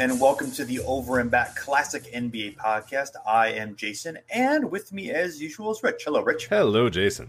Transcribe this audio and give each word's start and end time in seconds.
and 0.00 0.20
welcome 0.20 0.48
to 0.52 0.64
the 0.64 0.78
Over 0.80 1.18
and 1.18 1.28
Back 1.28 1.56
Classic 1.56 2.04
NBA 2.14 2.56
podcast. 2.56 3.10
I 3.26 3.48
am 3.48 3.74
Jason, 3.74 4.16
and 4.32 4.70
with 4.70 4.92
me, 4.92 5.10
as 5.10 5.42
usual, 5.42 5.72
is 5.72 5.82
Rich. 5.82 6.04
Hello, 6.04 6.22
Rich. 6.22 6.46
Hello, 6.46 6.88
Jason. 6.88 7.28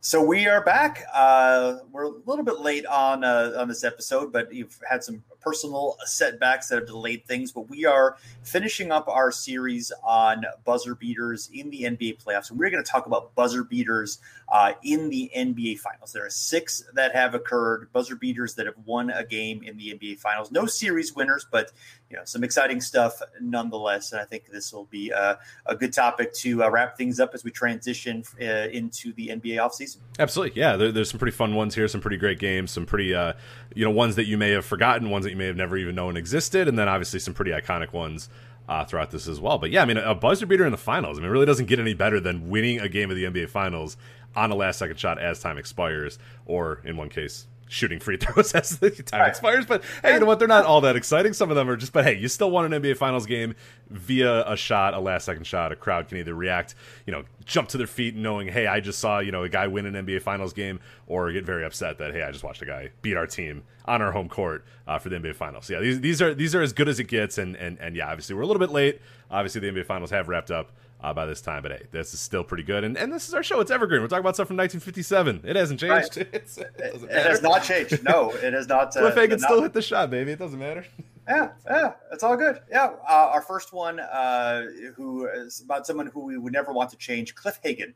So 0.00 0.22
we 0.22 0.46
are 0.46 0.62
back. 0.62 1.04
Uh, 1.12 1.80
we're 1.92 2.04
a 2.04 2.12
little 2.24 2.46
bit 2.46 2.60
late 2.60 2.86
on 2.86 3.24
uh, 3.24 3.52
on 3.58 3.68
this 3.68 3.84
episode, 3.84 4.32
but 4.32 4.54
you've 4.54 4.80
had 4.88 5.04
some 5.04 5.22
personal 5.44 5.96
setbacks 6.04 6.68
that 6.68 6.76
have 6.76 6.86
delayed 6.86 7.26
things. 7.26 7.52
But 7.52 7.68
we 7.68 7.84
are 7.84 8.16
finishing 8.42 8.90
up 8.90 9.08
our 9.08 9.30
series 9.30 9.92
on 10.02 10.44
buzzer 10.64 10.94
beaters 10.94 11.50
in 11.52 11.70
the 11.70 11.82
NBA 11.82 12.22
playoffs, 12.22 12.50
and 12.50 12.58
we're 12.58 12.70
going 12.70 12.82
to 12.82 12.90
talk 12.90 13.06
about 13.06 13.34
buzzer 13.34 13.62
beaters 13.62 14.18
uh, 14.48 14.72
in 14.82 15.10
the 15.10 15.30
NBA 15.36 15.78
Finals. 15.78 16.12
There 16.12 16.24
are 16.24 16.30
six 16.30 16.84
that 16.94 17.14
have 17.14 17.34
occurred, 17.34 17.92
buzzer 17.92 18.16
beaters 18.16 18.54
that 18.54 18.66
have 18.66 18.78
won 18.84 19.10
a 19.10 19.24
game 19.24 19.62
in 19.62 19.76
the 19.76 19.92
NBA 19.94 20.18
Finals. 20.18 20.50
No 20.50 20.66
series 20.66 21.14
winners, 21.14 21.46
but 21.50 21.72
you 22.14 22.20
know 22.20 22.24
some 22.24 22.44
exciting 22.44 22.80
stuff 22.80 23.20
nonetheless. 23.40 24.12
And 24.12 24.20
I 24.20 24.24
think 24.24 24.46
this 24.46 24.72
will 24.72 24.84
be 24.84 25.10
a, 25.10 25.36
a 25.66 25.74
good 25.74 25.92
topic 25.92 26.32
to 26.34 26.62
uh, 26.62 26.70
wrap 26.70 26.96
things 26.96 27.18
up 27.18 27.34
as 27.34 27.42
we 27.42 27.50
transition 27.50 28.22
uh, 28.40 28.68
into 28.70 29.12
the 29.14 29.28
NBA 29.28 29.56
offseason. 29.56 29.96
Absolutely, 30.20 30.60
yeah. 30.60 30.76
There, 30.76 30.92
there's 30.92 31.10
some 31.10 31.18
pretty 31.18 31.36
fun 31.36 31.56
ones 31.56 31.74
here, 31.74 31.88
some 31.88 32.00
pretty 32.00 32.16
great 32.16 32.38
games, 32.38 32.70
some 32.70 32.86
pretty 32.86 33.12
uh, 33.12 33.32
you 33.74 33.84
know 33.84 33.90
ones 33.90 34.14
that 34.14 34.26
you 34.26 34.38
may 34.38 34.50
have 34.50 34.64
forgotten, 34.64 35.10
ones 35.10 35.24
that 35.24 35.32
you 35.32 35.36
may 35.36 35.46
have 35.46 35.56
never 35.56 35.76
even 35.76 35.96
known 35.96 36.16
existed, 36.16 36.68
and 36.68 36.78
then 36.78 36.88
obviously 36.88 37.18
some 37.18 37.34
pretty 37.34 37.50
iconic 37.50 37.92
ones. 37.92 38.28
Uh, 38.66 38.82
throughout 38.82 39.10
this 39.10 39.28
as 39.28 39.38
well, 39.38 39.58
but 39.58 39.70
yeah, 39.70 39.82
I 39.82 39.84
mean, 39.84 39.98
a 39.98 40.14
buzzer 40.14 40.46
beater 40.46 40.64
in 40.64 40.72
the 40.72 40.78
finals. 40.78 41.18
I 41.18 41.20
mean, 41.20 41.28
it 41.28 41.32
really 41.32 41.44
doesn't 41.44 41.66
get 41.66 41.78
any 41.78 41.92
better 41.92 42.18
than 42.18 42.48
winning 42.48 42.80
a 42.80 42.88
game 42.88 43.10
of 43.10 43.16
the 43.16 43.24
NBA 43.24 43.50
Finals 43.50 43.98
on 44.34 44.50
a 44.50 44.54
last 44.54 44.78
second 44.78 44.98
shot 44.98 45.18
as 45.18 45.38
time 45.38 45.58
expires, 45.58 46.18
or 46.46 46.80
in 46.82 46.96
one 46.96 47.10
case, 47.10 47.46
shooting 47.68 47.98
free 47.98 48.16
throws 48.16 48.52
as 48.54 48.78
the 48.78 48.90
time 48.90 49.20
right. 49.20 49.28
expires. 49.28 49.66
But 49.66 49.82
hey, 50.02 50.14
you 50.14 50.20
know 50.20 50.26
what? 50.26 50.38
They're 50.38 50.48
not 50.48 50.64
all 50.64 50.80
that 50.82 50.96
exciting. 50.96 51.32
Some 51.32 51.50
of 51.50 51.56
them 51.56 51.68
are 51.68 51.76
just, 51.76 51.92
but 51.92 52.04
hey, 52.04 52.16
you 52.16 52.28
still 52.28 52.50
won 52.50 52.72
an 52.72 52.82
NBA 52.82 52.96
Finals 52.96 53.26
game 53.26 53.54
via 53.90 54.50
a 54.50 54.56
shot, 54.56 54.94
a 54.94 55.00
last 55.00 55.24
second 55.24 55.46
shot. 55.46 55.72
A 55.72 55.76
crowd 55.76 56.08
can 56.08 56.18
either 56.18 56.34
react, 56.34 56.74
you 57.06 57.12
know, 57.12 57.24
jump 57.44 57.68
to 57.70 57.78
their 57.78 57.86
feet 57.86 58.16
knowing, 58.16 58.48
hey, 58.48 58.66
I 58.66 58.80
just 58.80 58.98
saw, 58.98 59.18
you 59.18 59.32
know, 59.32 59.42
a 59.42 59.48
guy 59.48 59.66
win 59.66 59.86
an 59.86 60.06
NBA 60.06 60.22
Finals 60.22 60.52
game, 60.52 60.80
or 61.06 61.30
get 61.32 61.44
very 61.44 61.64
upset 61.64 61.98
that, 61.98 62.12
hey, 62.12 62.22
I 62.22 62.30
just 62.30 62.44
watched 62.44 62.62
a 62.62 62.66
guy 62.66 62.90
beat 63.02 63.16
our 63.16 63.26
team 63.26 63.62
on 63.86 64.00
our 64.00 64.12
home 64.12 64.28
court 64.28 64.64
uh, 64.86 64.98
for 64.98 65.08
the 65.08 65.16
NBA 65.16 65.34
Finals. 65.34 65.66
So 65.66 65.74
yeah, 65.74 65.80
these, 65.80 66.00
these 66.00 66.22
are 66.22 66.34
these 66.34 66.54
are 66.54 66.62
as 66.62 66.72
good 66.72 66.88
as 66.88 66.98
it 66.98 67.04
gets. 67.04 67.38
And, 67.38 67.56
and, 67.56 67.78
and 67.78 67.94
yeah, 67.96 68.08
obviously 68.10 68.34
we're 68.34 68.42
a 68.42 68.46
little 68.46 68.60
bit 68.60 68.70
late. 68.70 69.00
Obviously 69.30 69.60
the 69.60 69.68
NBA 69.68 69.86
Finals 69.86 70.10
have 70.10 70.28
wrapped 70.28 70.50
up 70.50 70.72
uh, 71.04 71.12
by 71.12 71.26
this 71.26 71.40
time. 71.40 71.62
But 71.62 71.72
hey, 71.72 71.82
this 71.90 72.14
is 72.14 72.20
still 72.20 72.42
pretty 72.42 72.62
good. 72.62 72.82
And, 72.82 72.96
and 72.96 73.12
this 73.12 73.28
is 73.28 73.34
our 73.34 73.42
show. 73.42 73.60
It's 73.60 73.70
evergreen. 73.70 74.00
We're 74.00 74.08
talking 74.08 74.20
about 74.20 74.36
stuff 74.36 74.48
from 74.48 74.56
1957. 74.56 75.42
It 75.44 75.54
hasn't 75.54 75.78
changed. 75.78 76.16
Right. 76.16 76.16
it, 76.32 76.58
it 76.78 77.10
has 77.10 77.42
not 77.42 77.62
changed. 77.62 78.02
No, 78.02 78.30
it 78.30 78.54
has 78.54 78.66
not. 78.66 78.96
Uh, 78.96 79.00
Cliff 79.00 79.14
Hagan 79.14 79.38
still 79.38 79.62
hit 79.62 79.74
the 79.74 79.82
shot, 79.82 80.10
baby. 80.10 80.32
It 80.32 80.38
doesn't 80.38 80.58
matter. 80.58 80.84
Yeah, 81.26 81.52
yeah, 81.66 81.94
it's 82.12 82.22
all 82.22 82.36
good. 82.36 82.60
Yeah, 82.70 82.96
uh, 83.08 83.30
our 83.32 83.40
first 83.40 83.72
one, 83.72 83.98
uh, 83.98 84.66
who 84.94 85.26
is 85.26 85.62
about 85.62 85.86
someone 85.86 86.08
who 86.08 86.20
we 86.20 86.36
would 86.36 86.52
never 86.52 86.70
want 86.70 86.90
to 86.90 86.98
change, 86.98 87.34
Cliff 87.34 87.58
Hagan. 87.62 87.94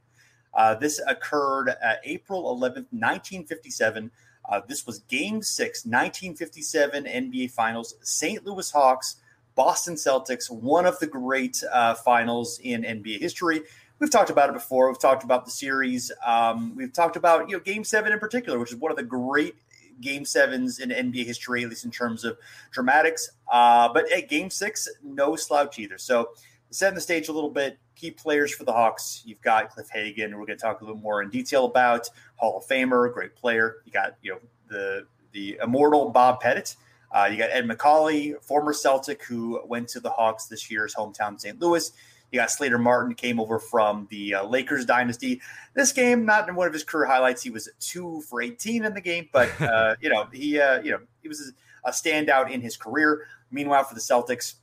Uh, 0.55 0.77
this 0.77 0.99
occurred 1.07 1.75
April 2.05 2.45
11th, 2.45 2.89
1957. 2.89 4.11
Uh, 4.49 4.63
this 4.67 4.87
was 4.87 5.01
Game 5.01 5.43
Six, 5.43 5.85
1957 5.85 7.05
NBA 7.05 7.51
Finals. 7.51 7.97
St. 8.01 8.47
Louis 8.47 8.71
Hawks 8.71 9.17
Boston 9.59 9.97
Celtics, 9.97 10.49
one 10.49 10.87
of 10.87 11.01
the 11.01 11.07
great 11.09 11.65
uh, 11.73 11.95
finals 11.95 12.61
in 12.63 12.83
NBA 12.85 13.19
history. 13.19 13.63
We've 13.99 14.09
talked 14.09 14.31
about 14.31 14.51
it 14.51 14.53
before. 14.53 14.87
We've 14.87 15.01
talked 15.01 15.25
about 15.25 15.45
the 15.45 15.51
series. 15.51 16.13
Um, 16.25 16.77
we've 16.77 16.93
talked 16.93 17.17
about 17.17 17.51
you 17.51 17.57
know 17.57 17.61
Game 17.65 17.83
Seven 17.83 18.13
in 18.13 18.21
particular, 18.21 18.61
which 18.61 18.71
is 18.71 18.77
one 18.77 18.93
of 18.93 18.97
the 18.97 19.03
great 19.03 19.57
Game 20.01 20.25
Sevens 20.25 20.79
in 20.79 20.91
NBA 20.91 21.27
history, 21.27 21.65
at 21.65 21.71
least 21.71 21.85
in 21.85 21.91
terms 21.91 22.25
of 22.25 22.39
dramatics. 22.71 23.33
Uh, 23.51 23.93
but 23.93 24.09
at 24.13 24.29
Game 24.29 24.49
Six, 24.49 24.89
no 25.03 25.35
slouch 25.35 25.77
either. 25.81 25.99
So 25.99 26.29
setting 26.71 26.95
the 26.95 27.01
stage 27.01 27.27
a 27.27 27.33
little 27.33 27.51
bit. 27.51 27.81
Key 27.97 28.13
players 28.13 28.55
for 28.55 28.63
the 28.63 28.73
Hawks. 28.73 29.25
You've 29.27 29.43
got 29.43 29.71
Cliff 29.71 29.89
Hagan. 29.93 30.39
We're 30.39 30.47
going 30.47 30.57
to 30.57 30.63
talk 30.63 30.83
a 30.83 30.85
little 30.85 31.01
more 31.01 31.21
in 31.21 31.31
detail 31.31 31.65
about 31.65 32.09
Hall 32.37 32.59
of 32.59 32.69
Famer, 32.69 33.13
great 33.13 33.35
player. 33.35 33.79
You 33.85 33.91
got 33.91 34.15
you 34.23 34.35
know 34.35 34.39
the 34.69 35.07
the 35.33 35.59
immortal 35.61 36.11
Bob 36.11 36.39
Pettit. 36.39 36.77
Uh, 37.11 37.29
you 37.31 37.39
got 37.39 37.51
Ed 37.51 37.67
Macauley, 37.67 38.41
former 38.43 38.73
Celtic, 38.73 39.25
who 39.25 39.61
went 39.67 39.89
to 39.89 40.01
the 40.01 40.11
Hawks 40.11 40.47
this 40.47 40.71
year's 40.71 40.95
hometown, 40.95 41.41
St. 41.41 41.59
Louis. 41.61 41.91
You 42.31 42.39
got 42.39 42.51
Slater 42.51 42.79
Martin, 42.79 43.15
came 43.15 43.41
over 43.41 43.59
from 43.59 44.07
the 44.11 44.35
uh, 44.35 44.45
Lakers 44.45 44.85
dynasty. 44.85 45.41
This 45.73 45.93
game, 45.93 46.27
not 46.27 46.49
in 46.49 46.55
one 46.55 46.67
of 46.67 46.75
his 46.75 46.85
career 46.85 47.07
highlights, 47.07 47.43
he 47.43 47.51
was 47.51 47.71
two 47.81 48.21
for 48.23 48.43
18 48.43 48.85
in 48.85 48.93
the 48.93 49.01
game, 49.01 49.29
but 49.33 49.49
uh, 49.61 49.97
you 50.01 50.11
know 50.11 50.29
he, 50.33 50.61
uh, 50.61 50.83
you 50.83 50.91
know, 50.91 51.01
he 51.23 51.29
was 51.29 51.53
a 51.85 51.91
standout 51.91 52.51
in 52.51 52.61
his 52.61 52.77
career. 52.77 53.27
Meanwhile, 53.51 53.85
for 53.85 53.95
the 53.95 54.01
Celtics, 54.01 54.57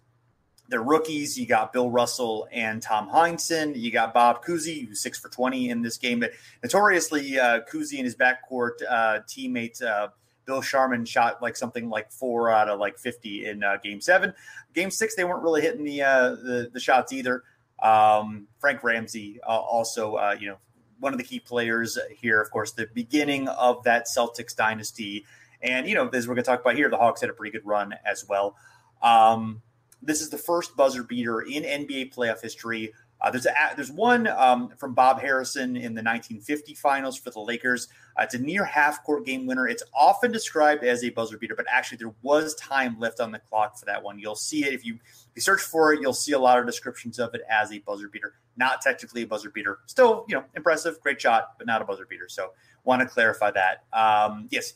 they're 0.67 0.81
rookies. 0.81 1.37
You 1.37 1.45
got 1.45 1.73
Bill 1.73 1.89
Russell 1.89 2.47
and 2.51 2.81
Tom 2.81 3.09
Heinsohn. 3.09 3.75
You 3.75 3.91
got 3.91 4.13
Bob 4.13 4.43
Cousy, 4.43 4.87
who's 4.87 5.01
six 5.01 5.19
for 5.19 5.29
20 5.29 5.69
in 5.69 5.81
this 5.81 5.97
game. 5.97 6.19
But 6.19 6.31
notoriously, 6.63 7.39
uh, 7.39 7.61
Cousy 7.71 7.97
and 7.97 8.05
his 8.05 8.15
backcourt 8.15 8.81
uh, 8.87 9.19
teammate 9.27 9.81
uh, 9.83 10.09
Bill 10.45 10.61
Sharman 10.61 11.05
shot 11.05 11.41
like 11.41 11.55
something 11.55 11.89
like 11.89 12.11
four 12.11 12.51
out 12.51 12.69
of 12.69 12.79
like 12.79 12.97
50 12.97 13.45
in 13.47 13.63
uh, 13.63 13.77
game 13.77 14.01
seven. 14.01 14.33
Game 14.73 14.91
six, 14.91 15.15
they 15.15 15.23
weren't 15.23 15.43
really 15.43 15.61
hitting 15.61 15.83
the 15.83 16.01
uh, 16.01 16.29
the, 16.29 16.69
the, 16.71 16.79
shots 16.79 17.13
either. 17.13 17.43
Um, 17.81 18.47
Frank 18.59 18.83
Ramsey, 18.83 19.39
uh, 19.43 19.49
also, 19.49 20.15
uh, 20.15 20.35
you 20.39 20.47
know, 20.47 20.57
one 20.99 21.13
of 21.13 21.17
the 21.17 21.25
key 21.25 21.39
players 21.39 21.97
here, 22.15 22.41
of 22.41 22.49
course, 22.51 22.71
the 22.71 22.87
beginning 22.93 23.47
of 23.47 23.83
that 23.83 24.07
Celtics 24.07 24.55
dynasty. 24.55 25.25
And, 25.61 25.87
you 25.87 25.95
know, 25.95 26.07
as 26.09 26.27
we're 26.27 26.35
going 26.35 26.43
to 26.43 26.49
talk 26.49 26.61
about 26.61 26.75
here, 26.75 26.89
the 26.89 26.97
Hawks 26.97 27.21
had 27.21 27.29
a 27.29 27.33
pretty 27.33 27.51
good 27.51 27.65
run 27.65 27.93
as 28.05 28.25
well. 28.27 28.55
Um, 29.01 29.61
this 30.01 30.21
is 30.21 30.29
the 30.29 30.37
first 30.37 30.75
buzzer 30.77 31.03
beater 31.03 31.41
in 31.41 31.63
NBA 31.63 32.13
playoff 32.13 32.41
history 32.41 32.93
uh, 33.25 33.31
there's 33.31 33.47
a, 33.47 33.53
there's 33.75 33.91
one 33.91 34.27
um, 34.27 34.69
from 34.77 34.93
Bob 34.93 35.19
Harrison 35.19 35.75
in 35.75 35.95
the 35.95 36.03
1950 36.03 36.75
finals 36.75 37.17
for 37.17 37.31
the 37.31 37.39
Lakers. 37.39 37.87
Uh, 38.15 38.21
it's 38.21 38.35
a 38.35 38.37
near 38.37 38.63
half 38.63 39.03
court 39.03 39.25
game 39.25 39.47
winner. 39.47 39.67
It's 39.67 39.81
often 39.95 40.31
described 40.31 40.83
as 40.83 41.03
a 41.03 41.09
buzzer 41.09 41.35
beater, 41.35 41.55
but 41.55 41.65
actually 41.67 41.97
there 41.97 42.13
was 42.21 42.53
time 42.53 42.99
left 42.99 43.19
on 43.19 43.31
the 43.31 43.39
clock 43.39 43.79
for 43.79 43.85
that 43.85 44.03
one. 44.03 44.19
You'll 44.19 44.35
see 44.35 44.63
it 44.63 44.73
if 44.73 44.85
you 44.85 44.99
if 45.03 45.31
you 45.33 45.41
search 45.41 45.61
for 45.61 45.91
it. 45.91 46.01
You'll 46.01 46.13
see 46.13 46.33
a 46.33 46.39
lot 46.39 46.59
of 46.59 46.67
descriptions 46.67 47.17
of 47.17 47.33
it 47.33 47.41
as 47.49 47.71
a 47.71 47.79
buzzer 47.79 48.09
beater. 48.09 48.35
Not 48.57 48.81
technically 48.81 49.23
a 49.23 49.27
buzzer 49.27 49.49
beater. 49.49 49.79
Still, 49.87 50.25
you 50.27 50.35
know, 50.35 50.43
impressive, 50.55 51.01
great 51.01 51.19
shot, 51.19 51.53
but 51.57 51.65
not 51.65 51.81
a 51.81 51.85
buzzer 51.85 52.05
beater. 52.05 52.29
So 52.29 52.51
want 52.83 53.01
to 53.01 53.07
clarify 53.07 53.49
that. 53.51 53.85
Um, 53.91 54.49
yes, 54.51 54.73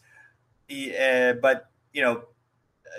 uh, 0.71 1.33
but 1.33 1.69
you 1.93 2.01
know 2.01 2.23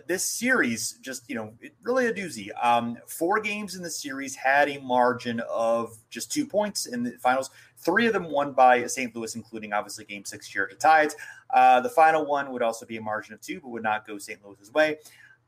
this 0.07 0.25
series 0.25 0.99
just 1.01 1.29
you 1.29 1.35
know 1.35 1.53
really 1.83 2.07
a 2.07 2.13
doozy. 2.13 2.49
Um 2.63 2.99
four 3.07 3.41
games 3.41 3.75
in 3.75 3.83
the 3.83 3.91
series 3.91 4.35
had 4.35 4.69
a 4.69 4.81
margin 4.81 5.41
of 5.51 5.97
just 6.11 6.33
two 6.33 6.47
points 6.47 6.87
in 6.87 7.03
the 7.03 7.13
finals. 7.13 7.51
Three 7.77 8.07
of 8.07 8.13
them 8.13 8.31
won 8.31 8.53
by 8.53 8.87
st 8.87 9.15
louis 9.15 9.35
including 9.35 9.73
obviously 9.73 10.05
game 10.05 10.25
six 10.25 10.47
here 10.47 10.67
to 10.67 11.03
it 11.03 11.15
uh, 11.53 11.81
the 11.81 11.89
final 11.89 12.27
one 12.27 12.53
would 12.53 12.63
also 12.63 12.87
be 12.87 12.97
a 12.97 13.01
margin 13.01 13.35
of 13.35 13.41
two 13.41 13.61
but 13.61 13.69
would 13.69 13.83
not 13.83 14.07
go 14.07 14.19
st 14.19 14.45
louis's 14.45 14.73
way. 14.73 14.99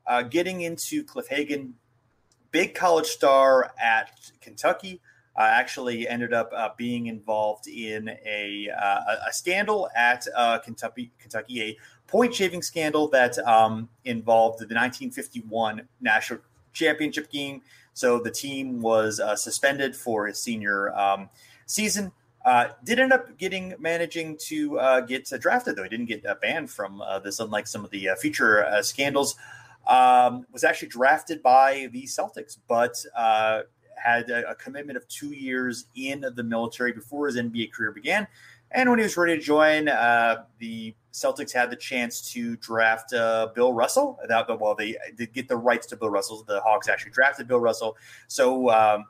Uh, 0.06 0.22
getting 0.22 0.62
into 0.62 1.04
Cliff 1.04 1.28
Hagan, 1.28 1.74
big 2.50 2.74
college 2.74 3.06
star 3.06 3.72
at 3.80 4.10
Kentucky. 4.40 5.00
Uh, 5.34 5.48
actually 5.50 6.06
ended 6.06 6.34
up 6.34 6.50
uh, 6.54 6.68
being 6.76 7.06
involved 7.06 7.66
in 7.66 8.06
a, 8.26 8.68
uh, 8.68 9.16
a 9.26 9.32
scandal 9.32 9.88
at 9.96 10.26
uh, 10.36 10.58
Kentucky, 10.58 11.10
Kentucky, 11.18 11.62
a 11.62 11.78
point 12.12 12.34
shaving 12.34 12.60
scandal 12.60 13.08
that 13.08 13.38
um, 13.38 13.88
involved 14.04 14.58
the 14.58 14.66
1951 14.66 15.88
national 16.02 16.40
championship 16.74 17.30
game. 17.32 17.62
So 17.94 18.20
the 18.20 18.30
team 18.30 18.82
was 18.82 19.18
uh, 19.18 19.34
suspended 19.34 19.96
for 19.96 20.26
his 20.26 20.38
senior 20.38 20.94
um, 20.94 21.30
season. 21.64 22.12
Uh, 22.44 22.68
did 22.84 22.98
end 22.98 23.12
up 23.12 23.38
getting 23.38 23.74
managing 23.78 24.36
to 24.36 24.78
uh, 24.78 25.00
get 25.00 25.32
uh, 25.32 25.38
drafted 25.38 25.76
though. 25.76 25.84
He 25.84 25.88
didn't 25.88 26.06
get 26.06 26.26
uh, 26.26 26.34
banned 26.42 26.70
from 26.70 27.00
uh, 27.00 27.18
this, 27.20 27.40
unlike 27.40 27.66
some 27.66 27.82
of 27.82 27.90
the 27.90 28.10
uh, 28.10 28.16
future 28.16 28.66
scandals. 28.82 29.34
Um, 29.86 30.46
was 30.52 30.62
actually 30.62 30.88
drafted 30.88 31.42
by 31.42 31.88
the 31.92 32.04
Celtics, 32.04 32.56
but 32.68 33.04
had 33.96 34.30
a, 34.30 34.50
a, 34.50 34.54
commitment 34.54 34.96
of 34.96 35.06
two 35.08 35.32
years 35.32 35.86
in 35.96 36.24
the 36.34 36.42
military 36.42 36.92
before 36.92 37.26
his 37.26 37.36
NBA 37.36 37.72
career 37.72 37.90
began. 37.90 38.28
And 38.70 38.90
when 38.90 39.00
he 39.00 39.02
was 39.02 39.16
ready 39.16 39.36
to 39.36 39.42
join, 39.42 39.86
the 39.86 40.94
Celtics 41.12 41.52
had 41.52 41.70
the 41.70 41.76
chance 41.76 42.32
to 42.32 42.56
draft 42.56 43.10
Bill 43.54 43.72
Russell. 43.72 44.18
That, 44.26 44.48
well, 44.60 44.74
they 44.74 44.96
did 45.16 45.32
get 45.32 45.48
the 45.48 45.56
rights 45.56 45.86
to 45.88 45.96
Bill 45.96 46.10
Russell. 46.10 46.42
The 46.46 46.60
Hawks 46.60 46.88
actually 46.88 47.12
drafted 47.12 47.48
Bill 47.48 47.60
Russell. 47.60 47.96
So 48.28 48.70
um, 48.70 49.04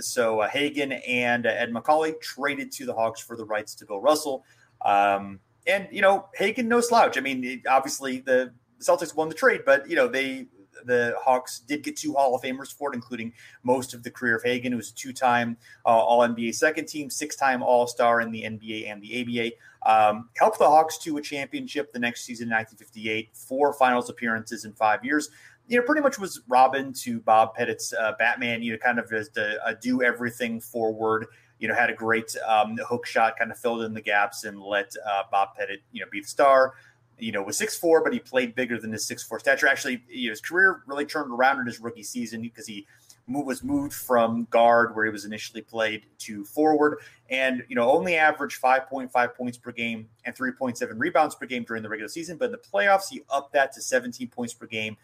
so 0.00 0.40
uh, 0.40 0.48
Hagan 0.48 0.92
and 0.92 1.46
uh, 1.46 1.50
Ed 1.50 1.72
Macauley 1.72 2.20
traded 2.20 2.72
to 2.72 2.86
the 2.86 2.94
Hawks 2.94 3.20
for 3.20 3.36
the 3.36 3.44
rights 3.44 3.74
to 3.76 3.86
Bill 3.86 4.00
Russell. 4.00 4.44
Um, 4.84 5.40
and 5.66 5.88
you 5.90 6.02
know, 6.02 6.28
Hagan 6.34 6.68
no 6.68 6.80
slouch. 6.80 7.16
I 7.18 7.20
mean, 7.20 7.62
obviously 7.68 8.20
the 8.20 8.52
Celtics 8.80 9.14
won 9.14 9.28
the 9.28 9.34
trade, 9.34 9.62
but 9.64 9.88
you 9.88 9.96
know 9.96 10.08
they 10.08 10.46
the 10.84 11.14
Hawks 11.20 11.60
did 11.60 11.82
get 11.82 11.96
two 11.96 12.12
Hall 12.12 12.34
of 12.34 12.42
Famers 12.42 12.72
for 12.72 12.92
it, 12.92 12.94
including 12.94 13.32
most 13.62 13.94
of 13.94 14.02
the 14.02 14.10
career 14.10 14.36
of 14.36 14.42
Hagan, 14.42 14.72
who 14.72 14.76
was 14.76 14.90
a 14.90 14.94
two-time 14.94 15.56
uh, 15.84 15.88
All 15.88 16.26
NBA 16.26 16.54
second 16.54 16.86
team, 16.86 17.10
six-time 17.10 17.62
All 17.62 17.86
Star 17.86 18.20
in 18.20 18.30
the 18.30 18.42
NBA 18.42 18.90
and 18.90 19.02
the 19.02 19.20
ABA. 19.22 19.52
Um, 19.88 20.30
helped 20.36 20.58
the 20.58 20.66
Hawks 20.66 20.98
to 20.98 21.16
a 21.16 21.22
championship 21.22 21.92
the 21.92 21.98
next 22.00 22.24
season 22.24 22.48
in 22.48 22.54
1958, 22.54 23.30
four 23.34 23.72
Finals 23.72 24.10
appearances 24.10 24.64
in 24.64 24.72
five 24.72 25.04
years 25.04 25.30
you 25.68 25.78
know, 25.78 25.84
pretty 25.84 26.00
much 26.00 26.18
was 26.18 26.40
Robin 26.48 26.92
to 26.92 27.20
Bob 27.20 27.56
Pettit's 27.56 27.92
uh, 27.92 28.12
Batman. 28.18 28.62
You 28.62 28.72
know, 28.72 28.78
kind 28.78 28.98
of 28.98 29.08
just 29.08 29.36
a, 29.36 29.58
a, 29.66 29.74
do 29.74 30.02
everything 30.02 30.60
forward. 30.60 31.26
You 31.58 31.68
know, 31.68 31.74
had 31.74 31.90
a 31.90 31.94
great 31.94 32.36
um, 32.46 32.76
hook 32.86 33.06
shot, 33.06 33.38
kind 33.38 33.50
of 33.50 33.58
filled 33.58 33.82
in 33.82 33.94
the 33.94 34.00
gaps 34.00 34.44
and 34.44 34.60
let 34.60 34.92
uh, 35.08 35.22
Bob 35.30 35.54
Pettit, 35.56 35.80
you 35.90 36.00
know, 36.00 36.06
be 36.10 36.20
the 36.20 36.26
star. 36.26 36.74
You 37.18 37.32
know, 37.32 37.42
was 37.42 37.56
six 37.56 37.76
four, 37.76 38.02
but 38.02 38.12
he 38.12 38.18
played 38.18 38.54
bigger 38.54 38.78
than 38.78 38.92
his 38.92 39.06
six 39.06 39.22
four 39.22 39.38
stature. 39.38 39.66
Actually, 39.66 40.02
you 40.08 40.28
know, 40.28 40.32
his 40.32 40.40
career 40.40 40.82
really 40.86 41.06
turned 41.06 41.32
around 41.32 41.60
in 41.60 41.66
his 41.66 41.80
rookie 41.80 42.02
season 42.02 42.42
because 42.42 42.66
he 42.66 42.86
was 43.28 43.64
moved 43.64 43.92
from 43.92 44.46
guard 44.50 44.94
where 44.94 45.04
he 45.04 45.10
was 45.10 45.24
initially 45.24 45.60
played 45.60 46.06
to 46.16 46.44
forward 46.44 46.98
and 47.28 47.64
you 47.68 47.74
know 47.74 47.90
only 47.90 48.14
averaged 48.14 48.62
5.5 48.62 49.34
points 49.34 49.58
per 49.58 49.72
game 49.72 50.08
and 50.24 50.32
3.7 50.32 50.92
rebounds 50.96 51.34
per 51.34 51.44
game 51.44 51.64
during 51.64 51.82
the 51.82 51.88
regular 51.88 52.08
season 52.08 52.36
but 52.36 52.44
in 52.44 52.52
the 52.52 52.58
playoffs 52.58 53.08
he 53.10 53.22
upped 53.28 53.52
that 53.52 53.72
to 53.72 53.82
17 53.82 54.28
points 54.28 54.54
per 54.54 54.66
game 54.66 54.96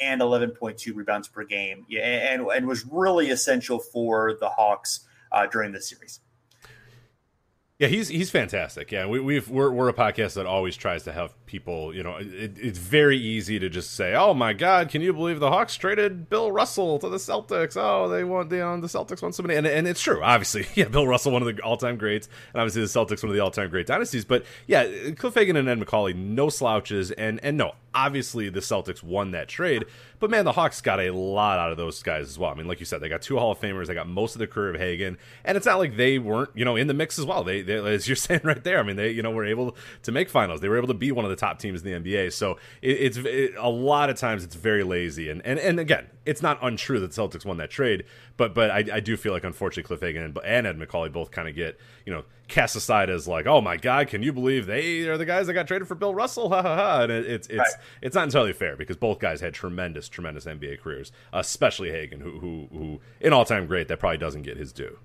and 0.00 0.20
11.2 0.20 0.94
rebounds 0.94 1.28
per 1.28 1.44
game, 1.44 1.84
yeah, 1.88 2.32
and 2.32 2.46
and 2.46 2.66
was 2.66 2.84
really 2.86 3.30
essential 3.30 3.78
for 3.78 4.34
the 4.40 4.48
Hawks 4.48 5.00
uh, 5.32 5.46
during 5.46 5.72
this 5.72 5.88
series. 5.88 6.20
Yeah, 7.78 7.86
he's 7.86 8.08
he's 8.08 8.28
fantastic. 8.28 8.90
Yeah, 8.90 9.06
we, 9.06 9.20
we've 9.20 9.48
we're 9.48 9.70
we're 9.70 9.88
a 9.88 9.92
podcast 9.92 10.34
that 10.34 10.46
always 10.46 10.76
tries 10.76 11.04
to 11.04 11.12
have 11.12 11.32
people. 11.46 11.94
You 11.94 12.02
know, 12.02 12.16
it, 12.16 12.58
it's 12.58 12.76
very 12.78 13.16
easy 13.16 13.60
to 13.60 13.68
just 13.68 13.92
say, 13.92 14.16
"Oh 14.16 14.34
my 14.34 14.52
God, 14.52 14.88
can 14.88 15.00
you 15.00 15.12
believe 15.12 15.38
the 15.38 15.48
Hawks 15.48 15.76
traded 15.76 16.28
Bill 16.28 16.50
Russell 16.50 16.98
to 16.98 17.08
the 17.08 17.18
Celtics? 17.18 17.76
Oh, 17.76 18.08
they 18.08 18.24
want 18.24 18.50
the 18.50 18.66
um, 18.66 18.80
the 18.80 18.88
Celtics 18.88 19.22
want 19.22 19.36
somebody." 19.36 19.56
And 19.56 19.64
and 19.64 19.86
it's 19.86 20.00
true, 20.00 20.20
obviously. 20.24 20.66
Yeah, 20.74 20.86
Bill 20.86 21.06
Russell, 21.06 21.30
one 21.30 21.42
of 21.42 21.54
the 21.56 21.62
all 21.62 21.76
time 21.76 21.96
greats, 21.96 22.28
and 22.52 22.60
obviously 22.60 22.82
the 22.82 22.88
Celtics, 22.88 23.22
one 23.22 23.30
of 23.30 23.36
the 23.36 23.42
all 23.44 23.52
time 23.52 23.70
great 23.70 23.86
dynasties. 23.86 24.24
But 24.24 24.44
yeah, 24.66 25.12
Cliff 25.16 25.34
Hagan 25.34 25.54
and 25.54 25.68
Ed 25.68 25.78
Macauley, 25.78 26.16
no 26.16 26.48
slouches, 26.48 27.12
and 27.12 27.38
and 27.44 27.56
no, 27.56 27.74
obviously 27.94 28.48
the 28.48 28.60
Celtics 28.60 29.02
won 29.02 29.32
that 29.32 29.48
trade. 29.48 29.84
But 30.20 30.30
man, 30.30 30.44
the 30.44 30.52
Hawks 30.52 30.80
got 30.80 31.00
a 31.00 31.10
lot 31.10 31.58
out 31.58 31.70
of 31.70 31.76
those 31.76 32.02
guys 32.02 32.28
as 32.28 32.38
well. 32.38 32.50
I 32.50 32.54
mean, 32.54 32.66
like 32.66 32.80
you 32.80 32.86
said, 32.86 33.00
they 33.00 33.08
got 33.08 33.22
two 33.22 33.38
Hall 33.38 33.52
of 33.52 33.60
Famers. 33.60 33.86
They 33.86 33.94
got 33.94 34.08
most 34.08 34.34
of 34.34 34.40
the 34.40 34.46
career 34.46 34.74
of 34.74 34.80
Hagan, 34.80 35.16
and 35.44 35.56
it's 35.56 35.66
not 35.66 35.78
like 35.78 35.96
they 35.96 36.18
weren't, 36.18 36.50
you 36.54 36.64
know, 36.64 36.76
in 36.76 36.86
the 36.88 36.94
mix 36.94 37.18
as 37.18 37.24
well. 37.24 37.44
They, 37.44 37.62
they 37.62 37.76
as 37.76 38.08
you're 38.08 38.16
saying 38.16 38.40
right 38.44 38.62
there. 38.62 38.78
I 38.78 38.82
mean, 38.82 38.96
they, 38.96 39.10
you 39.10 39.22
know, 39.22 39.30
were 39.30 39.44
able 39.44 39.76
to 40.02 40.12
make 40.12 40.28
finals. 40.28 40.60
They 40.60 40.68
were 40.68 40.76
able 40.76 40.88
to 40.88 40.94
be 40.94 41.12
one 41.12 41.24
of 41.24 41.30
the 41.30 41.36
top 41.36 41.58
teams 41.58 41.82
in 41.82 42.02
the 42.02 42.10
NBA. 42.10 42.32
So 42.32 42.58
it, 42.82 42.90
it's 42.90 43.16
it, 43.18 43.54
a 43.56 43.70
lot 43.70 44.10
of 44.10 44.16
times 44.16 44.44
it's 44.44 44.56
very 44.56 44.82
lazy. 44.82 45.30
And 45.30 45.40
and 45.44 45.58
and 45.58 45.78
again, 45.78 46.08
it's 46.26 46.42
not 46.42 46.58
untrue 46.62 47.00
that 47.00 47.12
Celtics 47.12 47.44
won 47.44 47.56
that 47.58 47.70
trade, 47.70 48.04
but 48.38 48.54
but 48.54 48.70
I, 48.70 48.84
I 48.94 49.00
do 49.00 49.18
feel 49.18 49.34
like 49.34 49.44
unfortunately 49.44 49.86
Cliff 49.86 50.00
Hagan 50.00 50.22
and, 50.22 50.38
and 50.42 50.66
Ed 50.66 50.78
Macauley 50.78 51.12
both 51.12 51.30
kind 51.30 51.48
of 51.48 51.54
get 51.54 51.78
you 52.06 52.12
know 52.14 52.24
cast 52.46 52.76
aside 52.76 53.10
as 53.10 53.28
like, 53.28 53.46
oh 53.46 53.60
my 53.60 53.76
god, 53.76 54.08
can 54.08 54.22
you 54.22 54.32
believe 54.32 54.64
they 54.64 55.06
are 55.08 55.18
the 55.18 55.26
guys 55.26 55.48
that 55.48 55.54
got 55.54 55.66
traded 55.66 55.86
for 55.86 55.94
Bill 55.94 56.14
Russell? 56.14 56.48
Ha 56.48 56.62
ha 56.62 56.76
ha! 56.76 57.02
And 57.02 57.12
it, 57.12 57.26
it's 57.26 57.48
it's 57.48 57.58
right. 57.58 57.84
it's 58.00 58.14
not 58.14 58.24
entirely 58.24 58.54
fair 58.54 58.76
because 58.76 58.96
both 58.96 59.18
guys 59.18 59.42
had 59.42 59.52
tremendous 59.52 60.08
tremendous 60.08 60.46
NBA 60.46 60.80
careers, 60.80 61.12
especially 61.34 61.90
Hagan, 61.90 62.20
who 62.20 62.38
who 62.38 62.68
who 62.72 63.00
an 63.20 63.34
all 63.34 63.44
time 63.44 63.66
great 63.66 63.88
that 63.88 63.98
probably 63.98 64.18
doesn't 64.18 64.42
get 64.42 64.56
his 64.56 64.72
due. 64.72 64.96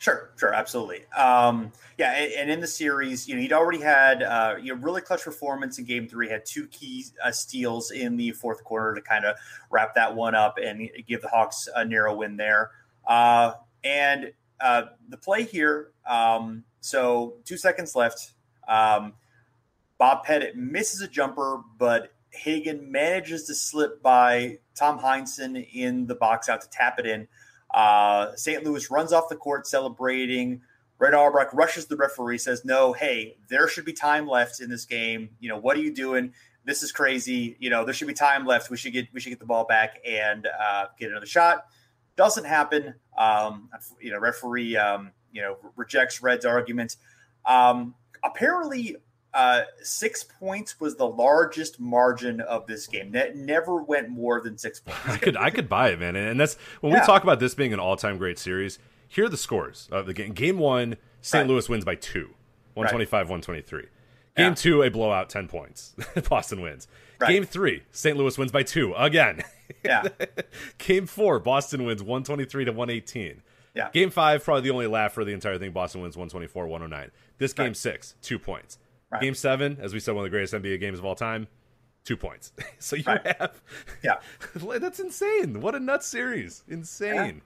Sure, 0.00 0.30
sure, 0.36 0.54
absolutely. 0.54 1.04
Um, 1.14 1.72
yeah, 1.98 2.12
and, 2.12 2.32
and, 2.32 2.50
in 2.50 2.60
the 2.60 2.66
series, 2.66 3.28
you 3.28 3.34
know, 3.34 3.42
he'd 3.42 3.52
already 3.52 3.82
had 3.82 4.22
uh, 4.22 4.54
you 4.58 4.74
know 4.74 4.80
really 4.80 5.02
clutch 5.02 5.24
performance 5.24 5.78
in 5.78 5.84
Game 5.84 6.08
Three. 6.08 6.26
Had 6.26 6.46
two 6.46 6.66
key 6.68 7.04
uh, 7.22 7.30
steals 7.30 7.90
in 7.90 8.16
the 8.16 8.30
fourth 8.30 8.64
quarter 8.64 8.94
to 8.94 9.02
kind 9.02 9.26
of 9.26 9.36
wrap 9.70 9.94
that 9.96 10.16
one 10.16 10.34
up 10.34 10.56
and 10.56 10.88
give 11.06 11.20
the 11.20 11.28
Hawks 11.28 11.68
a 11.76 11.84
narrow 11.84 12.16
win 12.16 12.38
there. 12.38 12.70
Uh, 13.10 13.54
and 13.82 14.32
uh, 14.60 14.82
the 15.08 15.16
play 15.16 15.42
here, 15.42 15.90
um, 16.08 16.62
so 16.80 17.34
two 17.44 17.56
seconds 17.56 17.96
left. 17.96 18.34
Um, 18.68 19.14
Bob 19.98 20.22
Pettit 20.24 20.56
misses 20.56 21.00
a 21.00 21.08
jumper, 21.08 21.60
but 21.76 22.12
Hagan 22.30 22.90
manages 22.90 23.44
to 23.44 23.54
slip 23.54 24.00
by 24.00 24.58
Tom 24.76 25.00
Heinsohn 25.00 25.68
in 25.72 26.06
the 26.06 26.14
box 26.14 26.48
out 26.48 26.60
to 26.60 26.70
tap 26.70 27.00
it 27.00 27.06
in. 27.06 27.26
Uh, 27.74 28.34
St. 28.36 28.62
Louis 28.62 28.88
runs 28.90 29.12
off 29.12 29.28
the 29.28 29.36
court 29.36 29.66
celebrating. 29.66 30.62
Red 30.98 31.12
Auerbach 31.12 31.52
rushes 31.52 31.86
the 31.86 31.96
referee, 31.96 32.38
says, 32.38 32.64
"No, 32.64 32.92
hey, 32.92 33.36
there 33.48 33.66
should 33.66 33.84
be 33.84 33.92
time 33.92 34.28
left 34.28 34.60
in 34.60 34.70
this 34.70 34.84
game. 34.84 35.30
You 35.40 35.48
know 35.48 35.58
what 35.58 35.76
are 35.76 35.80
you 35.80 35.92
doing? 35.92 36.32
This 36.64 36.82
is 36.84 36.92
crazy. 36.92 37.56
You 37.58 37.70
know 37.70 37.84
there 37.84 37.94
should 37.94 38.08
be 38.08 38.14
time 38.14 38.46
left. 38.46 38.70
We 38.70 38.76
should 38.76 38.92
get 38.92 39.08
we 39.12 39.18
should 39.18 39.30
get 39.30 39.40
the 39.40 39.46
ball 39.46 39.64
back 39.64 39.98
and 40.06 40.46
uh, 40.46 40.86
get 40.96 41.10
another 41.10 41.26
shot." 41.26 41.66
Doesn't 42.20 42.44
happen. 42.44 42.92
Um, 43.16 43.70
you 43.98 44.10
know, 44.10 44.18
referee 44.18 44.76
um, 44.76 45.12
you 45.32 45.40
know 45.40 45.56
rejects 45.74 46.22
Red's 46.22 46.44
argument. 46.44 46.96
Um, 47.46 47.94
apparently, 48.22 48.96
uh, 49.32 49.62
six 49.80 50.22
points 50.22 50.78
was 50.78 50.96
the 50.96 51.06
largest 51.06 51.80
margin 51.80 52.42
of 52.42 52.66
this 52.66 52.86
game. 52.86 53.12
That 53.12 53.36
never 53.36 53.82
went 53.82 54.10
more 54.10 54.42
than 54.42 54.58
six 54.58 54.80
points. 54.80 55.00
I 55.06 55.16
could 55.16 55.34
I 55.34 55.48
could 55.48 55.66
buy 55.66 55.92
it, 55.92 55.98
man. 55.98 56.14
And 56.14 56.38
that's 56.38 56.56
when 56.82 56.92
yeah. 56.92 57.00
we 57.00 57.06
talk 57.06 57.22
about 57.22 57.40
this 57.40 57.54
being 57.54 57.72
an 57.72 57.80
all 57.80 57.96
time 57.96 58.18
great 58.18 58.38
series. 58.38 58.78
Here 59.08 59.24
are 59.24 59.30
the 59.30 59.38
scores 59.38 59.88
of 59.90 60.04
the 60.04 60.12
game. 60.12 60.34
Game 60.34 60.58
one, 60.58 60.98
St. 61.22 61.40
Right. 61.40 61.48
Louis 61.48 61.70
wins 61.70 61.86
by 61.86 61.94
two, 61.94 62.28
one 62.74 62.86
twenty 62.88 63.06
five, 63.06 63.30
one 63.30 63.40
twenty 63.40 63.62
three. 63.62 63.86
Game 64.36 64.48
yeah. 64.48 64.54
two, 64.54 64.82
a 64.82 64.90
blowout, 64.90 65.30
ten 65.30 65.48
points. 65.48 65.94
Boston 66.28 66.60
wins. 66.60 66.86
Right. 67.20 67.28
Game 67.28 67.44
three, 67.44 67.82
St. 67.92 68.16
Louis 68.16 68.36
wins 68.38 68.50
by 68.50 68.62
two 68.62 68.94
again. 68.94 69.42
Yeah. 69.84 70.08
Game 70.78 71.06
four, 71.06 71.38
Boston 71.38 71.84
wins 71.84 72.02
one 72.02 72.24
twenty 72.24 72.44
three 72.44 72.64
to 72.64 72.72
one 72.72 72.90
eighteen. 72.90 73.42
Yeah. 73.74 73.90
Game 73.92 74.10
five, 74.10 74.44
probably 74.44 74.62
the 74.62 74.70
only 74.70 74.86
laugh 74.86 75.12
for 75.12 75.24
the 75.24 75.32
entire 75.32 75.58
thing. 75.58 75.72
Boston 75.72 76.00
wins 76.00 76.16
124 76.16 76.66
109. 76.66 77.10
This 77.38 77.52
game 77.52 77.66
right. 77.66 77.76
six, 77.76 78.14
two 78.22 78.38
points. 78.38 78.78
Right. 79.10 79.22
Game 79.22 79.34
seven, 79.34 79.78
as 79.80 79.92
we 79.92 80.00
said, 80.00 80.14
one 80.14 80.24
of 80.24 80.30
the 80.30 80.34
greatest 80.34 80.54
NBA 80.54 80.80
games 80.80 80.98
of 80.98 81.04
all 81.04 81.14
time, 81.14 81.46
two 82.04 82.16
points. 82.16 82.52
so 82.78 82.96
you 82.96 83.04
right. 83.06 83.24
have. 83.38 83.60
Yeah. 84.02 84.16
that's 84.78 85.00
insane. 85.00 85.60
What 85.60 85.74
a 85.74 85.80
nut 85.80 86.02
series. 86.02 86.64
Insane. 86.68 87.42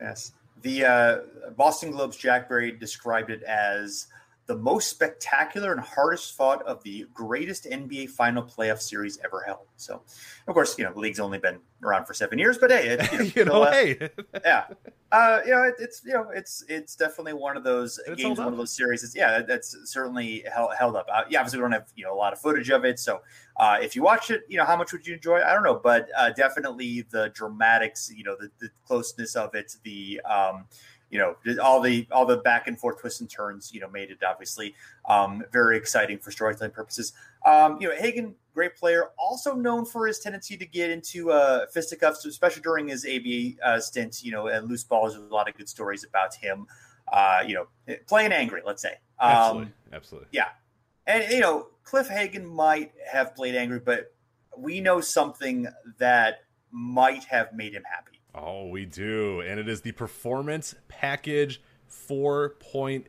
Yeah. 0.00 0.08
Yes. 0.08 0.32
The 0.62 0.84
uh, 0.84 1.50
Boston 1.56 1.90
Globe's 1.90 2.16
Jack 2.16 2.48
Barry 2.48 2.72
described 2.72 3.30
it 3.30 3.42
as 3.42 4.06
the 4.46 4.56
most 4.56 4.90
spectacular 4.90 5.72
and 5.72 5.80
hardest 5.80 6.36
fought 6.36 6.62
of 6.64 6.82
the 6.82 7.06
greatest 7.14 7.64
NBA 7.64 8.10
final 8.10 8.42
playoff 8.42 8.80
series 8.80 9.18
ever 9.24 9.42
held. 9.46 9.66
So, 9.76 10.02
of 10.46 10.54
course, 10.54 10.76
you 10.78 10.84
know, 10.84 10.92
the 10.92 11.00
league's 11.00 11.20
only 11.20 11.38
been 11.38 11.58
around 11.82 12.04
for 12.04 12.14
seven 12.14 12.38
years, 12.38 12.58
but 12.58 12.70
hey, 12.70 12.88
it, 12.88 13.12
you 13.12 13.18
know, 13.18 13.30
you 13.36 13.44
know 13.44 13.62
uh, 13.62 13.72
hey, 13.72 14.10
yeah, 14.44 14.64
uh, 15.12 15.40
you 15.46 15.52
know, 15.52 15.62
it, 15.62 15.74
it's 15.78 16.02
you 16.04 16.12
know, 16.12 16.28
it's 16.34 16.64
it's 16.68 16.94
definitely 16.94 17.32
one 17.32 17.56
of 17.56 17.64
those 17.64 17.98
it's 18.06 18.20
games, 18.20 18.38
one 18.38 18.48
of 18.48 18.58
those 18.58 18.72
series. 18.72 19.02
It's, 19.02 19.16
yeah, 19.16 19.40
that's 19.42 19.76
certainly 19.84 20.44
held, 20.52 20.74
held 20.78 20.96
up. 20.96 21.06
Uh, 21.12 21.22
yeah, 21.30 21.40
obviously, 21.40 21.60
we 21.60 21.62
don't 21.62 21.72
have 21.72 21.90
you 21.96 22.04
know 22.04 22.12
a 22.12 22.18
lot 22.18 22.32
of 22.32 22.40
footage 22.40 22.68
of 22.68 22.84
it, 22.84 22.98
so 22.98 23.22
uh, 23.56 23.78
if 23.80 23.94
you 23.94 24.02
watch 24.02 24.30
it, 24.30 24.42
you 24.48 24.58
know, 24.58 24.64
how 24.64 24.76
much 24.76 24.92
would 24.92 25.06
you 25.06 25.14
enjoy? 25.14 25.40
I 25.40 25.54
don't 25.54 25.62
know, 25.62 25.80
but 25.82 26.08
uh, 26.16 26.30
definitely 26.30 27.06
the 27.10 27.30
dramatics, 27.34 28.12
you 28.14 28.24
know, 28.24 28.36
the, 28.38 28.50
the 28.58 28.70
closeness 28.86 29.36
of 29.36 29.54
it, 29.54 29.76
the 29.84 30.20
um, 30.22 30.66
you 31.14 31.20
know 31.20 31.34
all 31.62 31.80
the 31.80 32.06
all 32.10 32.26
the 32.26 32.36
back 32.36 32.66
and 32.66 32.78
forth 32.78 33.00
twists 33.00 33.20
and 33.20 33.30
turns 33.30 33.72
you 33.72 33.80
know 33.80 33.88
made 33.88 34.10
it 34.10 34.18
obviously 34.22 34.74
um, 35.08 35.42
very 35.52 35.76
exciting 35.78 36.18
for 36.18 36.30
storytelling 36.30 36.72
purposes 36.72 37.14
um, 37.46 37.78
you 37.80 37.88
know 37.88 37.94
hagan 37.94 38.34
great 38.54 38.76
player, 38.76 39.10
also 39.18 39.54
known 39.54 39.84
for 39.84 40.06
his 40.06 40.20
tendency 40.20 40.56
to 40.56 40.64
get 40.64 40.90
into 40.90 41.30
uh, 41.30 41.66
fisticuffs, 41.72 42.24
especially 42.24 42.62
during 42.62 42.88
his 42.88 43.04
ABA 43.04 43.66
uh, 43.66 43.80
stint. 43.80 44.22
You 44.22 44.32
know, 44.32 44.46
and 44.46 44.68
loose 44.68 44.84
balls. 44.84 45.14
There's 45.14 45.28
a 45.28 45.34
lot 45.34 45.48
of 45.48 45.56
good 45.56 45.68
stories 45.68 46.04
about 46.04 46.34
him. 46.34 46.66
Uh, 47.12 47.42
you 47.46 47.54
know, 47.54 47.96
playing 48.06 48.32
angry. 48.32 48.62
Let's 48.64 48.80
say. 48.80 48.94
Um, 49.18 49.30
absolutely, 49.30 49.72
absolutely. 49.92 50.28
Yeah, 50.32 50.48
and 51.06 51.30
you 51.30 51.40
know, 51.40 51.68
Cliff 51.82 52.08
Hagan 52.08 52.46
might 52.46 52.92
have 53.10 53.34
played 53.34 53.54
angry, 53.54 53.80
but 53.80 54.14
we 54.56 54.80
know 54.80 55.00
something 55.00 55.66
that 55.98 56.44
might 56.70 57.24
have 57.24 57.52
made 57.52 57.74
him 57.74 57.82
happy. 57.84 58.13
Oh, 58.34 58.66
we 58.66 58.84
do, 58.84 59.40
and 59.40 59.60
it 59.60 59.68
is 59.68 59.82
the 59.82 59.92
performance 59.92 60.74
package 60.88 61.62
4.0 62.08 63.04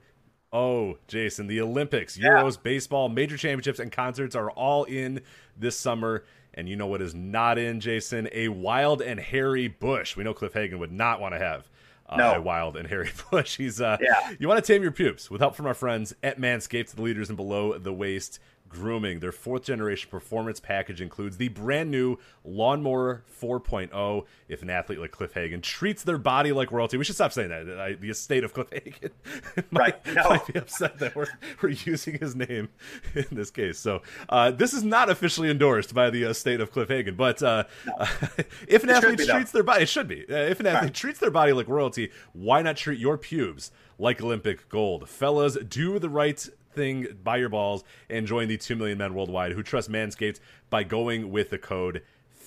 Oh, 0.54 0.98
Jason, 1.10 1.48
the 1.48 1.60
Olympics, 1.60 2.18
Euros, 2.18 2.62
baseball, 2.62 3.10
major 3.10 3.36
championships, 3.36 3.80
and 3.80 3.92
concerts 3.92 4.36
are 4.36 4.50
all 4.52 4.86
in 4.86 5.20
this 5.58 5.78
summer. 5.78 6.24
And 6.54 6.70
you 6.70 6.78
know 6.78 6.88
what 6.88 7.02
is 7.02 7.14
not 7.14 7.58
in, 7.58 7.82
Jason? 7.82 8.30
A 8.32 8.48
wild 8.48 9.02
and 9.02 9.20
hairy 9.20 9.68
bush. 9.68 10.16
We 10.16 10.24
know 10.24 10.34
Cliff 10.34 10.54
Hagan 10.54 10.80
would 10.80 10.94
not 10.94 11.20
want 11.20 11.34
to 11.34 11.40
have 11.40 11.70
uh, 12.08 12.16
no. 12.16 12.34
a 12.36 12.42
wild 12.42 12.78
and 12.78 12.88
hairy 12.88 13.12
bush. 13.32 13.58
He's 13.58 13.82
uh, 13.82 13.98
yeah. 14.00 14.34
You 14.40 14.48
want 14.48 14.64
to 14.64 14.74
tame 14.74 14.82
your 14.82 14.94
pubes 14.94 15.30
with 15.30 15.42
help 15.42 15.56
from 15.56 15.66
our 15.66 15.74
friends 15.74 16.16
at 16.24 16.40
Manscaped, 16.40 16.96
the 16.96 17.02
leaders 17.02 17.30
in 17.30 17.36
below 17.36 17.78
the 17.78 17.92
waist 17.92 18.40
Grooming. 18.68 19.20
Their 19.20 19.32
fourth 19.32 19.64
generation 19.64 20.10
performance 20.10 20.60
package 20.60 21.00
includes 21.00 21.38
the 21.38 21.50
brand 21.50 21.92
new 21.92 22.18
Lawnmower 22.44 23.24
4.0. 23.42 24.26
If 24.48 24.62
an 24.62 24.70
athlete 24.70 25.00
like 25.00 25.12
Cliff 25.12 25.34
Hagan 25.34 25.62
treats 25.62 26.04
their 26.04 26.18
body 26.18 26.52
like 26.52 26.72
royalty, 26.72 26.98
we 26.98 27.04
should 27.04 27.16
stop 27.16 27.32
saying 27.32 27.50
that. 27.50 27.80
I, 27.80 27.94
the 27.94 28.10
estate 28.10 28.44
of 28.44 28.54
Cliff 28.54 28.68
Hagan 28.72 29.12
might, 29.72 30.06
right. 30.06 30.16
no. 30.16 30.30
might, 30.30 30.48
be 30.48 30.60
upset 30.60 30.98
that 31.00 31.16
we're, 31.16 31.28
we're 31.62 31.70
using 31.70 32.18
his 32.18 32.36
name 32.36 32.70
in 33.16 33.28
this 33.32 33.52
case. 33.52 33.78
So 33.78 34.02
uh, 34.30 34.52
this 34.52 34.74
is 34.74 34.84
not 34.84 35.10
officially 35.10 35.50
endorsed 35.50 35.94
by 35.94 36.10
the 36.10 36.24
estate 36.24 36.60
of 36.60 36.72
Cliff 36.72 36.90
Hagan, 36.90 37.16
but 37.16 37.42
uh, 37.44 37.66
no. 37.86 37.94
if 38.68 38.84
an 38.84 38.90
it 38.90 38.96
athlete 38.98 39.30
treats 39.30 39.52
their 39.52 39.64
body, 39.64 39.84
it 39.84 39.90
should 39.90 40.08
be. 40.08 40.26
Uh, 40.30 40.36
if 40.36 40.60
an 40.60 40.68
athlete 40.68 40.84
right. 40.84 40.94
treats 40.94 41.20
their 41.20 41.32
body 41.32 41.54
like 41.54 41.68
royalty, 41.68 42.12
why 42.34 42.62
not 42.62 42.78
treat 42.78 43.00
your 43.00 43.18
pubes 43.18 43.72
like 43.98 44.22
Olympic 44.22 44.68
gold? 44.70 45.08
Fellas, 45.08 45.56
do 45.70 46.00
the 46.00 46.10
right 46.10 46.50
thing 46.76 47.08
by 47.24 47.38
your 47.38 47.50
balls 47.50 47.84
and 48.10 48.28
join 48.28 48.48
the 48.48 48.58
2 48.58 48.76
million 48.76 48.98
men 48.98 49.14
worldwide 49.14 49.54
who 49.54 49.64
trust 49.64 49.90
Manscaped 49.90 50.40
by 50.70 50.84
going 50.84 51.32
with 51.32 51.50
the 51.50 51.58
code 51.58 52.04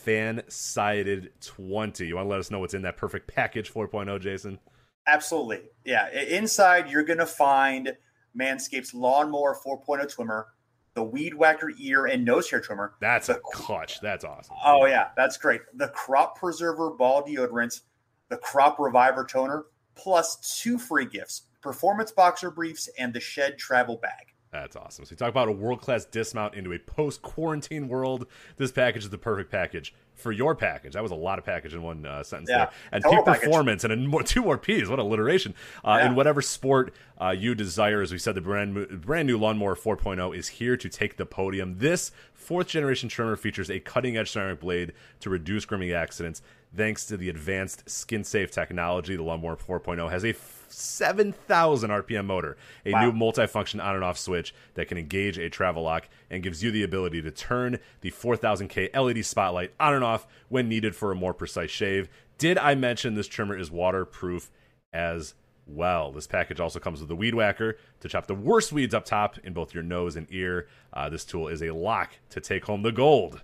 FANSIDED20. 0.07 2.07
You 2.07 2.17
want 2.17 2.27
to 2.27 2.31
let 2.31 2.41
us 2.41 2.51
know 2.51 2.61
what's 2.61 2.75
in 2.75 2.83
that 2.83 2.97
perfect 2.97 3.27
package 3.27 3.73
4.0, 3.73 4.21
Jason? 4.21 4.59
Absolutely. 5.07 5.61
Yeah. 5.85 6.11
Inside, 6.11 6.91
you're 6.91 7.05
going 7.05 7.19
to 7.19 7.27
find 7.27 7.97
Manscaped's 8.39 8.95
Lawnmower 8.95 9.57
4.0 9.65 10.15
trimmer, 10.15 10.49
the 10.95 11.03
Weed 11.03 11.35
Whacker 11.35 11.73
ear 11.79 12.07
and 12.07 12.25
nose 12.25 12.51
hair 12.51 12.61
trimmer. 12.61 12.95
That's 13.01 13.27
the, 13.27 13.37
a 13.37 13.41
clutch. 13.41 14.01
That's 14.01 14.25
awesome. 14.25 14.57
Oh, 14.65 14.87
yeah. 14.87 15.09
That's 15.17 15.37
great. 15.37 15.63
The 15.75 15.89
Crop 15.89 16.39
Preserver 16.39 16.91
Ball 16.91 17.25
Deodorant, 17.25 17.81
the 18.29 18.37
Crop 18.37 18.79
Reviver 18.79 19.25
Toner, 19.25 19.67
plus 19.95 20.61
two 20.61 20.79
free 20.79 21.07
gifts 21.07 21.43
performance 21.61 22.12
boxer 22.12 22.50
briefs, 22.50 22.88
and 22.99 23.12
the 23.12 23.21
shed 23.21 23.59
travel 23.59 23.97
bag. 23.97 24.35
That's 24.50 24.77
awesome. 24.77 25.05
So 25.05 25.11
you 25.12 25.17
talk 25.17 25.29
about 25.29 25.49
a 25.49 25.53
world 25.53 25.83
class 25.83 26.07
dismount 26.07 26.55
into 26.55 26.73
a 26.73 26.79
post 26.79 27.21
quarantine 27.21 27.88
world. 27.88 28.27
This 28.57 28.73
package 28.73 29.05
is 29.05 29.11
the 29.11 29.19
perfect 29.19 29.50
package 29.50 29.95
for 30.15 30.33
your 30.33 30.55
package. 30.55 30.95
That 30.95 31.03
was 31.03 31.12
a 31.12 31.17
lot 31.17 31.38
of 31.38 31.45
package 31.45 31.75
in 31.75 31.83
one 31.83 32.07
uh, 32.07 32.23
sentence 32.23 32.49
yeah. 32.49 32.57
there. 32.57 32.71
And 32.93 33.05
peak 33.05 33.25
performance 33.25 33.85
and 33.85 34.09
more, 34.09 34.23
two 34.25 34.43
more 34.43 34.57
P's. 34.57 34.88
What 34.88 34.99
alliteration! 34.99 35.55
Uh, 35.85 35.99
yeah. 36.00 36.07
In 36.07 36.15
whatever 36.15 36.41
sport 36.41 36.95
uh, 37.21 37.31
you 37.31 37.55
desire, 37.55 38.00
as 38.00 38.11
we 38.11 38.19
said, 38.19 38.35
the 38.35 38.41
brand 38.41 39.03
brand 39.03 39.27
new 39.27 39.37
Lawnmower 39.37 39.77
4.0 39.77 40.35
is 40.35 40.49
here 40.49 40.77
to 40.79 40.88
take 40.88 41.19
the 41.19 41.27
podium. 41.27 41.79
This 41.79 42.11
fourth 42.33 42.69
generation 42.69 43.11
trimmer 43.11 43.37
features 43.37 43.71
a 43.71 43.81
cutting 43.81 44.17
edge 44.17 44.31
ceramic 44.31 44.61
blade 44.61 44.95
to 45.21 45.29
reduce 45.29 45.67
grooming 45.67 45.93
accidents. 45.93 46.41
Thanks 46.75 47.05
to 47.07 47.17
the 47.17 47.29
advanced 47.29 47.88
skin 47.88 48.25
safe 48.25 48.50
technology, 48.50 49.17
the 49.17 49.23
Lawnmower 49.23 49.57
4.0 49.57 50.11
has 50.11 50.25
a 50.25 50.33
7,000 50.73 51.91
RPM 51.91 52.27
motor, 52.27 52.57
a 52.85 52.93
wow. 52.93 53.07
new 53.07 53.13
multifunction 53.13 53.83
on 53.83 53.95
and 53.95 54.05
off 54.05 54.19
switch 54.19 54.55
that 54.75 54.89
can 54.89 54.99
engage 54.99 55.39
a 55.39 55.49
travel 55.51 55.83
lock 55.83 56.09
and 56.31 56.43
gives 56.43 56.63
you 56.63 56.71
the 56.71 56.83
ability 56.83 57.23
to 57.23 57.31
turn 57.31 57.79
the 58.01 58.11
4000K 58.11 58.95
LED 58.95 59.25
spotlight 59.25 59.73
on 59.81 59.95
and 59.95 60.05
off 60.05 60.27
when 60.49 60.69
needed 60.69 60.95
for 60.95 61.13
a 61.13 61.17
more 61.17 61.35
precise 61.35 61.71
shave. 61.71 62.09
Did 62.39 62.59
I 62.59 62.75
mention 62.75 63.15
this 63.15 63.27
trimmer 63.27 63.57
is 63.57 63.71
waterproof 63.71 64.51
as 64.93 65.35
well? 65.67 66.13
This 66.13 66.27
package 66.27 66.61
also 66.61 66.79
comes 66.79 67.01
with 67.01 67.11
a 67.11 67.17
weed 67.17 67.35
whacker 67.35 67.77
to 68.01 68.09
chop 68.09 68.27
the 68.27 68.35
worst 68.35 68.73
weeds 68.73 68.95
up 68.95 69.05
top 69.05 69.39
in 69.39 69.53
both 69.53 69.75
your 69.75 69.83
nose 69.83 70.17
and 70.17 70.27
ear. 70.31 70.69
Uh, 70.93 71.09
this 71.09 71.25
tool 71.25 71.49
is 71.49 71.63
a 71.63 71.73
lock 71.73 72.13
to 72.31 72.41
take 72.41 72.65
home 72.65 72.83
the 72.83 72.93
gold 72.93 73.43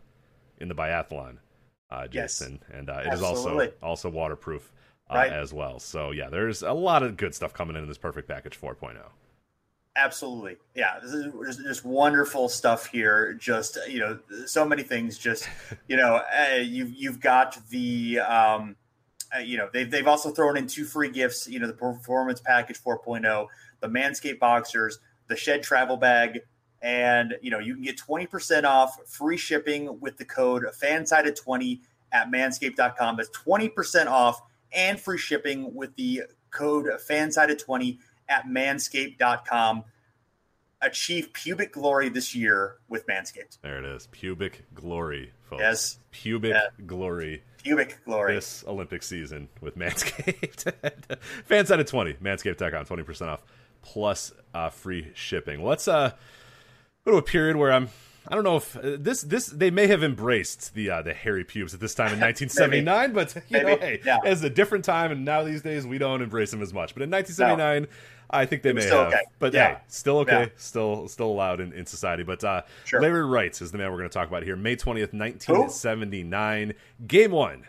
in 0.58 0.68
the 0.68 0.74
biathlon. 0.74 1.38
Uh, 1.90 2.08
Jason, 2.08 2.60
yes. 2.60 2.70
and 2.72 2.90
uh, 2.90 3.02
it 3.04 3.06
Absolutely. 3.08 3.66
is 3.66 3.72
also 3.80 3.86
also 3.86 4.08
waterproof 4.10 4.72
right. 5.10 5.32
as 5.32 5.52
well. 5.52 5.78
So 5.78 6.10
yeah, 6.10 6.28
there's 6.30 6.62
a 6.62 6.72
lot 6.72 7.02
of 7.02 7.16
good 7.16 7.34
stuff 7.34 7.52
coming 7.52 7.76
in 7.76 7.86
this 7.86 7.98
perfect 7.98 8.28
package 8.28 8.60
4.0. 8.60 8.96
Absolutely, 9.96 10.56
yeah. 10.74 10.98
This 11.00 11.12
is 11.12 11.56
just 11.58 11.84
wonderful 11.84 12.48
stuff 12.48 12.86
here. 12.86 13.32
Just 13.34 13.78
you 13.88 14.00
know, 14.00 14.18
so 14.44 14.64
many 14.64 14.82
things. 14.82 15.16
Just 15.18 15.48
you 15.88 15.96
know, 15.96 16.20
uh, 16.36 16.56
you've 16.56 16.92
you've 16.92 17.20
got 17.20 17.56
the 17.68 18.18
um, 18.18 18.74
uh, 19.34 19.38
you 19.38 19.56
know 19.56 19.68
they've 19.72 19.88
they've 19.88 20.08
also 20.08 20.30
thrown 20.30 20.56
in 20.56 20.66
two 20.66 20.84
free 20.84 21.10
gifts. 21.10 21.46
You 21.46 21.60
know, 21.60 21.68
the 21.68 21.74
performance 21.74 22.40
package 22.40 22.82
4.0, 22.82 23.46
the 23.78 23.88
Manscaped 23.88 24.40
boxers, 24.40 24.98
the 25.28 25.36
Shed 25.36 25.62
travel 25.62 25.96
bag, 25.96 26.40
and 26.82 27.36
you 27.40 27.52
know 27.52 27.60
you 27.60 27.74
can 27.74 27.84
get 27.84 27.96
20% 27.96 28.64
off 28.64 28.96
free 29.06 29.36
shipping 29.36 30.00
with 30.00 30.16
the 30.16 30.24
code 30.24 30.64
fansided20 30.82 31.80
at 32.10 32.30
manscaped.com. 32.32 33.16
That's 33.16 33.30
20% 33.30 34.06
off 34.06 34.40
and 34.74 34.98
free 34.98 35.18
shipping 35.18 35.74
with 35.74 35.94
the 35.96 36.22
code 36.50 36.86
fansided20 37.08 37.98
at 38.28 38.46
manscaped.com. 38.46 39.84
Achieve 40.80 41.32
pubic 41.32 41.72
glory 41.72 42.10
this 42.10 42.34
year 42.34 42.76
with 42.88 43.06
Manscaped. 43.06 43.58
There 43.62 43.78
it 43.78 43.86
is. 43.86 44.06
Pubic 44.08 44.66
glory, 44.74 45.32
folks. 45.48 45.60
Yes. 45.60 45.98
Pubic 46.10 46.52
yeah. 46.52 46.84
glory. 46.86 47.42
Pubic 47.62 48.04
glory. 48.04 48.34
This 48.34 48.64
Olympic 48.66 49.02
season 49.02 49.48
with 49.62 49.78
Manscaped. 49.78 50.74
fansided20, 51.48 52.18
manscaped.com, 52.20 52.84
20% 52.84 53.28
off 53.28 53.42
plus 53.80 54.32
uh, 54.52 54.68
free 54.68 55.10
shipping. 55.14 55.64
Let's 55.64 55.88
uh, 55.88 56.10
go 57.04 57.12
to 57.12 57.16
a 57.16 57.22
period 57.22 57.56
where 57.56 57.72
I'm 57.72 57.88
I 58.26 58.34
don't 58.34 58.44
know 58.44 58.56
if 58.56 58.76
uh, 58.76 58.96
this 58.98 59.22
this 59.22 59.46
they 59.46 59.70
may 59.70 59.86
have 59.86 60.02
embraced 60.02 60.74
the 60.74 60.90
uh, 60.90 61.02
the 61.02 61.12
hairy 61.12 61.44
pubes 61.44 61.74
at 61.74 61.80
this 61.80 61.94
time 61.94 62.12
in 62.12 62.20
1979, 62.20 63.12
but 63.12 63.34
you 63.34 63.42
Maybe. 63.50 63.70
know, 63.70 63.76
hey, 63.76 64.00
yeah. 64.04 64.18
it's 64.24 64.42
a 64.42 64.50
different 64.50 64.84
time, 64.84 65.12
and 65.12 65.24
now 65.24 65.42
these 65.42 65.62
days 65.62 65.86
we 65.86 65.98
don't 65.98 66.22
embrace 66.22 66.50
them 66.50 66.62
as 66.62 66.72
much. 66.72 66.94
But 66.94 67.02
in 67.02 67.10
1979, 67.10 67.82
no. 67.82 67.88
I 68.30 68.46
think 68.46 68.62
they 68.62 68.72
may 68.72 68.84
have. 68.84 69.08
Okay. 69.08 69.20
But 69.38 69.52
yeah, 69.52 69.74
hey, 69.74 69.80
still 69.88 70.18
okay, 70.18 70.40
yeah. 70.44 70.48
still 70.56 71.06
still 71.08 71.26
allowed 71.26 71.60
in, 71.60 71.72
in 71.72 71.84
society. 71.84 72.22
But 72.22 72.42
uh, 72.42 72.62
sure. 72.84 73.00
Larry 73.00 73.24
Wright 73.24 73.60
is 73.60 73.70
the 73.72 73.78
man 73.78 73.90
we're 73.90 73.98
going 73.98 74.08
to 74.08 74.14
talk 74.14 74.28
about 74.28 74.42
here. 74.42 74.56
May 74.56 74.76
20th, 74.76 75.12
1979, 75.12 76.68
Who? 76.68 77.06
game 77.06 77.30
one 77.30 77.64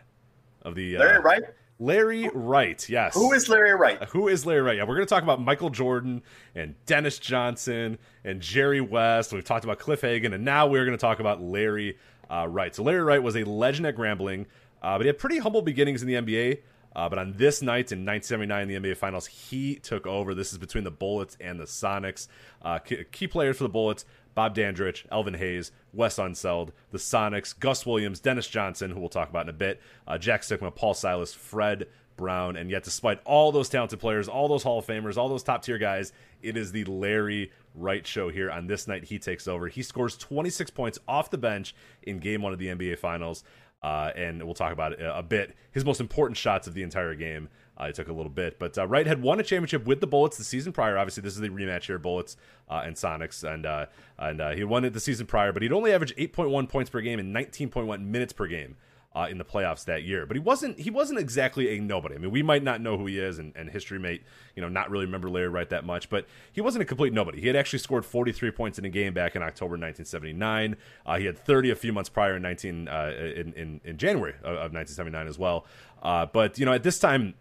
of 0.62 0.76
the 0.76 0.98
Larry 0.98 1.18
uh, 1.18 1.22
Wright. 1.22 1.44
Larry 1.80 2.30
Wright, 2.34 2.88
yes. 2.88 3.14
Who 3.14 3.34
is 3.34 3.50
Larry 3.50 3.76
Wright? 3.76 4.02
Who 4.06 4.30
is 4.30 4.46
Larry 4.46 4.62
Wright? 4.62 4.78
Yeah, 4.78 4.84
we're 4.84 4.96
going 4.96 5.06
to 5.06 5.14
talk 5.14 5.24
about 5.24 5.42
Michael 5.42 5.70
Jordan 5.70 6.24
and 6.54 6.76
Dennis 6.86 7.20
Johnson 7.20 7.98
and 8.24 8.42
Jerry 8.42 8.80
West. 8.80 9.34
We've 9.34 9.44
talked 9.44 9.66
about 9.66 9.80
Cliff 9.80 10.02
Hagan, 10.02 10.34
and 10.34 10.46
now 10.46 10.68
we're 10.68 10.86
going 10.86 10.98
to 10.98 11.02
talk 11.02 11.20
about 11.20 11.42
Larry 11.42 11.98
uh, 12.30 12.48
Wright. 12.48 12.74
So 12.74 12.84
Larry 12.84 13.04
Wright 13.04 13.22
was 13.22 13.36
a 13.36 13.44
legend 13.44 13.88
at 13.88 13.98
Grambling, 13.98 14.46
uh, 14.82 14.98
but 14.98 15.02
he 15.02 15.08
had 15.08 15.18
pretty 15.18 15.40
humble 15.40 15.62
beginnings 15.62 16.02
in 16.02 16.08
the 16.08 16.14
NBA. 16.14 16.60
Uh, 16.96 17.10
but 17.10 17.20
on 17.20 17.34
this 17.34 17.62
night 17.62 17.92
in 17.92 18.06
1979, 18.06 18.68
the 18.70 18.76
NBA 18.76 18.96
Finals, 18.96 19.26
he 19.28 19.76
took 19.76 20.08
over. 20.08 20.34
This 20.34 20.54
is 20.54 20.58
between 20.58 20.86
the 20.86 20.92
Bullets 20.92 21.36
and 21.42 21.60
the 21.60 21.66
Sonics. 21.66 22.30
Uh, 22.62 22.80
key, 22.80 23.04
key 23.12 23.28
players 23.28 23.58
for 23.58 23.64
the 23.64 23.70
Bullets 23.70 24.06
Bob 24.36 24.54
Dandridge, 24.54 25.06
Elvin 25.12 25.34
Hayes, 25.36 25.72
Wes 25.94 26.18
Unseld, 26.18 26.70
the 26.92 26.98
Sonics, 26.98 27.58
Gus 27.58 27.86
Williams, 27.86 28.20
Dennis 28.20 28.48
Johnson, 28.48 28.92
who 28.92 29.00
we'll 29.00 29.10
talk 29.10 29.30
about 29.30 29.46
in 29.46 29.50
a 29.50 29.54
bit, 29.54 29.82
uh, 30.08 30.18
Jack 30.18 30.42
Sikma, 30.42 30.76
Paul 30.76 30.94
Silas, 30.94 31.34
Fred 31.34 31.88
Brown. 32.18 32.56
And 32.56 32.70
yet, 32.70 32.84
despite 32.84 33.22
all 33.26 33.52
those 33.52 33.70
talented 33.70 34.00
players, 34.00 34.28
all 34.28 34.48
those 34.48 34.64
Hall 34.64 34.80
of 34.80 34.86
Famers, 34.86 35.18
all 35.18 35.30
those 35.30 35.44
top 35.44 35.64
tier 35.64 35.78
guys, 35.78 36.12
it 36.42 36.58
is 36.58 36.72
the 36.72 36.84
Larry 36.86 37.52
Wright 37.74 38.06
show 38.06 38.30
here. 38.30 38.52
On 38.52 38.68
this 38.68 38.88
night, 38.88 39.06
he 39.06 39.18
takes 39.20 39.48
over. 39.48 39.68
He 39.68 39.82
scores 39.82 40.18
26 40.18 40.70
points 40.72 41.00
off 41.08 41.30
the 41.30 41.38
bench 41.38 41.74
in 42.04 42.20
game 42.20 42.42
one 42.42 42.54
of 42.54 42.60
the 42.60 42.68
NBA 42.68 43.00
Finals. 43.00 43.44
Uh, 43.82 44.12
and 44.16 44.44
we'll 44.44 44.56
talk 44.56 44.74
about 44.74 44.94
it 44.94 45.00
a 45.02 45.22
bit. 45.22 45.56
His 45.72 45.86
most 45.86 46.02
important 46.02 46.38
shots 46.38 46.68
of 46.68 46.74
the 46.74 46.82
entire 46.82 47.14
game. 47.14 47.50
Uh, 47.80 47.86
it 47.86 47.96
took 47.96 48.08
a 48.08 48.14
little 48.14 48.32
bit, 48.32 48.58
but 48.58 48.78
uh, 48.78 48.88
Wright 48.88 49.06
had 49.06 49.22
won 49.22 49.40
a 49.40 49.44
championship 49.44 49.86
with 49.86 50.00
the 50.00 50.08
Bullets 50.08 50.38
the 50.38 50.46
season 50.46 50.72
prior. 50.72 50.98
Obviously, 50.98 51.22
this 51.22 51.34
is 51.34 51.42
the 51.42 51.50
rematch 51.50 51.88
here, 51.88 52.00
Bullets 52.00 52.38
uh, 52.70 52.84
and 52.86 52.96
Sonics, 52.96 53.44
and 53.44 53.66
uh, 53.66 53.88
and 54.18 54.40
uh, 54.40 54.52
he 54.52 54.64
won 54.64 54.86
it 54.86 54.94
the 54.94 55.00
season 55.00 55.28
prior. 55.28 55.52
But 55.52 55.62
he'd 55.62 55.74
only 55.74 55.92
averaged 55.92 56.16
8.1 56.18 56.70
points 56.70 56.90
per 56.90 57.02
game 57.02 57.20
and 57.20 57.36
19.1 57.36 58.06
minutes 58.06 58.32
per 58.32 58.48
game 58.48 58.78
uh, 59.14 59.28
in 59.30 59.38
the 59.38 59.44
playoffs 59.44 59.84
that 59.86 60.04
year. 60.04 60.26
But 60.26 60.38
he 60.38 60.42
wasn't 60.42 60.80
he 60.80 60.90
wasn't 60.90 61.20
exactly 61.20 61.76
a 61.76 61.82
nobody. 61.82 62.16
I 62.16 62.18
mean, 62.18 62.32
we 62.32 62.42
might 62.42 62.64
not 62.64 62.80
know 62.80 62.98
who 62.98 63.08
he 63.08 63.20
is, 63.20 63.40
and, 63.40 63.54
and 63.58 63.70
history 63.70 64.00
may 64.00 64.22
you 64.56 64.62
know 64.62 64.70
not 64.70 64.90
really 64.90 65.06
remember 65.06 65.30
Larry 65.30 65.50
Wright 65.50 65.70
that 65.70 65.86
much, 65.86 66.10
but 66.10 66.28
he 66.54 66.62
wasn't 66.62 66.82
a 66.82 66.86
complete 66.86 67.12
nobody. 67.12 67.42
He 67.42 67.48
had 67.48 67.58
actually 67.58 67.80
scored 67.80 68.06
43 68.06 68.52
points 68.52 68.80
in 68.80 68.86
a 68.86 68.90
game 68.90 69.14
back 69.14 69.36
in 69.36 69.42
October 69.42 69.72
1979. 69.72 70.78
Uh, 71.06 71.18
he 71.18 71.26
had 71.26 71.38
30 71.38 71.72
a 71.72 71.76
few 71.76 71.92
months 71.92 72.10
prior 72.10 72.38
in 72.38 72.42
19 72.42 72.88
uh, 72.88 73.12
in, 73.18 73.54
in, 73.54 73.82
in 73.84 73.98
January 73.98 74.34
of, 74.44 74.56
of 74.56 74.74
1979 74.74 75.28
as 75.28 75.38
well. 75.38 75.66
But 76.02 76.58
you 76.58 76.66
know 76.66 76.72
at 76.72 76.84
this 76.84 77.00
time 77.00 77.34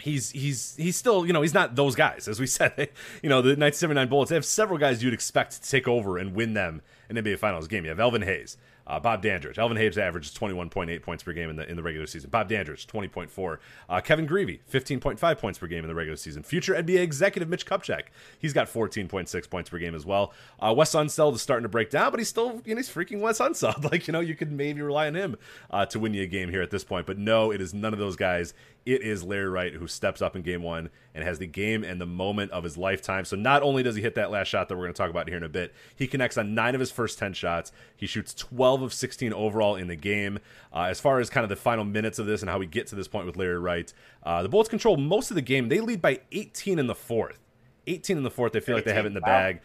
he's 0.00 0.30
he's 0.30 0.74
he's 0.76 0.96
still 0.96 1.26
you 1.26 1.32
know 1.32 1.42
he's 1.42 1.54
not 1.54 1.74
those 1.76 1.94
guys 1.94 2.28
as 2.28 2.40
we 2.40 2.46
said 2.58 2.90
you 3.22 3.28
know 3.28 3.42
the 3.42 3.50
1979 3.50 4.08
bullets 4.08 4.28
they 4.30 4.34
have 4.34 4.44
several 4.44 4.78
guys 4.78 5.02
you'd 5.02 5.14
expect 5.14 5.62
to 5.62 5.70
take 5.70 5.88
over 5.88 6.18
and 6.18 6.34
win 6.34 6.54
them 6.54 6.82
an 7.08 7.16
nba 7.16 7.38
finals 7.38 7.68
game 7.68 7.84
you 7.84 7.90
have 7.90 8.00
elvin 8.00 8.22
hayes 8.22 8.56
uh, 8.86 9.00
Bob 9.00 9.22
Dandridge. 9.22 9.58
Elvin 9.58 9.76
Hayes 9.76 9.98
averages 9.98 10.32
21.8 10.32 11.02
points 11.02 11.22
per 11.22 11.32
game 11.32 11.50
in 11.50 11.56
the 11.56 11.68
in 11.68 11.76
the 11.76 11.82
regular 11.82 12.06
season. 12.06 12.30
Bob 12.30 12.48
Dandridge, 12.48 12.86
20.4. 12.86 13.58
Uh, 13.88 14.00
Kevin 14.00 14.28
Grevey, 14.28 14.60
15.5 14.70 15.38
points 15.38 15.58
per 15.58 15.66
game 15.66 15.82
in 15.82 15.88
the 15.88 15.94
regular 15.94 16.16
season. 16.16 16.42
Future 16.42 16.74
NBA 16.74 17.02
executive 17.02 17.48
Mitch 17.48 17.66
Kupchak, 17.66 18.04
he's 18.38 18.52
got 18.52 18.68
14.6 18.68 19.50
points 19.50 19.70
per 19.70 19.78
game 19.78 19.94
as 19.94 20.06
well. 20.06 20.32
Uh, 20.60 20.72
Wes 20.76 20.94
Unseld 20.94 21.34
is 21.34 21.42
starting 21.42 21.64
to 21.64 21.68
break 21.68 21.90
down, 21.90 22.10
but 22.10 22.20
he's 22.20 22.28
still, 22.28 22.62
you 22.64 22.74
know, 22.74 22.78
he's 22.78 22.88
freaking 22.88 23.20
Wes 23.20 23.38
Unseld. 23.38 23.84
Like, 23.86 24.08
you 24.08 24.12
know, 24.12 24.20
you 24.20 24.34
could 24.34 24.50
maybe 24.50 24.82
rely 24.82 25.06
on 25.06 25.14
him 25.14 25.36
uh, 25.70 25.86
to 25.86 26.00
win 26.00 26.12
you 26.12 26.24
a 26.24 26.26
game 26.26 26.50
here 26.50 26.60
at 26.60 26.72
this 26.72 26.82
point. 26.82 27.06
But 27.06 27.18
no, 27.18 27.52
it 27.52 27.60
is 27.60 27.72
none 27.72 27.92
of 27.92 28.00
those 28.00 28.16
guys. 28.16 28.52
It 28.86 29.02
is 29.02 29.24
Larry 29.24 29.48
Wright 29.48 29.74
who 29.74 29.88
steps 29.88 30.22
up 30.22 30.36
in 30.36 30.42
game 30.42 30.62
one 30.62 30.90
and 31.12 31.24
has 31.24 31.40
the 31.40 31.46
game 31.46 31.82
and 31.82 32.00
the 32.00 32.06
moment 32.06 32.52
of 32.52 32.62
his 32.62 32.78
lifetime. 32.78 33.24
So 33.24 33.34
not 33.34 33.64
only 33.64 33.82
does 33.82 33.96
he 33.96 34.02
hit 34.02 34.14
that 34.14 34.30
last 34.30 34.46
shot 34.46 34.68
that 34.68 34.76
we're 34.76 34.84
going 34.84 34.94
to 34.94 34.96
talk 34.96 35.10
about 35.10 35.26
here 35.26 35.36
in 35.36 35.42
a 35.42 35.48
bit, 35.48 35.74
he 35.96 36.06
connects 36.06 36.38
on 36.38 36.54
nine 36.54 36.76
of 36.76 36.80
his 36.80 36.92
first 36.92 37.18
10 37.18 37.32
shots. 37.32 37.72
He 37.96 38.06
shoots 38.06 38.32
12 38.32 38.82
of 38.82 38.94
16 38.94 39.32
overall 39.32 39.74
in 39.74 39.88
the 39.88 39.96
game. 39.96 40.38
Uh, 40.72 40.82
as 40.82 41.00
far 41.00 41.18
as 41.18 41.28
kind 41.28 41.42
of 41.42 41.48
the 41.48 41.56
final 41.56 41.84
minutes 41.84 42.20
of 42.20 42.26
this 42.26 42.42
and 42.42 42.48
how 42.48 42.58
we 42.58 42.66
get 42.66 42.86
to 42.86 42.94
this 42.94 43.08
point 43.08 43.26
with 43.26 43.36
Larry 43.36 43.58
Wright, 43.58 43.92
uh, 44.22 44.44
the 44.44 44.48
Bullets 44.48 44.68
control 44.68 44.96
most 44.96 45.32
of 45.32 45.34
the 45.34 45.42
game. 45.42 45.68
They 45.68 45.80
lead 45.80 46.00
by 46.00 46.20
18 46.30 46.78
in 46.78 46.86
the 46.86 46.94
fourth. 46.94 47.45
18 47.86 48.16
in 48.16 48.22
the 48.22 48.30
fourth. 48.30 48.52
They 48.52 48.60
feel 48.60 48.74
18. 48.74 48.78
like 48.78 48.84
they 48.84 48.94
have 48.94 49.04
it 49.04 49.08
in 49.08 49.14
the 49.14 49.20
wow. 49.20 49.26
bag. 49.26 49.60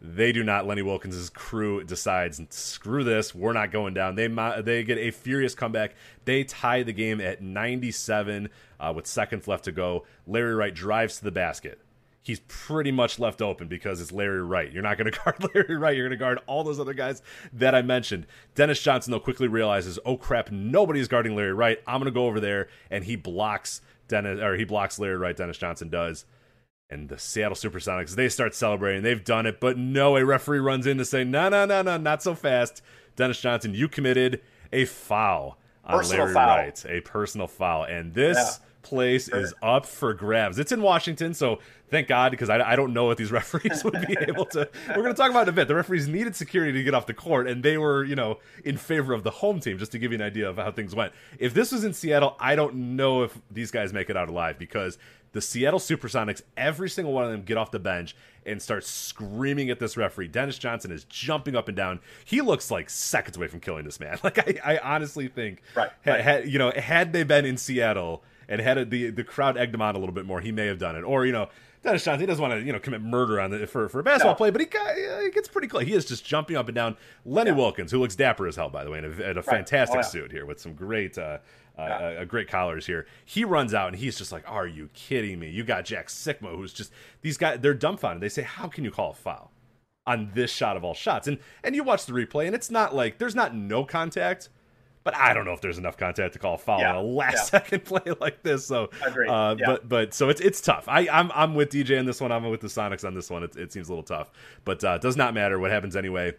They 0.00 0.32
do 0.32 0.42
not. 0.44 0.66
Lenny 0.66 0.82
Wilkens' 0.82 1.30
crew 1.30 1.84
decides, 1.84 2.40
screw 2.50 3.04
this. 3.04 3.34
We're 3.34 3.52
not 3.52 3.70
going 3.70 3.94
down. 3.94 4.14
They 4.14 4.28
they 4.62 4.84
get 4.84 4.98
a 4.98 5.10
furious 5.10 5.54
comeback. 5.54 5.94
They 6.24 6.44
tie 6.44 6.82
the 6.82 6.92
game 6.92 7.20
at 7.20 7.42
97 7.42 8.48
uh, 8.78 8.92
with 8.94 9.06
seconds 9.06 9.48
left 9.48 9.64
to 9.64 9.72
go. 9.72 10.04
Larry 10.26 10.54
Wright 10.54 10.74
drives 10.74 11.18
to 11.18 11.24
the 11.24 11.30
basket. 11.30 11.80
He's 12.22 12.40
pretty 12.48 12.90
much 12.90 13.20
left 13.20 13.40
open 13.40 13.68
because 13.68 14.00
it's 14.00 14.10
Larry 14.10 14.42
Wright. 14.42 14.72
You're 14.72 14.82
not 14.82 14.98
going 14.98 15.10
to 15.12 15.18
guard 15.18 15.54
Larry 15.54 15.76
Wright. 15.76 15.96
You're 15.96 16.08
going 16.08 16.18
to 16.18 16.22
guard 16.22 16.40
all 16.46 16.64
those 16.64 16.80
other 16.80 16.94
guys 16.94 17.22
that 17.52 17.74
I 17.74 17.82
mentioned. 17.82 18.26
Dennis 18.54 18.82
Johnson, 18.82 19.12
though, 19.12 19.20
quickly 19.20 19.48
realizes, 19.48 19.98
oh 20.04 20.16
crap, 20.16 20.50
nobody's 20.50 21.08
guarding 21.08 21.36
Larry 21.36 21.52
Wright. 21.54 21.80
I'm 21.86 22.00
going 22.00 22.12
to 22.12 22.16
go 22.16 22.26
over 22.26 22.40
there, 22.40 22.68
and 22.90 23.04
he 23.04 23.16
blocks 23.16 23.80
Dennis, 24.08 24.40
or 24.40 24.56
he 24.56 24.64
blocks 24.64 24.98
Larry 24.98 25.16
Wright. 25.16 25.36
Dennis 25.36 25.58
Johnson 25.58 25.88
does 25.88 26.24
and 26.88 27.08
the 27.08 27.18
Seattle 27.18 27.56
Supersonics, 27.56 28.14
they 28.14 28.28
start 28.28 28.54
celebrating. 28.54 29.02
They've 29.02 29.22
done 29.22 29.46
it, 29.46 29.60
but 29.60 29.76
no, 29.76 30.16
a 30.16 30.24
referee 30.24 30.60
runs 30.60 30.86
in 30.86 30.98
to 30.98 31.04
say, 31.04 31.24
no, 31.24 31.48
no, 31.48 31.64
no, 31.64 31.82
no, 31.82 31.96
not 31.96 32.22
so 32.22 32.34
fast. 32.34 32.82
Dennis 33.16 33.40
Johnson, 33.40 33.74
you 33.74 33.88
committed 33.88 34.40
a 34.72 34.84
foul 34.84 35.58
on 35.84 35.98
personal 35.98 36.24
Larry 36.24 36.34
foul. 36.34 36.56
Wright, 36.56 36.84
a 36.88 37.00
personal 37.00 37.46
foul. 37.46 37.84
And 37.84 38.14
this 38.14 38.36
yeah. 38.36 38.66
place 38.82 39.28
sure. 39.28 39.40
is 39.40 39.54
up 39.62 39.86
for 39.86 40.14
grabs. 40.14 40.58
It's 40.58 40.70
in 40.70 40.80
Washington, 40.80 41.34
so 41.34 41.58
thank 41.90 42.06
God, 42.06 42.30
because 42.30 42.50
I, 42.50 42.60
I 42.60 42.76
don't 42.76 42.92
know 42.92 43.06
what 43.06 43.16
these 43.16 43.32
referees 43.32 43.82
would 43.82 44.06
be 44.06 44.16
able 44.20 44.44
to. 44.46 44.68
We're 44.88 45.02
going 45.02 45.08
to 45.08 45.14
talk 45.14 45.30
about 45.30 45.40
it 45.40 45.48
in 45.48 45.48
a 45.48 45.52
bit. 45.52 45.68
The 45.68 45.74
referees 45.74 46.06
needed 46.06 46.36
security 46.36 46.72
to 46.72 46.84
get 46.84 46.94
off 46.94 47.06
the 47.06 47.14
court, 47.14 47.48
and 47.48 47.64
they 47.64 47.78
were, 47.78 48.04
you 48.04 48.14
know, 48.14 48.38
in 48.64 48.76
favor 48.76 49.12
of 49.12 49.24
the 49.24 49.30
home 49.30 49.58
team, 49.58 49.78
just 49.78 49.92
to 49.92 49.98
give 49.98 50.12
you 50.12 50.16
an 50.16 50.22
idea 50.22 50.48
of 50.48 50.56
how 50.56 50.70
things 50.70 50.94
went. 50.94 51.12
If 51.38 51.52
this 51.52 51.72
was 51.72 51.82
in 51.82 51.94
Seattle, 51.94 52.36
I 52.38 52.54
don't 52.54 52.96
know 52.96 53.24
if 53.24 53.36
these 53.50 53.72
guys 53.72 53.92
make 53.92 54.08
it 54.08 54.16
out 54.16 54.28
alive 54.28 54.56
because 54.58 54.98
the 55.36 55.42
Seattle 55.42 55.78
Supersonics, 55.78 56.42
every 56.56 56.88
single 56.88 57.12
one 57.12 57.24
of 57.24 57.30
them 57.30 57.42
get 57.42 57.56
off 57.56 57.70
the 57.70 57.78
bench 57.78 58.16
and 58.44 58.62
start 58.62 58.84
screaming 58.84 59.70
at 59.70 59.78
this 59.78 59.96
referee. 59.96 60.28
Dennis 60.28 60.56
Johnson 60.58 60.90
is 60.90 61.04
jumping 61.04 61.54
up 61.54 61.68
and 61.68 61.76
down. 61.76 62.00
He 62.24 62.40
looks 62.40 62.70
like 62.70 62.88
seconds 62.88 63.36
away 63.36 63.48
from 63.48 63.60
killing 63.60 63.84
this 63.84 64.00
man. 64.00 64.18
Like 64.26 64.38
I, 64.64 64.74
I 64.74 64.78
honestly 64.78 65.28
think, 65.28 65.62
right, 65.76 65.90
right. 66.04 66.20
Had, 66.20 66.48
you 66.48 66.58
know, 66.58 66.72
had 66.72 67.12
they 67.12 67.22
been 67.22 67.44
in 67.44 67.56
Seattle 67.56 68.24
and 68.48 68.60
had 68.60 68.90
the 68.90 69.10
the 69.10 69.22
crowd 69.22 69.56
egged 69.56 69.72
him 69.72 69.82
on 69.82 69.94
a 69.94 69.98
little 69.98 70.14
bit 70.14 70.26
more, 70.26 70.40
he 70.40 70.50
may 70.50 70.66
have 70.66 70.78
done 70.78 70.96
it. 70.96 71.02
Or 71.02 71.24
you 71.24 71.32
know, 71.32 71.48
Dennis 71.86 72.04
Johnson, 72.04 72.20
he 72.20 72.26
doesn't 72.26 72.42
want 72.42 72.54
to, 72.54 72.66
you 72.66 72.72
know, 72.72 72.78
commit 72.78 73.00
murder 73.00 73.40
on 73.40 73.50
the 73.50 73.66
for, 73.66 73.88
for 73.88 74.00
a 74.00 74.02
basketball 74.02 74.32
no. 74.32 74.36
play, 74.36 74.50
but 74.50 74.60
he, 74.60 74.66
got, 74.66 74.94
he 74.96 75.30
gets 75.30 75.48
pretty 75.48 75.68
close. 75.68 75.84
He 75.84 75.92
is 75.92 76.04
just 76.04 76.24
jumping 76.24 76.56
up 76.56 76.68
and 76.68 76.74
down. 76.74 76.96
Lenny 77.24 77.50
yeah. 77.50 77.56
Wilkens, 77.56 77.90
who 77.90 77.98
looks 77.98 78.16
dapper 78.16 78.46
as 78.46 78.56
hell, 78.56 78.68
by 78.68 78.84
the 78.84 78.90
way, 78.90 78.98
in 78.98 79.04
a, 79.04 79.08
in 79.08 79.20
a 79.20 79.34
right. 79.34 79.44
fantastic 79.44 79.96
oh, 79.96 79.98
yeah. 80.00 80.02
suit 80.02 80.32
here 80.32 80.44
with 80.44 80.60
some 80.60 80.74
great 80.74 81.16
uh, 81.16 81.38
uh, 81.78 82.14
a 82.18 82.26
great 82.26 82.48
collars 82.48 82.86
here. 82.86 83.06
He 83.24 83.44
runs 83.44 83.74
out 83.74 83.88
and 83.88 83.96
he's 83.96 84.16
just 84.16 84.32
like, 84.32 84.44
"Are 84.46 84.66
you 84.66 84.88
kidding 84.94 85.38
me? 85.38 85.50
You 85.50 85.62
got 85.64 85.84
Jack 85.84 86.08
Sikma, 86.08 86.54
who's 86.56 86.72
just 86.72 86.92
these 87.22 87.36
guys. 87.36 87.60
They're 87.60 87.74
dumbfounded. 87.74 88.22
They 88.22 88.28
say, 88.28 88.42
"How 88.42 88.68
can 88.68 88.84
you 88.84 88.90
call 88.90 89.10
a 89.10 89.14
foul 89.14 89.52
on 90.06 90.30
this 90.34 90.50
shot 90.50 90.76
of 90.76 90.84
all 90.84 90.94
shots?" 90.94 91.28
And 91.28 91.38
and 91.62 91.74
you 91.74 91.84
watch 91.84 92.06
the 92.06 92.12
replay, 92.12 92.46
and 92.46 92.54
it's 92.54 92.70
not 92.70 92.94
like 92.94 93.18
there's 93.18 93.34
not 93.34 93.54
no 93.54 93.84
contact, 93.84 94.48
but 95.06 95.14
I 95.14 95.34
don't 95.34 95.44
know 95.44 95.52
if 95.52 95.60
there's 95.60 95.78
enough 95.78 95.96
contact 95.96 96.32
to 96.32 96.40
call 96.40 96.54
a 96.54 96.58
foul 96.58 96.80
yeah, 96.80 96.90
on 96.90 96.96
a 96.96 97.02
last 97.02 97.34
yeah. 97.34 97.60
second 97.60 97.84
play 97.84 98.02
like 98.20 98.42
this. 98.42 98.66
So, 98.66 98.90
uh, 99.06 99.54
yeah. 99.56 99.64
but 99.64 99.88
but 99.88 100.12
so 100.12 100.28
it's 100.28 100.40
it's 100.40 100.60
tough. 100.60 100.88
I 100.88 101.08
I'm 101.08 101.30
I'm 101.32 101.54
with 101.54 101.70
DJ 101.70 101.96
on 101.96 102.06
this 102.06 102.20
one. 102.20 102.32
I'm 102.32 102.44
with 102.50 102.60
the 102.60 102.66
Sonics 102.66 103.06
on 103.06 103.14
this 103.14 103.30
one. 103.30 103.44
It, 103.44 103.54
it 103.54 103.72
seems 103.72 103.88
a 103.88 103.92
little 103.92 104.02
tough, 104.02 104.32
but 104.64 104.82
uh, 104.82 104.98
does 104.98 105.16
not 105.16 105.32
matter 105.32 105.60
what 105.60 105.70
happens 105.70 105.94
anyway 105.94 106.34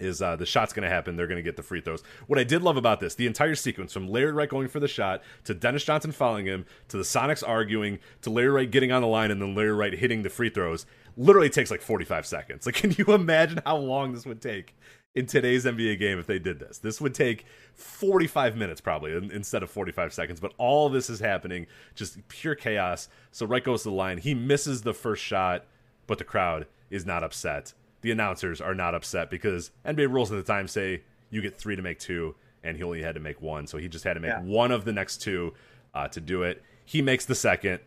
is 0.00 0.22
uh, 0.22 0.34
the 0.34 0.46
shot's 0.46 0.72
going 0.72 0.84
to 0.84 0.88
happen. 0.88 1.16
They're 1.16 1.26
going 1.26 1.36
to 1.36 1.42
get 1.42 1.56
the 1.56 1.62
free 1.62 1.82
throws. 1.82 2.02
What 2.26 2.38
I 2.38 2.44
did 2.44 2.62
love 2.62 2.78
about 2.78 2.98
this, 2.98 3.14
the 3.14 3.26
entire 3.26 3.54
sequence 3.54 3.92
from 3.92 4.08
Larry 4.08 4.32
Wright 4.32 4.48
going 4.48 4.68
for 4.68 4.80
the 4.80 4.88
shot 4.88 5.22
to 5.44 5.52
Dennis 5.52 5.84
Johnson 5.84 6.12
following 6.12 6.46
him 6.46 6.64
to 6.88 6.96
the 6.96 7.02
Sonics 7.02 7.46
arguing 7.46 7.98
to 8.22 8.30
Larry 8.30 8.48
Wright 8.48 8.70
getting 8.70 8.90
on 8.90 9.02
the 9.02 9.06
line 9.06 9.30
and 9.30 9.40
then 9.40 9.54
Larry 9.54 9.74
Wright 9.74 9.92
hitting 9.92 10.22
the 10.22 10.30
free 10.30 10.48
throws, 10.48 10.86
literally 11.16 11.50
takes 11.50 11.70
like 11.70 11.82
45 11.82 12.26
seconds. 12.26 12.66
Like, 12.66 12.74
can 12.74 12.92
you 12.92 13.04
imagine 13.14 13.60
how 13.64 13.76
long 13.76 14.12
this 14.12 14.26
would 14.26 14.40
take 14.40 14.74
in 15.14 15.26
today's 15.26 15.64
NBA 15.64 15.98
game 15.98 16.18
if 16.18 16.26
they 16.26 16.38
did 16.38 16.58
this? 16.58 16.78
This 16.78 17.00
would 17.00 17.14
take 17.14 17.44
45 17.74 18.56
minutes 18.56 18.80
probably 18.80 19.12
instead 19.32 19.62
of 19.62 19.70
45 19.70 20.12
seconds. 20.12 20.40
But 20.40 20.52
all 20.58 20.88
this 20.88 21.10
is 21.10 21.20
happening, 21.20 21.66
just 21.94 22.26
pure 22.28 22.54
chaos. 22.54 23.08
So 23.30 23.46
Wright 23.46 23.64
goes 23.64 23.82
to 23.82 23.90
the 23.90 23.94
line. 23.94 24.18
He 24.18 24.34
misses 24.34 24.82
the 24.82 24.94
first 24.94 25.22
shot, 25.22 25.66
but 26.06 26.18
the 26.18 26.24
crowd 26.24 26.66
is 26.90 27.06
not 27.06 27.24
upset 27.24 27.74
the 28.02 28.10
announcers 28.10 28.60
are 28.60 28.74
not 28.74 28.94
upset 28.94 29.30
because 29.30 29.70
NBA 29.86 30.12
rules 30.12 30.30
at 30.30 30.36
the 30.36 30.52
time 30.52 30.68
say 30.68 31.02
you 31.30 31.40
get 31.40 31.56
three 31.56 31.76
to 31.76 31.82
make 31.82 31.98
two, 31.98 32.34
and 32.62 32.76
he 32.76 32.82
only 32.82 33.02
had 33.02 33.14
to 33.14 33.20
make 33.20 33.40
one, 33.40 33.66
so 33.66 33.78
he 33.78 33.88
just 33.88 34.04
had 34.04 34.14
to 34.14 34.20
make 34.20 34.30
yeah. 34.30 34.42
one 34.42 34.70
of 34.70 34.84
the 34.84 34.92
next 34.92 35.18
two 35.18 35.54
uh, 35.94 36.06
to 36.08 36.20
do 36.20 36.42
it. 36.42 36.62
He 36.84 37.00
makes 37.00 37.24
the 37.24 37.34
second. 37.34 37.80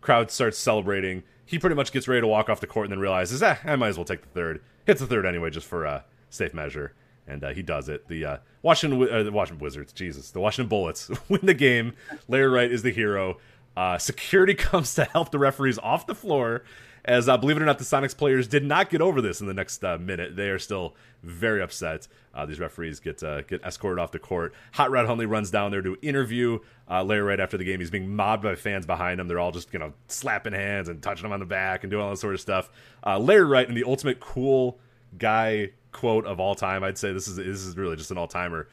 Crowd 0.00 0.30
starts 0.30 0.58
celebrating. 0.58 1.22
He 1.44 1.58
pretty 1.58 1.76
much 1.76 1.92
gets 1.92 2.08
ready 2.08 2.22
to 2.22 2.26
walk 2.26 2.48
off 2.48 2.60
the 2.60 2.66
court 2.66 2.86
and 2.86 2.92
then 2.92 2.98
realizes, 2.98 3.42
ah, 3.42 3.58
I 3.64 3.76
might 3.76 3.88
as 3.88 3.96
well 3.96 4.04
take 4.04 4.22
the 4.22 4.28
third. 4.28 4.62
Hits 4.86 5.00
the 5.00 5.06
third 5.06 5.26
anyway, 5.26 5.50
just 5.50 5.66
for 5.66 5.86
uh, 5.86 6.02
safe 6.30 6.54
measure, 6.54 6.94
and 7.26 7.44
uh, 7.44 7.50
he 7.50 7.62
does 7.62 7.88
it. 7.88 8.08
The 8.08 8.24
uh, 8.24 8.36
Washington, 8.62 9.08
uh, 9.08 9.22
the 9.22 9.32
Washington 9.32 9.62
Wizards, 9.62 9.92
Jesus, 9.92 10.30
the 10.30 10.40
Washington 10.40 10.68
Bullets 10.68 11.10
win 11.28 11.44
the 11.44 11.54
game. 11.54 11.94
Larry 12.28 12.48
Wright 12.48 12.72
is 12.72 12.82
the 12.82 12.92
hero. 12.92 13.38
Uh, 13.76 13.98
security 13.98 14.54
comes 14.56 14.94
to 14.94 15.04
help 15.04 15.30
the 15.30 15.38
referees 15.38 15.78
off 15.78 16.06
the 16.06 16.14
floor 16.14 16.62
as 17.02 17.30
uh, 17.30 17.38
believe 17.38 17.56
it 17.56 17.62
or 17.62 17.66
not, 17.66 17.78
the 17.78 17.84
Sonics 17.84 18.14
players 18.14 18.46
did 18.46 18.62
not 18.62 18.90
get 18.90 19.00
over 19.00 19.22
this 19.22 19.40
in 19.40 19.46
the 19.46 19.54
next 19.54 19.82
uh, 19.82 19.96
minute. 19.96 20.36
They 20.36 20.50
are 20.50 20.58
still 20.58 20.94
very 21.22 21.62
upset. 21.62 22.06
These 22.46 22.60
referees 22.60 23.00
get 23.00 23.20
get 23.48 23.62
escorted 23.64 23.98
off 23.98 24.12
the 24.12 24.18
court. 24.18 24.52
Hot 24.72 24.90
Rod 24.90 25.06
Hundley 25.06 25.24
runs 25.24 25.50
down 25.50 25.70
there 25.70 25.80
to 25.80 25.96
interview 26.02 26.58
Larry 26.88 27.22
right 27.22 27.40
after 27.40 27.56
the 27.56 27.64
game. 27.64 27.80
He's 27.80 27.90
being 27.90 28.14
mobbed 28.14 28.42
by 28.42 28.54
fans 28.54 28.84
behind 28.84 29.18
him. 29.18 29.28
They're 29.28 29.38
all 29.38 29.50
just 29.50 29.72
you 29.72 29.78
know 29.78 29.94
slapping 30.08 30.52
hands 30.52 30.90
and 30.90 31.02
touching 31.02 31.24
him 31.24 31.32
on 31.32 31.40
the 31.40 31.46
back 31.46 31.84
and 31.84 31.90
doing 31.90 32.04
all 32.04 32.10
that 32.10 32.18
sort 32.18 32.34
of 32.34 32.40
stuff. 32.40 32.70
Larry 33.04 33.44
Wright 33.44 33.66
in 33.66 33.74
the 33.74 33.84
ultimate 33.84 34.20
cool 34.20 34.78
guy 35.16 35.70
quote 35.92 36.26
of 36.26 36.40
all 36.40 36.54
time. 36.54 36.84
I'd 36.84 36.98
say 36.98 37.12
this 37.12 37.28
is 37.28 37.36
this 37.36 37.64
is 37.64 37.76
really 37.76 37.96
just 37.96 38.10
an 38.10 38.18
all 38.18 38.28
timer 38.28 38.68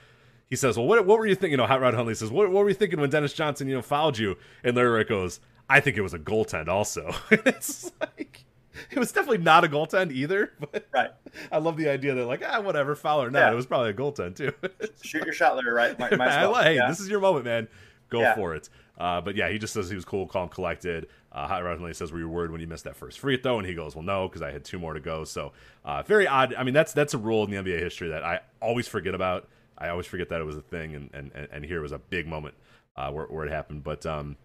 he 0.49 0.56
says, 0.56 0.77
"Well, 0.77 0.88
what, 0.88 1.06
what 1.06 1.19
were 1.19 1.25
you 1.25 1.36
thinking?" 1.36 1.51
You 1.51 1.58
know, 1.58 1.65
Hot 1.65 1.82
Rod 1.82 1.93
Hundley 1.93 2.15
says, 2.15 2.32
what, 2.32 2.49
"What 2.49 2.63
were 2.63 2.69
you 2.69 2.75
thinking 2.75 3.01
when 3.01 3.10
Dennis 3.10 3.34
Johnson, 3.34 3.67
you 3.67 3.75
know, 3.75 3.82
fouled 3.82 4.17
you?" 4.17 4.38
And 4.63 4.77
Larry 4.77 4.91
Wright 4.91 5.06
goes, 5.06 5.41
I 5.69 5.80
think 5.80 5.97
it 5.97 6.01
was 6.01 6.13
a 6.13 6.19
goaltend 6.19 6.67
also. 6.67 7.13
it's 7.32 7.91
like 7.99 8.45
it 8.91 8.99
was 8.99 9.12
definitely 9.12 9.39
not 9.39 9.63
a 9.63 9.67
goaltend 9.67 10.12
either. 10.12 10.53
But 10.71 10.88
right. 10.93 11.12
I 11.51 11.58
love 11.58 11.77
the 11.77 11.89
idea 11.89 12.15
that 12.15 12.25
like 12.25 12.43
ah 12.45 12.62
whatever 12.62 12.95
foul 12.95 13.23
or 13.23 13.30
not, 13.30 13.39
yeah. 13.39 13.51
it 13.51 13.56
was 13.56 13.65
probably 13.65 13.89
a 13.89 13.93
goaltend 13.93 14.36
too. 14.36 14.53
Shoot 15.01 15.25
your 15.25 15.34
shot, 15.34 15.56
Larry. 15.56 15.71
Right. 15.71 15.99
Might, 15.99 16.17
might 16.17 16.27
well. 16.27 16.56
Hey, 16.56 16.75
yeah. 16.75 16.88
this 16.88 16.99
is 16.99 17.10
your 17.10 17.19
moment, 17.19 17.45
man. 17.45 17.67
Go 18.10 18.21
yeah. 18.21 18.36
for 18.36 18.56
it. 18.56 18.69
Uh, 18.97 19.21
but 19.21 19.36
yeah, 19.36 19.49
he 19.49 19.60
just 19.60 19.73
says 19.73 19.89
he 19.89 19.95
was 19.95 20.05
cool, 20.05 20.27
calm, 20.27 20.49
collected. 20.49 21.07
Uh, 21.31 21.47
Hot 21.47 21.63
Rod 21.63 21.95
says, 21.95 22.12
"Were 22.12 22.19
you 22.19 22.29
worried 22.29 22.51
when 22.51 22.62
you 22.62 22.67
missed 22.67 22.86
that 22.86 22.95
first 22.95 23.19
free 23.19 23.38
throw?" 23.38 23.60
And 23.60 23.67
he 23.67 23.75
goes, 23.75 23.95
"Well, 23.95 24.03
no, 24.03 24.27
because 24.27 24.41
I 24.41 24.51
had 24.51 24.63
two 24.63 24.79
more 24.79 24.93
to 24.93 24.99
go." 24.99 25.23
So 25.23 25.51
uh, 25.86 26.01
very 26.03 26.27
odd. 26.27 26.55
I 26.55 26.63
mean, 26.63 26.73
that's 26.73 26.93
that's 26.93 27.13
a 27.13 27.17
rule 27.17 27.43
in 27.43 27.51
the 27.51 27.57
NBA 27.57 27.79
history 27.79 28.10
that 28.10 28.23
I 28.23 28.39
always 28.60 28.88
forget 28.88 29.13
about. 29.13 29.47
I 29.77 29.89
always 29.89 30.07
forget 30.07 30.29
that 30.29 30.41
it 30.41 30.45
was 30.45 30.57
a 30.57 30.62
thing, 30.62 30.95
and 30.95 31.10
and 31.13 31.31
and 31.51 31.63
here 31.63 31.81
was 31.81 31.91
a 31.91 31.99
big 31.99 32.27
moment 32.27 32.55
uh, 32.95 33.12
where 33.12 33.25
where 33.25 33.45
it 33.45 33.51
happened. 33.51 33.83
But 33.83 34.05
um, 34.07 34.36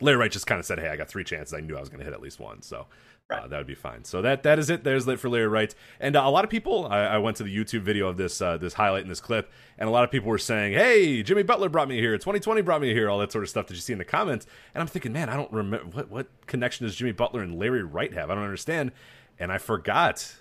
Larry 0.00 0.18
Wright 0.18 0.30
just 0.30 0.46
kind 0.46 0.58
of 0.58 0.66
said, 0.66 0.78
"Hey, 0.78 0.88
I 0.88 0.96
got 0.96 1.08
three 1.08 1.24
chances. 1.24 1.54
I 1.54 1.60
knew 1.60 1.76
I 1.76 1.80
was 1.80 1.88
going 1.88 2.00
to 2.00 2.04
hit 2.04 2.12
at 2.12 2.20
least 2.20 2.40
one." 2.40 2.60
So 2.60 2.86
Right. 3.30 3.42
uh, 3.42 3.46
that 3.48 3.58
would 3.58 3.66
be 3.66 3.74
fine. 3.74 4.04
So 4.04 4.22
that 4.22 4.42
that 4.44 4.58
is 4.58 4.70
it. 4.70 4.84
There's 4.84 5.06
lit 5.06 5.20
for 5.20 5.28
Larry 5.28 5.48
Wright, 5.48 5.74
and 6.00 6.16
uh, 6.16 6.22
a 6.24 6.30
lot 6.30 6.44
of 6.44 6.50
people. 6.50 6.86
I, 6.86 7.00
I 7.00 7.18
went 7.18 7.36
to 7.38 7.42
the 7.42 7.54
YouTube 7.54 7.82
video 7.82 8.08
of 8.08 8.16
this 8.16 8.40
uh, 8.40 8.56
this 8.56 8.72
highlight 8.72 9.02
in 9.02 9.08
this 9.08 9.20
clip, 9.20 9.50
and 9.76 9.86
a 9.86 9.92
lot 9.92 10.02
of 10.04 10.10
people 10.10 10.28
were 10.30 10.38
saying, 10.38 10.72
"Hey, 10.72 11.22
Jimmy 11.22 11.42
Butler 11.42 11.68
brought 11.68 11.88
me 11.88 11.98
here. 12.00 12.16
2020 12.16 12.62
brought 12.62 12.80
me 12.80 12.94
here. 12.94 13.10
All 13.10 13.18
that 13.18 13.30
sort 13.30 13.44
of 13.44 13.50
stuff 13.50 13.66
that 13.66 13.74
you 13.74 13.80
see 13.80 13.92
in 13.92 13.98
the 13.98 14.04
comments." 14.04 14.46
And 14.74 14.80
I'm 14.80 14.88
thinking, 14.88 15.12
man, 15.12 15.28
I 15.28 15.36
don't 15.36 15.52
remember 15.52 15.86
what 15.92 16.10
what 16.10 16.26
connection 16.46 16.86
does 16.86 16.96
Jimmy 16.96 17.12
Butler 17.12 17.42
and 17.42 17.58
Larry 17.58 17.82
Wright 17.82 18.14
have? 18.14 18.30
I 18.30 18.34
don't 18.34 18.44
understand. 18.44 18.92
And 19.38 19.52
I 19.52 19.58
forgot. 19.58 20.34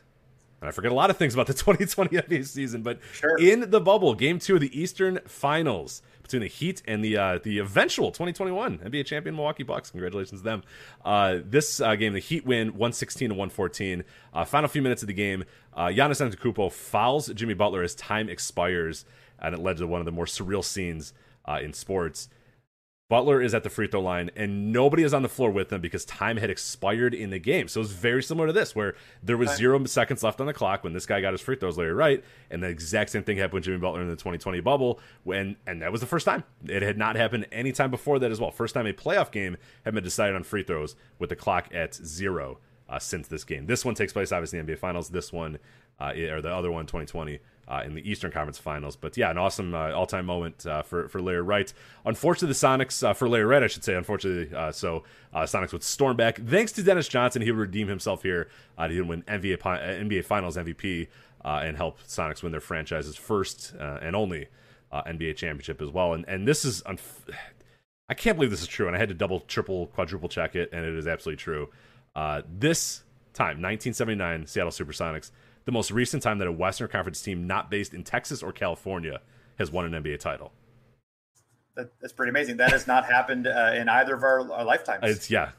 And 0.62 0.68
I 0.68 0.72
forget 0.72 0.92
a 0.92 0.96
lot 0.96 1.10
of 1.12 1.18
things 1.18 1.34
about 1.36 1.46
the 1.48 1.54
2020 1.56 2.16
NBA 2.18 2.48
season, 2.48 2.82
but 2.84 3.00
Sure. 3.14 3.38
in 3.38 3.70
the 3.70 3.80
bubble, 3.82 4.16
game 4.16 4.40
two 4.40 4.56
of 4.56 4.62
the 4.62 4.80
Eastern 4.80 5.20
Finals 5.28 6.02
between 6.28 6.42
the 6.42 6.48
Heat 6.48 6.82
and 6.86 7.04
the 7.04 7.18
uh, 7.18 7.40
the 7.42 7.60
eventual 7.60 8.12
2021 8.12 8.80
NBA 8.80 9.06
champion 9.06 9.36
Milwaukee 9.36 9.64
Bucks. 9.64 9.90
Congratulations 9.90 10.42
to 10.42 10.44
them. 10.44 10.64
Uh, 11.04 11.40
this 11.44 11.82
uh, 11.82 11.96
game, 11.96 12.14
the 12.14 12.20
Heat 12.20 12.46
win 12.46 12.70
116 12.70 13.30
to 13.30 13.34
114. 13.36 14.04
Uh, 14.34 14.46
final 14.46 14.68
few 14.68 14.82
minutes 14.82 15.02
of 15.02 15.08
the 15.08 15.14
game, 15.14 15.44
uh, 15.74 15.88
Giannis 15.88 16.22
Antetokounmpo 16.22 16.72
fouls 16.72 17.28
Jimmy 17.30 17.54
Butler 17.54 17.82
as 17.82 17.96
time 17.96 18.30
expires, 18.30 19.06
and 19.40 19.56
it 19.56 19.60
led 19.60 19.78
to 19.78 19.88
one 19.88 20.02
of 20.02 20.06
the 20.06 20.12
more 20.12 20.26
surreal 20.26 20.64
scenes 20.64 21.14
uh, 21.46 21.60
in 21.62 21.74
sports. 21.74 22.30
Butler 23.10 23.42
is 23.42 23.54
at 23.54 23.64
the 23.64 23.70
free 23.70 23.88
throw 23.88 24.02
line, 24.02 24.32
and 24.36 24.74
nobody 24.74 25.04
is 25.04 25.14
on 25.14 25.22
the 25.22 25.30
floor 25.30 25.50
with 25.50 25.72
him 25.72 25.80
because 25.80 26.04
time 26.04 26.36
had 26.36 26.50
expired 26.50 27.14
in 27.14 27.30
the 27.30 27.40
game. 27.40 27.70
So 27.70 27.80
it 27.80 27.84
was 27.84 27.94
very 27.94 28.22
similar 28.22 28.48
to 28.48 28.54
this, 28.54 28.76
where 28.76 28.96
there 29.24 29.38
was 29.38 29.56
zero 29.56 29.82
seconds 29.86 30.24
left 30.24 30.42
on 30.42 30.48
the 30.48 30.54
clock 30.54 30.84
when 30.84 30.92
this 30.92 31.06
guy 31.06 31.22
got 31.22 31.32
his 31.32 31.40
free 31.40 31.56
throws, 31.56 31.78
Larry 31.78 31.94
Wright, 31.94 32.24
and 32.52 32.62
the 32.62 32.68
exact 32.68 33.12
same 33.12 33.24
thing 33.24 33.38
happened 33.38 33.54
with 33.54 33.64
Jimmy 33.64 33.78
Butler 33.78 34.02
in 34.02 34.10
the 34.10 34.16
2020 34.16 34.60
bubble. 34.60 35.00
When 35.24 35.56
and 35.66 35.82
that 35.82 35.92
was 35.92 36.02
the 36.02 36.08
first 36.08 36.26
time 36.26 36.44
it 36.68 36.82
had 36.82 36.98
not 36.98 37.16
happened 37.16 37.48
any 37.52 37.72
time 37.72 37.92
before 37.92 38.20
that 38.20 38.30
as 38.30 38.42
well. 38.42 38.52
First 38.52 38.74
time 38.74 38.86
a 38.86 38.94
playoff 38.94 39.32
game 39.32 39.56
had 39.86 39.94
been 39.94 40.04
decided 40.04 40.36
on 40.36 40.44
free 40.44 40.64
throws 40.64 40.96
with 41.18 41.30
the 41.30 41.36
clock 41.38 41.70
at 41.74 41.96
zero 41.96 42.60
uh, 42.90 43.00
since 43.00 43.30
this 43.30 43.46
game. 43.46 43.68
This 43.68 43.86
one 43.86 43.96
takes 43.96 44.12
place 44.12 44.34
obviously 44.34 44.60
in 44.60 44.66
the 44.66 44.74
NBA 44.74 44.80
Finals. 44.80 45.10
This 45.10 45.32
one, 45.32 45.60
uh, 45.98 46.12
or 46.14 46.42
the 46.42 46.54
other 46.54 46.72
one, 46.72 46.86
2020, 46.86 47.40
uh, 47.68 47.82
in 47.86 47.94
the 47.96 48.10
Eastern 48.10 48.32
Conference 48.32 48.58
Finals. 48.58 48.96
But 48.96 49.18
yeah, 49.18 49.30
an 49.30 49.38
awesome 49.38 49.74
uh, 49.74 49.92
all-time 49.92 50.26
moment 50.26 50.66
uh, 50.66 50.82
for 50.84 51.08
for 51.10 51.22
Larry 51.22 51.42
Wright. 51.42 51.72
Unfortunately, 52.06 52.48
the 52.48 52.54
Sonics 52.54 53.06
uh, 53.06 53.14
for 53.14 53.28
Larry 53.28 53.46
Wright, 53.46 53.64
I 53.64 53.68
should 53.68 53.84
say. 53.84 53.96
Unfortunately, 53.96 54.56
uh, 54.56 54.72
so 54.72 55.04
uh, 55.34 55.42
Sonics 55.42 55.74
would 55.74 55.84
storm 55.84 56.16
back. 56.16 56.40
Thanks 56.40 56.72
to 56.74 56.84
Dennis 56.84 57.08
Johnson, 57.08 57.42
he 57.42 57.52
would 57.52 57.60
redeem 57.60 57.88
himself 57.88 58.24
here. 58.24 58.50
Uh, 58.78 58.88
he 58.88 59.02
win 59.02 59.24
NBA 59.24 59.60
NBA 59.60 60.26
Finals 60.26 60.58
MVP 60.58 61.08
and 61.44 61.78
help 61.78 62.02
Sonics 62.04 62.44
win 62.44 62.52
their 62.52 62.62
franchise's 62.62 63.16
first 63.16 63.74
and 63.80 64.16
only 64.16 64.48
NBA 64.94 65.36
championship 65.36 65.82
as 65.82 65.90
well. 65.90 66.14
And 66.14 66.26
and 66.28 66.48
this 66.48 66.66
is. 66.66 66.82
Unf- 66.84 67.34
I 68.10 68.14
can't 68.14 68.38
believe 68.38 68.52
this 68.52 68.62
is 68.62 68.70
true, 68.70 68.88
and 68.88 68.96
I 68.96 69.00
had 69.00 69.10
to 69.10 69.16
double, 69.16 69.42
triple, 69.42 69.88
quadruple 69.88 70.30
check 70.30 70.56
it, 70.56 70.70
and 70.72 70.86
it 70.86 70.96
is 70.96 71.08
absolutely 71.08 71.44
true. 71.44 71.68
This 72.48 73.04
time, 73.34 73.62
1979, 73.62 74.48
Seattle 74.48 74.72
SuperSonics, 74.72 75.32
the 75.68 75.72
most 75.74 75.92
recent 75.92 76.24
time 76.24 76.40
that 76.40 76.48
a 76.48 76.52
Western 76.52 76.88
Conference 76.88 77.22
team 77.22 77.46
not 77.46 77.70
based 77.70 77.94
in 77.94 78.04
Texas 78.04 78.42
or 78.42 78.52
California 78.52 79.20
has 79.60 79.70
won 79.70 79.86
an 79.94 80.02
NBA 80.02 80.20
title. 80.20 80.52
That, 81.76 81.92
that's 82.02 82.14
pretty 82.14 82.30
amazing. 82.32 82.58
That 82.58 82.72
has 82.72 82.88
not 82.88 83.06
happened 83.06 83.46
uh, 83.48 83.74
in 83.76 83.88
either 83.90 84.16
of 84.16 84.24
our, 84.24 84.52
our 84.52 84.64
lifetimes. 84.66 85.02
It's 85.04 85.30
yeah, 85.30 85.52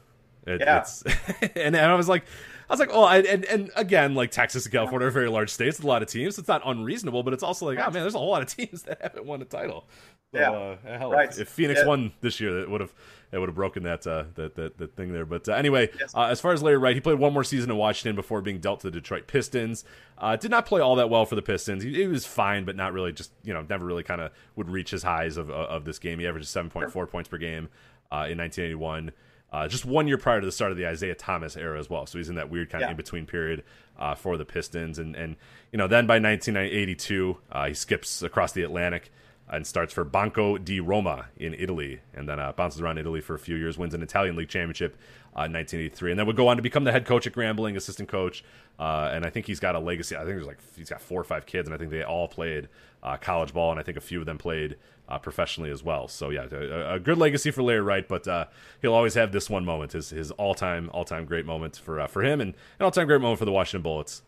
It- 0.45 0.59
Yeah. 0.61 0.79
It's, 0.79 1.03
and, 1.55 1.75
and 1.75 1.77
I 1.77 1.93
was 1.93 2.09
like, 2.09 2.25
I 2.69 2.73
was 2.73 2.79
like, 2.79 2.89
oh, 2.91 3.03
I, 3.03 3.19
and 3.19 3.45
and 3.45 3.71
again, 3.75 4.15
like 4.15 4.31
Texas 4.31 4.65
and 4.65 4.73
California 4.73 5.07
are 5.07 5.11
very 5.11 5.29
large 5.29 5.49
states 5.49 5.77
with 5.77 5.85
a 5.85 5.87
lot 5.87 6.01
of 6.03 6.07
teams. 6.09 6.37
It's 6.37 6.47
not 6.47 6.61
unreasonable, 6.65 7.23
but 7.23 7.33
it's 7.33 7.41
also 7.43 7.65
like, 7.67 7.77
oh 7.79 7.83
man, 7.89 7.93
there's 8.03 8.15
a 8.15 8.19
whole 8.19 8.29
lot 8.31 8.41
of 8.41 8.47
teams 8.55 8.83
that 8.87 8.99
haven't 9.01 9.25
won 9.25 9.41
a 9.41 9.45
title. 9.45 9.87
So, 10.33 10.39
Yeah. 10.39 10.51
uh, 10.51 10.97
hell, 10.99 11.11
Right. 11.11 11.29
if, 11.29 11.39
if 11.39 11.49
Phoenix 11.49 11.79
Yeah. 11.81 11.87
won 11.87 12.11
this 12.21 12.39
year, 12.39 12.59
it 12.59 12.69
would 12.69 12.81
have 12.81 12.93
it 13.31 13.37
would 13.37 13.49
have 13.49 13.55
broken 13.55 13.83
that 13.83 14.05
uh, 14.07 14.23
that, 14.35 14.55
that 14.55 14.77
that 14.77 14.95
thing 14.95 15.13
there. 15.13 15.25
But 15.25 15.47
uh, 15.47 15.53
anyway, 15.53 15.89
Yes. 15.99 16.13
uh, 16.15 16.23
as 16.25 16.41
far 16.41 16.51
as 16.53 16.63
Larry 16.63 16.77
Wright, 16.77 16.95
he 16.95 17.01
played 17.01 17.19
one 17.19 17.33
more 17.33 17.43
season 17.43 17.69
in 17.71 17.77
Washington 17.77 18.15
before 18.15 18.41
being 18.41 18.59
dealt 18.59 18.79
to 18.81 18.87
the 18.87 18.91
Detroit 18.99 19.27
Pistons. 19.27 19.83
Uh, 20.17 20.35
did 20.35 20.51
not 20.51 20.65
play 20.65 20.81
all 20.81 20.95
that 20.97 21.09
well 21.09 21.25
for 21.25 21.35
the 21.35 21.41
Pistons. 21.41 21.83
He, 21.83 21.93
he 21.93 22.07
was 22.07 22.25
fine, 22.25 22.65
but 22.65 22.75
not 22.75 22.91
really. 22.93 23.11
Just 23.13 23.31
you 23.43 23.53
know, 23.53 23.65
never 23.69 23.85
really 23.85 24.03
kind 24.03 24.19
of 24.21 24.31
would 24.55 24.69
reach 24.69 24.91
his 24.91 25.03
highs 25.03 25.37
of 25.37 25.49
of 25.49 25.85
this 25.85 25.99
game. 25.99 26.19
He 26.19 26.27
averaged 26.27 26.47
seven 26.47 26.69
point 26.71 26.91
four 26.91 27.05
points 27.07 27.29
per 27.29 27.37
game 27.37 27.69
uh, 28.11 28.27
in 28.29 28.37
1981. 28.37 29.11
Uh, 29.51 29.67
just 29.67 29.83
one 29.83 30.07
year 30.07 30.19
prior 30.19 30.39
to 30.39 30.45
the 30.45 30.51
start 30.51 30.69
of 30.71 30.77
the 30.77 30.87
Isiah 30.87 31.15
Thomas 31.15 31.57
era 31.57 31.79
as 31.79 31.89
well, 31.89 32.05
so 32.05 32.19
he's 32.19 32.29
in 32.29 32.35
that 32.35 32.51
weird 32.51 32.69
kind 32.69 32.83
of 32.83 32.87
Yeah. 32.87 32.91
in 32.91 32.97
between 32.97 33.25
period 33.25 33.63
uh, 33.97 34.13
for 34.13 34.37
the 34.37 34.45
Pistons, 34.45 34.99
and 34.99 35.15
and 35.15 35.37
you 35.71 35.77
know 35.77 35.87
then 35.87 36.05
by 36.05 36.19
1982 36.19 37.37
uh, 37.51 37.67
he 37.67 37.73
skips 37.73 38.21
across 38.21 38.51
the 38.51 38.61
Atlantic 38.63 39.11
and 39.49 39.65
starts 39.65 39.93
for 39.93 40.03
Banco 40.03 40.57
di 40.57 40.79
Roma 40.79 41.27
in 41.37 41.55
Italy, 41.55 42.01
and 42.13 42.29
then 42.29 42.39
uh, 42.39 42.51
bounces 42.51 42.81
around 42.81 42.97
Italy 42.97 43.19
for 43.19 43.33
a 43.33 43.39
few 43.39 43.55
years, 43.55 43.77
wins 43.77 43.93
an 43.93 44.03
Italian 44.03 44.35
League 44.35 44.49
championship 44.49 44.95
uh, 45.35 45.45
in 45.45 45.53
1983, 45.53 46.11
and 46.11 46.19
then 46.19 46.27
would 46.27 46.35
go 46.35 46.47
on 46.47 46.57
to 46.57 46.61
become 46.61 46.83
the 46.83 46.91
head 46.91 47.05
coach 47.05 47.25
at 47.25 47.33
Grambling, 47.33 47.75
assistant 47.75 48.09
coach, 48.09 48.43
uh, 48.79 49.09
and 49.11 49.25
I 49.25 49.29
think 49.29 49.47
he's 49.47 49.59
got 49.59 49.75
a 49.75 49.79
legacy. 49.79 50.15
I 50.15 50.19
think 50.19 50.31
there's 50.31 50.47
like 50.47 50.59
he's 50.75 50.89
got 50.89 51.01
four 51.01 51.19
or 51.19 51.23
five 51.23 51.45
kids, 51.45 51.67
and 51.67 51.73
I 51.73 51.77
think 51.77 51.89
they 51.89 52.03
all 52.03 52.27
played 52.27 52.69
uh, 53.01 53.17
college 53.17 53.53
ball, 53.53 53.71
and 53.71 53.79
I 53.79 53.83
think 53.83 53.97
a 53.97 54.01
few 54.01 54.19
of 54.19 54.27
them 54.27 54.37
played 54.37 54.77
uh, 55.07 55.17
professionally 55.17 55.71
as 55.71 55.83
well. 55.83 56.07
So 56.07 56.29
yeah, 56.29 56.45
a, 56.51 56.95
a 56.95 56.99
good 56.99 57.17
legacy 57.17 57.49
for 57.49 57.63
Larry 57.63 57.81
Wright, 57.81 58.07
but 58.07 58.27
uh, 58.27 58.45
he'll 58.81 58.93
always 58.93 59.15
have 59.15 59.31
this 59.31 59.49
one 59.49 59.65
moment, 59.65 59.93
his 59.93 60.11
his 60.11 60.29
all 60.31 60.53
time 60.53 60.91
all 60.93 61.05
time 61.05 61.25
great 61.25 61.47
moment 61.47 61.75
for 61.75 62.05
for 62.07 62.23
him, 62.23 62.39
and 62.39 62.53
an 62.79 62.85
all 62.85 62.91
time 62.91 63.07
great 63.07 63.21
moment 63.21 63.39
for 63.39 63.45
the 63.45 63.51
Washington 63.51 63.81
Bullets 63.81 64.21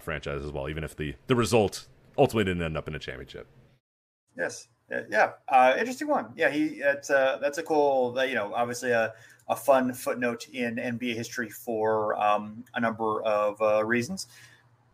franchise 0.00 0.44
as 0.44 0.52
well, 0.52 0.68
even 0.68 0.84
if 0.84 0.94
the 0.94 1.14
the 1.28 1.36
result 1.36 1.86
ultimately 2.18 2.44
didn't 2.44 2.62
end 2.62 2.76
up 2.76 2.88
in 2.88 2.94
a 2.94 2.98
championship. 2.98 3.46
Yes. 4.36 4.68
Yeah. 4.90 5.02
yeah. 5.10 5.30
Uh, 5.48 5.74
interesting 5.78 6.08
one. 6.08 6.32
Yeah. 6.36 6.50
He. 6.50 6.80
That's 6.80 7.10
uh, 7.10 7.38
that's 7.40 7.58
a 7.58 7.62
cool. 7.62 8.14
Uh, 8.18 8.22
you 8.22 8.34
know, 8.34 8.52
obviously 8.54 8.90
a, 8.90 9.14
a 9.48 9.56
fun 9.56 9.92
footnote 9.92 10.48
in 10.52 10.76
NBA 10.76 11.14
history 11.14 11.48
for 11.48 12.20
um, 12.20 12.64
a 12.74 12.80
number 12.80 13.22
of 13.22 13.60
uh, 13.60 13.84
reasons. 13.84 14.26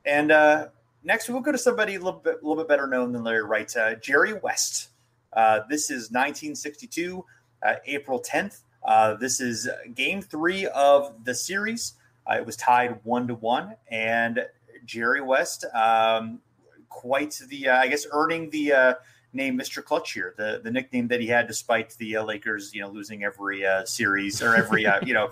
And 0.05 0.33
uh, 0.33 0.68
next, 1.05 1.28
we'll 1.28 1.40
go 1.40 1.52
to 1.52 1.59
somebody 1.59 1.94
a 1.94 1.98
little 1.98 2.20
bit, 2.20 2.38
a 2.42 2.46
little 2.46 2.62
bit 2.62 2.68
better 2.68 2.87
known 2.87 3.12
than 3.12 3.24
Larry 3.24 3.44
Wright, 3.44 3.76
uh, 3.76 3.94
Jerry 3.96 4.35
West. 4.35 4.88
Uh, 5.33 5.61
this 5.68 5.90
is 5.90 6.11
1962, 6.11 7.24
uh, 7.62 7.74
April 7.87 8.20
10th. 8.20 8.61
Uh, 8.85 9.14
this 9.14 9.40
is 9.40 9.68
Game 9.94 10.20
Three 10.20 10.66
of 10.66 11.24
the 11.24 11.35
series. 11.35 11.94
Uh, 12.28 12.35
it 12.35 12.44
was 12.44 12.57
tied 12.57 13.00
one 13.05 13.26
to 13.28 13.35
one, 13.35 13.74
and 13.90 14.44
Jerry 14.85 15.22
West, 15.22 15.64
um, 15.74 16.40
quite 16.88 17.40
the, 17.48 17.68
uh, 17.68 17.78
I 17.78 17.88
guess, 17.88 18.07
earning 18.11 18.50
the 18.50 18.96
uh, 19.32 19.36
name 19.36 19.58
Mr. 19.58 19.84
Clutch 19.84 20.12
here, 20.12 20.34
the 20.36 20.60
the 20.62 20.70
nickname 20.70 21.08
that 21.08 21.20
he 21.20 21.26
had 21.26 21.46
despite 21.46 21.96
the 21.98 22.16
uh, 22.16 22.24
Lakers, 22.24 22.74
you 22.74 22.80
know, 22.80 22.88
losing 22.88 23.24
every 23.24 23.64
uh, 23.64 23.84
series 23.84 24.42
or 24.42 24.54
every 24.54 24.86
uh, 24.86 25.00
you 25.04 25.14
know 25.14 25.30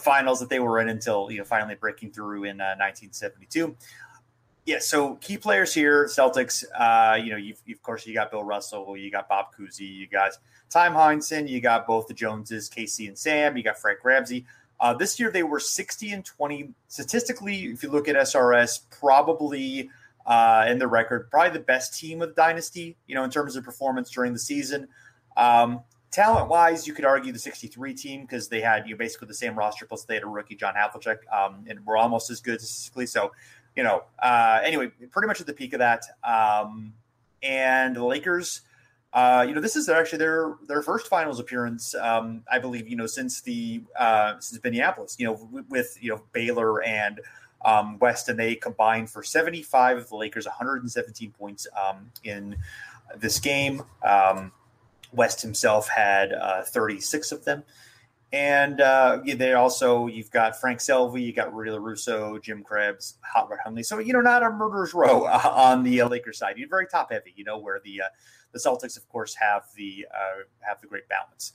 finals 0.00 0.38
that 0.40 0.48
they 0.48 0.60
were 0.60 0.80
in 0.80 0.88
until 0.88 1.30
you 1.30 1.38
know 1.38 1.44
finally 1.44 1.74
breaking 1.74 2.10
through 2.10 2.44
in 2.44 2.60
uh, 2.60 2.76
1972. 2.78 3.76
Yeah, 4.66 4.80
so 4.80 5.14
key 5.14 5.38
players 5.38 5.72
here, 5.72 6.04
Celtics. 6.06 6.62
Uh, 6.78 7.16
you 7.16 7.30
know, 7.30 7.38
you've, 7.38 7.60
of 7.70 7.82
course 7.82 8.06
you 8.06 8.12
got 8.12 8.30
Bill 8.30 8.44
Russell, 8.44 8.96
you 8.98 9.10
got 9.10 9.26
Bob 9.26 9.46
Cousy, 9.58 9.88
you 9.88 10.06
got 10.06 10.32
Tom 10.68 10.92
Heinsohn, 10.92 11.48
you 11.48 11.62
got 11.62 11.86
both 11.86 12.06
the 12.06 12.12
Joneses, 12.12 12.68
Casey 12.68 13.08
and 13.08 13.16
Sam, 13.16 13.56
you 13.56 13.62
got 13.62 13.78
Frank 13.78 14.04
Ramsey. 14.04 14.44
Uh, 14.80 14.92
this 14.92 15.18
year 15.18 15.30
they 15.30 15.42
were 15.42 15.58
60 15.58 16.12
and 16.12 16.24
20. 16.24 16.74
Statistically, 16.88 17.64
if 17.64 17.82
you 17.82 17.90
look 17.90 18.08
at 18.08 18.16
SRS, 18.16 18.80
probably 18.90 19.90
uh, 20.28 20.66
in 20.68 20.78
the 20.78 20.86
record, 20.86 21.30
probably 21.30 21.58
the 21.58 21.64
best 21.64 21.98
team 21.98 22.20
of 22.20 22.28
the 22.28 22.34
dynasty, 22.34 22.96
you 23.06 23.14
know, 23.14 23.24
in 23.24 23.30
terms 23.30 23.56
of 23.56 23.64
performance 23.64 24.10
during 24.10 24.34
the 24.34 24.38
season. 24.38 24.86
Um, 25.38 25.80
talent 26.10 26.50
wise, 26.50 26.86
you 26.86 26.92
could 26.92 27.06
argue 27.06 27.32
the 27.32 27.38
63 27.38 27.94
team 27.94 28.20
because 28.22 28.46
they 28.46 28.60
had 28.60 28.86
you 28.86 28.94
know, 28.94 28.98
basically 28.98 29.26
the 29.26 29.34
same 29.34 29.56
roster, 29.56 29.86
plus 29.86 30.04
they 30.04 30.14
had 30.14 30.24
a 30.24 30.26
rookie, 30.26 30.54
John 30.54 30.74
Havlicek, 30.74 31.16
um, 31.32 31.64
and 31.66 31.84
were 31.86 31.96
almost 31.96 32.30
as 32.30 32.40
good 32.40 32.60
statistically. 32.60 33.06
So, 33.06 33.32
you 33.74 33.82
know, 33.82 34.04
uh, 34.18 34.60
anyway, 34.62 34.88
pretty 35.10 35.28
much 35.28 35.40
at 35.40 35.46
the 35.46 35.54
peak 35.54 35.72
of 35.72 35.78
that. 35.78 36.02
Um, 36.22 36.92
and 37.42 37.96
the 37.96 38.04
Lakers, 38.04 38.60
uh, 39.14 39.46
you 39.48 39.54
know, 39.54 39.62
this 39.62 39.76
is 39.76 39.88
actually 39.88 40.18
their 40.18 40.56
their 40.66 40.82
first 40.82 41.06
finals 41.06 41.40
appearance, 41.40 41.94
um, 41.94 42.42
I 42.52 42.58
believe, 42.58 42.86
you 42.86 42.96
know, 42.96 43.06
since 43.06 43.40
the 43.40 43.82
uh, 43.98 44.38
since 44.40 44.62
Minneapolis, 44.62 45.16
you 45.18 45.24
know, 45.24 45.48
with, 45.50 45.66
with 45.70 45.96
you 46.02 46.10
know 46.10 46.22
Baylor 46.32 46.82
and 46.82 47.18
um, 47.64 47.98
West, 47.98 48.28
and 48.28 48.38
they 48.38 48.54
combined 48.54 49.10
for 49.10 49.22
75 49.22 49.98
of 49.98 50.08
the 50.08 50.16
Lakers, 50.16 50.46
117 50.46 51.32
points 51.32 51.66
um, 51.76 52.10
in 52.24 52.56
this 53.16 53.38
game. 53.40 53.82
Um, 54.02 54.52
West 55.12 55.42
himself 55.42 55.88
had 55.88 56.32
uh, 56.32 56.62
36 56.62 57.32
of 57.32 57.44
them. 57.44 57.64
And 58.30 58.82
uh, 58.82 59.20
they 59.24 59.54
also, 59.54 60.06
you've 60.06 60.30
got 60.30 60.60
Frank 60.60 60.80
Selvy, 60.80 61.24
you 61.24 61.32
got 61.32 61.54
Rudy 61.54 61.70
LaRusso, 61.70 62.40
Jim 62.42 62.62
Krebs, 62.62 63.14
Hot 63.22 63.48
Rod 63.48 63.60
Hundley. 63.64 63.82
So, 63.82 64.00
you 64.00 64.12
know, 64.12 64.20
not 64.20 64.42
a 64.42 64.50
murderer's 64.50 64.92
row 64.92 65.24
uh, 65.24 65.40
on 65.54 65.82
the 65.82 66.02
uh, 66.02 66.08
Lakers 66.08 66.38
side. 66.38 66.58
You're 66.58 66.68
very 66.68 66.86
top 66.86 67.10
heavy, 67.10 67.32
you 67.36 67.44
know, 67.44 67.56
where 67.56 67.80
the 67.82 68.02
uh, 68.02 68.08
the 68.52 68.58
Celtics, 68.58 68.96
of 68.96 69.08
course, 69.08 69.34
have 69.34 69.64
the 69.76 70.06
uh, 70.14 70.42
have 70.60 70.80
the 70.80 70.86
great 70.86 71.08
balance. 71.08 71.52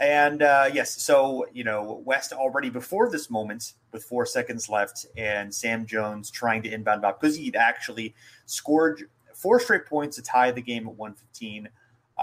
And 0.00 0.42
uh, 0.42 0.70
yes, 0.72 1.02
so 1.02 1.46
you 1.52 1.64
know, 1.64 2.02
West 2.04 2.32
already 2.32 2.70
before 2.70 3.10
this 3.10 3.30
moment, 3.30 3.72
with 3.92 4.04
four 4.04 4.26
seconds 4.26 4.68
left, 4.68 5.06
and 5.16 5.52
Sam 5.52 5.86
Jones 5.86 6.30
trying 6.30 6.62
to 6.62 6.72
inbound 6.72 7.02
Bob 7.02 7.20
because 7.20 7.36
he'd 7.36 7.56
actually 7.56 8.14
scored 8.46 9.08
four 9.34 9.58
straight 9.58 9.86
points 9.86 10.16
to 10.16 10.22
tie 10.22 10.50
the 10.50 10.62
game 10.62 10.86
at 10.86 10.94
115. 10.94 11.68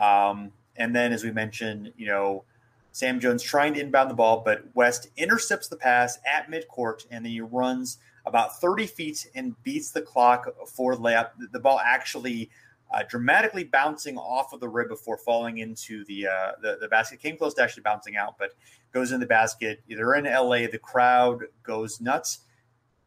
Um, 0.01 0.51
and 0.77 0.95
then, 0.95 1.11
as 1.11 1.23
we 1.23 1.31
mentioned, 1.31 1.91
you 1.97 2.07
know, 2.07 2.43
Sam 2.91 3.19
Jones 3.19 3.43
trying 3.43 3.73
to 3.73 3.81
inbound 3.81 4.09
the 4.09 4.15
ball, 4.15 4.41
but 4.45 4.63
West 4.73 5.09
intercepts 5.17 5.67
the 5.67 5.75
pass 5.75 6.17
at 6.25 6.49
midcourt, 6.49 7.05
and 7.11 7.25
then 7.25 7.31
he 7.31 7.41
runs 7.41 7.97
about 8.25 8.59
30 8.61 8.87
feet 8.87 9.29
and 9.35 9.61
beats 9.63 9.91
the 9.91 10.01
clock 10.01 10.47
for 10.67 10.95
layup. 10.95 11.31
The 11.51 11.59
ball 11.59 11.81
actually 11.83 12.49
uh, 12.95 13.03
dramatically 13.09 13.65
bouncing 13.65 14.17
off 14.17 14.53
of 14.53 14.61
the 14.61 14.69
rib 14.69 14.87
before 14.87 15.17
falling 15.17 15.57
into 15.57 16.05
the, 16.05 16.25
uh, 16.25 16.51
the, 16.61 16.77
the 16.79 16.87
basket. 16.87 17.19
Came 17.19 17.37
close 17.37 17.53
to 17.55 17.61
actually 17.61 17.83
bouncing 17.83 18.15
out, 18.15 18.37
but 18.39 18.51
goes 18.93 19.11
in 19.11 19.19
the 19.19 19.25
basket. 19.25 19.83
They're 19.87 20.15
in 20.15 20.23
LA. 20.23 20.67
The 20.67 20.79
crowd 20.81 21.43
goes 21.61 21.99
nuts, 21.99 22.39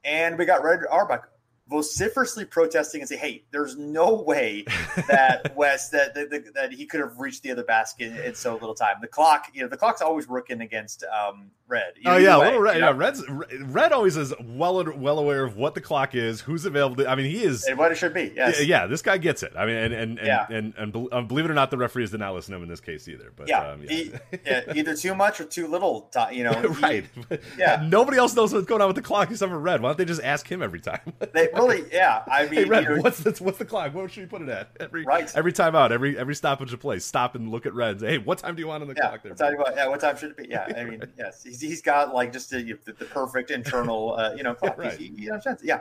and 0.05 0.39
we 0.39 0.45
got 0.45 0.63
Red 0.63 0.81
Auerbach 0.91 1.31
vociferously 1.69 2.45
protesting 2.45 3.01
and 3.01 3.09
say, 3.09 3.17
"Hey, 3.17 3.45
there's 3.51 3.77
no 3.77 4.15
way 4.15 4.65
that 5.09 5.53
West 5.57 5.93
that, 5.93 6.15
that 6.15 6.55
that, 6.55 6.73
he 6.73 6.87
could 6.87 7.01
have 7.01 7.19
reached 7.19 7.43
the 7.43 7.51
other 7.51 7.65
basket 7.65 8.13
in, 8.13 8.17
in, 8.19 8.35
so 8.35 8.55
little 8.55 8.75
time. 8.75 8.97
The 9.01 9.09
clock, 9.09 9.51
you 9.53 9.63
know, 9.63 9.69
the 9.69 9.77
clock's 9.77 10.03
always 10.03 10.29
working 10.29 10.61
against 10.61 11.05
um, 11.05 11.51
Red. 11.67 11.95
oh 12.07 12.17
yeah, 12.17 12.39
way, 12.39 12.47
little 12.47 12.61
Red. 12.61 12.75
You 12.77 12.81
know? 12.81 12.91
Yeah, 12.91 12.97
Red's 12.97 13.25
Red 13.29 13.93
always 13.93 14.17
is 14.17 14.35
well 14.43 14.85
well 14.97 15.19
aware 15.19 15.45
of 15.45 15.57
what 15.57 15.75
the 15.75 15.81
clock 15.81 16.15
is, 16.15 16.41
who's 16.41 16.65
available. 16.65 17.07
I 17.09 17.15
mean, 17.15 17.27
he 17.27 17.43
is 17.43 17.65
and 17.65 17.79
what 17.79 17.93
it 17.93 17.97
should 17.97 18.15
be. 18.15 18.33
Yes. 18.35 18.61
Yeah, 18.61 18.83
yeah, 18.83 18.87
this 18.87 19.03
guy 19.03 19.19
gets 19.19 19.43
it. 19.43 19.53
I 19.57 19.67
mean, 19.67 19.77
and 19.77 19.95
and 19.95 20.19
and, 20.19 20.27
yeah. 20.27 20.47
and, 20.49 20.75
and, 20.77 20.95
and, 20.95 21.13
um, 21.13 21.27
believe 21.27 21.45
it 21.45 21.51
or 21.51 21.55
not, 21.55 21.71
the 21.71 21.77
referees 21.77 22.11
did 22.11 22.21
not 22.21 22.35
listen 22.35 22.53
to 22.53 22.57
him 22.57 22.63
in 22.63 22.69
this 22.69 22.81
case 22.81 23.09
either. 23.09 23.33
But 23.35 23.49
yeah, 23.49 23.71
um, 23.71 23.83
yeah. 23.83 23.91
He, 23.91 24.13
yeah 24.45 24.73
either 24.75 24.95
too 24.95 25.15
much 25.15 25.41
or 25.41 25.45
too 25.45 25.67
little. 25.67 26.11
You 26.33 26.45
know, 26.45 26.63
right? 26.83 27.05
He, 27.29 27.39
yeah, 27.59 27.87
nobody 27.89 28.19
else 28.19 28.35
knows 28.35 28.53
what's 28.53 28.67
going 28.67 28.81
on 28.81 28.89
with 28.89 28.97
the 28.97 29.03
clock 29.03 29.31
except 29.31 29.51
for 29.51 29.59
Red. 29.59 29.81
Why 29.81 29.91
don't 29.91 29.99
they 29.99 30.05
just 30.05 30.23
ask 30.23 30.51
him 30.51 30.63
every 30.63 30.81
time? 30.81 31.13
they 31.33 31.49
really, 31.59 31.85
yeah. 31.93 32.23
I 32.31 32.45
mean, 32.45 32.55
hey, 32.55 32.65
Red, 32.65 32.85
you 32.85 32.97
know, 32.97 33.03
what's 33.03 33.19
the 33.19 33.31
what's 33.43 33.59
the 33.59 33.65
clock? 33.65 33.95
What 33.95 34.11
should 34.11 34.23
we 34.23 34.27
put 34.27 34.43
it 34.43 34.49
at? 34.49 34.71
Every 34.81 35.05
right. 35.05 35.31
every 35.35 35.53
time 35.53 35.75
out, 35.75 35.93
every 35.93 36.19
every 36.19 36.35
stoppage 36.35 36.73
of 36.73 36.81
play, 36.81 36.99
stop 36.99 37.35
and 37.35 37.51
look 37.51 37.67
at 37.67 37.75
Red. 37.75 38.01
Say, 38.01 38.09
hey, 38.09 38.19
what 38.19 38.39
time 38.39 38.55
do 38.55 38.61
you 38.61 38.69
want 38.69 38.83
on 38.83 38.89
the 38.89 38.95
yeah, 38.97 39.09
clock? 39.09 39.23
There, 39.23 39.33
what 39.33 39.67
time, 39.67 39.75
yeah, 39.77 39.89
what 39.89 40.01
time 40.01 40.17
should 40.17 40.31
it 40.31 40.37
be? 40.37 40.47
Yeah, 40.49 40.73
I 40.77 40.85
mean, 40.85 41.03
yes, 41.19 41.43
he's, 41.43 41.61
he's 41.61 41.83
got 41.83 42.15
like 42.15 42.33
just 42.33 42.53
a, 42.53 42.63
the, 42.63 42.93
the, 42.93 43.05
perfect 43.05 43.51
internal, 43.51 44.15
uh, 44.15 44.35
you 44.35 44.43
know, 44.43 44.55
clock. 44.57 44.79
right. 44.79 44.99
He, 44.99 45.13
he, 45.17 45.31
yeah, 45.63 45.81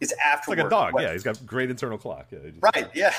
it's 0.00 0.14
after 0.24 0.50
like 0.50 0.60
a 0.60 0.68
dog. 0.68 0.94
Yeah, 0.98 1.12
he's 1.12 1.22
got 1.22 1.44
great 1.46 1.70
internal 1.70 1.98
clock. 1.98 2.26
Yeah, 2.30 2.38
just, 2.50 2.62
right. 2.74 2.88
Yeah, 2.94 3.14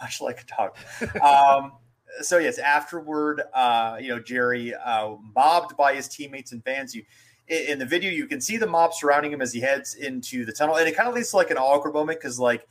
much 0.00 0.20
like 0.20 0.42
a 0.42 0.56
dog. 0.56 1.22
Um, 1.22 1.72
so 2.20 2.38
yes, 2.38 2.58
afterward, 2.58 3.42
uh, 3.54 3.98
you 4.00 4.08
know, 4.08 4.20
Jerry 4.20 4.74
uh, 4.74 5.16
mobbed 5.34 5.76
by 5.76 5.94
his 5.94 6.08
teammates 6.08 6.52
and 6.52 6.64
fans. 6.64 6.94
You 6.94 7.04
in 7.48 7.78
the 7.78 7.86
video, 7.86 8.10
you 8.10 8.26
can 8.26 8.40
see 8.40 8.56
the 8.56 8.66
mob 8.66 8.92
surrounding 8.94 9.32
him 9.32 9.40
as 9.40 9.52
he 9.52 9.60
heads 9.60 9.94
into 9.94 10.44
the 10.44 10.52
tunnel, 10.52 10.76
and 10.76 10.88
it 10.88 10.96
kind 10.96 11.08
of 11.08 11.14
leads 11.14 11.30
to 11.30 11.36
like 11.36 11.50
an 11.50 11.56
awkward 11.56 11.94
moment 11.94 12.20
because 12.20 12.38
like 12.38 12.66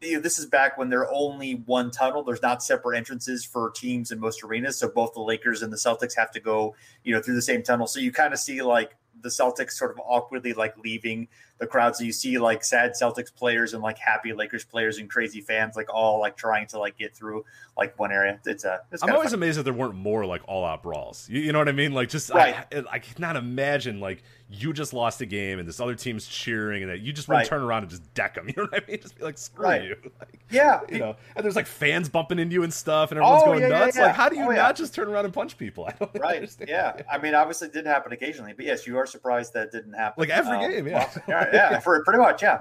you 0.00 0.14
know, 0.14 0.20
this 0.20 0.38
is 0.38 0.46
back 0.46 0.76
when 0.76 0.88
there 0.90 1.10
only 1.10 1.54
one 1.66 1.90
tunnel. 1.90 2.22
There's 2.22 2.42
not 2.42 2.62
separate 2.62 2.96
entrances 2.96 3.44
for 3.44 3.70
teams 3.70 4.10
in 4.10 4.20
most 4.20 4.42
arenas, 4.42 4.78
so 4.78 4.88
both 4.88 5.14
the 5.14 5.20
Lakers 5.20 5.62
and 5.62 5.72
the 5.72 5.76
Celtics 5.76 6.14
have 6.16 6.30
to 6.32 6.40
go, 6.40 6.74
you 7.04 7.14
know, 7.14 7.22
through 7.22 7.34
the 7.34 7.42
same 7.42 7.62
tunnel. 7.62 7.86
So 7.86 8.00
you 8.00 8.12
kind 8.12 8.32
of 8.32 8.38
see 8.38 8.62
like 8.62 8.96
the 9.22 9.28
Celtics 9.28 9.72
sort 9.72 9.90
of 9.90 10.00
awkwardly 10.04 10.52
like 10.52 10.76
leaving 10.78 11.28
the 11.58 11.66
crowd. 11.66 11.96
So 11.96 12.04
you 12.04 12.12
see 12.12 12.38
like 12.38 12.64
sad 12.64 12.92
Celtics 13.00 13.34
players 13.34 13.74
and 13.74 13.82
like 13.82 13.98
happy 13.98 14.32
Lakers 14.32 14.64
players 14.64 14.98
and 14.98 15.08
crazy 15.08 15.40
fans 15.40 15.76
like 15.76 15.92
all 15.92 16.20
like 16.20 16.36
trying 16.36 16.66
to 16.68 16.78
like 16.78 16.98
get 16.98 17.14
through 17.14 17.44
like 17.76 17.98
one 17.98 18.12
area. 18.12 18.40
It's 18.44 18.64
a. 18.64 18.80
It's 18.92 19.02
I'm 19.02 19.10
always 19.10 19.30
fun. 19.30 19.40
amazed 19.40 19.58
that 19.58 19.64
there 19.64 19.72
weren't 19.72 19.94
more 19.94 20.26
like 20.26 20.42
all 20.46 20.64
out 20.64 20.82
brawls. 20.82 21.28
You, 21.28 21.40
you, 21.40 21.52
know 21.52 21.58
what 21.58 21.68
I 21.68 21.72
mean? 21.72 21.92
Like 21.92 22.08
just 22.08 22.30
right. 22.30 22.54
I, 22.72 22.84
I 22.90 22.98
cannot 22.98 23.36
imagine 23.36 24.00
like 24.00 24.22
you 24.50 24.72
just 24.72 24.92
lost 24.92 25.20
a 25.20 25.26
game 25.26 25.58
and 25.58 25.66
this 25.66 25.80
other 25.80 25.94
team's 25.94 26.26
cheering 26.26 26.82
and 26.82 26.92
that 26.92 27.00
you 27.00 27.12
just 27.12 27.28
want 27.28 27.38
right. 27.38 27.44
to 27.44 27.50
turn 27.50 27.62
around 27.62 27.82
and 27.82 27.90
just 27.90 28.14
deck 28.14 28.34
them. 28.34 28.46
You 28.54 28.62
know 28.62 28.68
what 28.70 28.84
I 28.84 28.90
mean? 28.90 29.00
Just 29.00 29.16
be 29.16 29.24
like 29.24 29.38
screw 29.38 29.64
right. 29.64 29.82
you. 29.82 29.96
Like, 30.20 30.40
yeah. 30.50 30.80
You 30.88 30.98
know, 30.98 31.16
and 31.34 31.44
there's 31.44 31.56
like 31.56 31.66
fans 31.66 32.08
bumping 32.08 32.38
into 32.38 32.54
you 32.54 32.62
and 32.62 32.72
stuff, 32.72 33.10
and 33.10 33.18
everyone's 33.18 33.42
oh, 33.42 33.46
going 33.46 33.62
yeah, 33.62 33.68
nuts. 33.68 33.96
Yeah, 33.96 34.02
yeah. 34.02 34.06
Like 34.08 34.16
how 34.16 34.28
do 34.28 34.36
you 34.36 34.44
oh, 34.44 34.52
not 34.52 34.76
just 34.76 34.94
turn 34.94 35.08
around 35.08 35.24
and 35.24 35.34
punch 35.34 35.58
people? 35.58 35.86
I 35.88 35.92
don't 35.92 36.14
right. 36.20 36.36
understand. 36.36 36.68
Yeah. 36.68 37.02
I 37.10 37.18
mean, 37.18 37.34
obviously, 37.34 37.68
it 37.68 37.74
did 37.74 37.86
happen 37.86 38.12
occasionally, 38.12 38.52
but 38.52 38.64
yes, 38.64 38.86
you 38.86 38.96
are 38.98 39.06
surprised 39.06 39.54
that 39.54 39.72
didn't 39.72 39.94
happen. 39.94 40.20
Like 40.20 40.30
every 40.30 40.56
um, 40.56 40.70
game, 40.70 40.86
yeah. 40.86 41.10
Well, 41.26 41.46
yeah, 41.52 41.80
for 41.80 42.02
pretty 42.04 42.20
much, 42.20 42.42
yeah. 42.42 42.58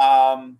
Um, 0.00 0.58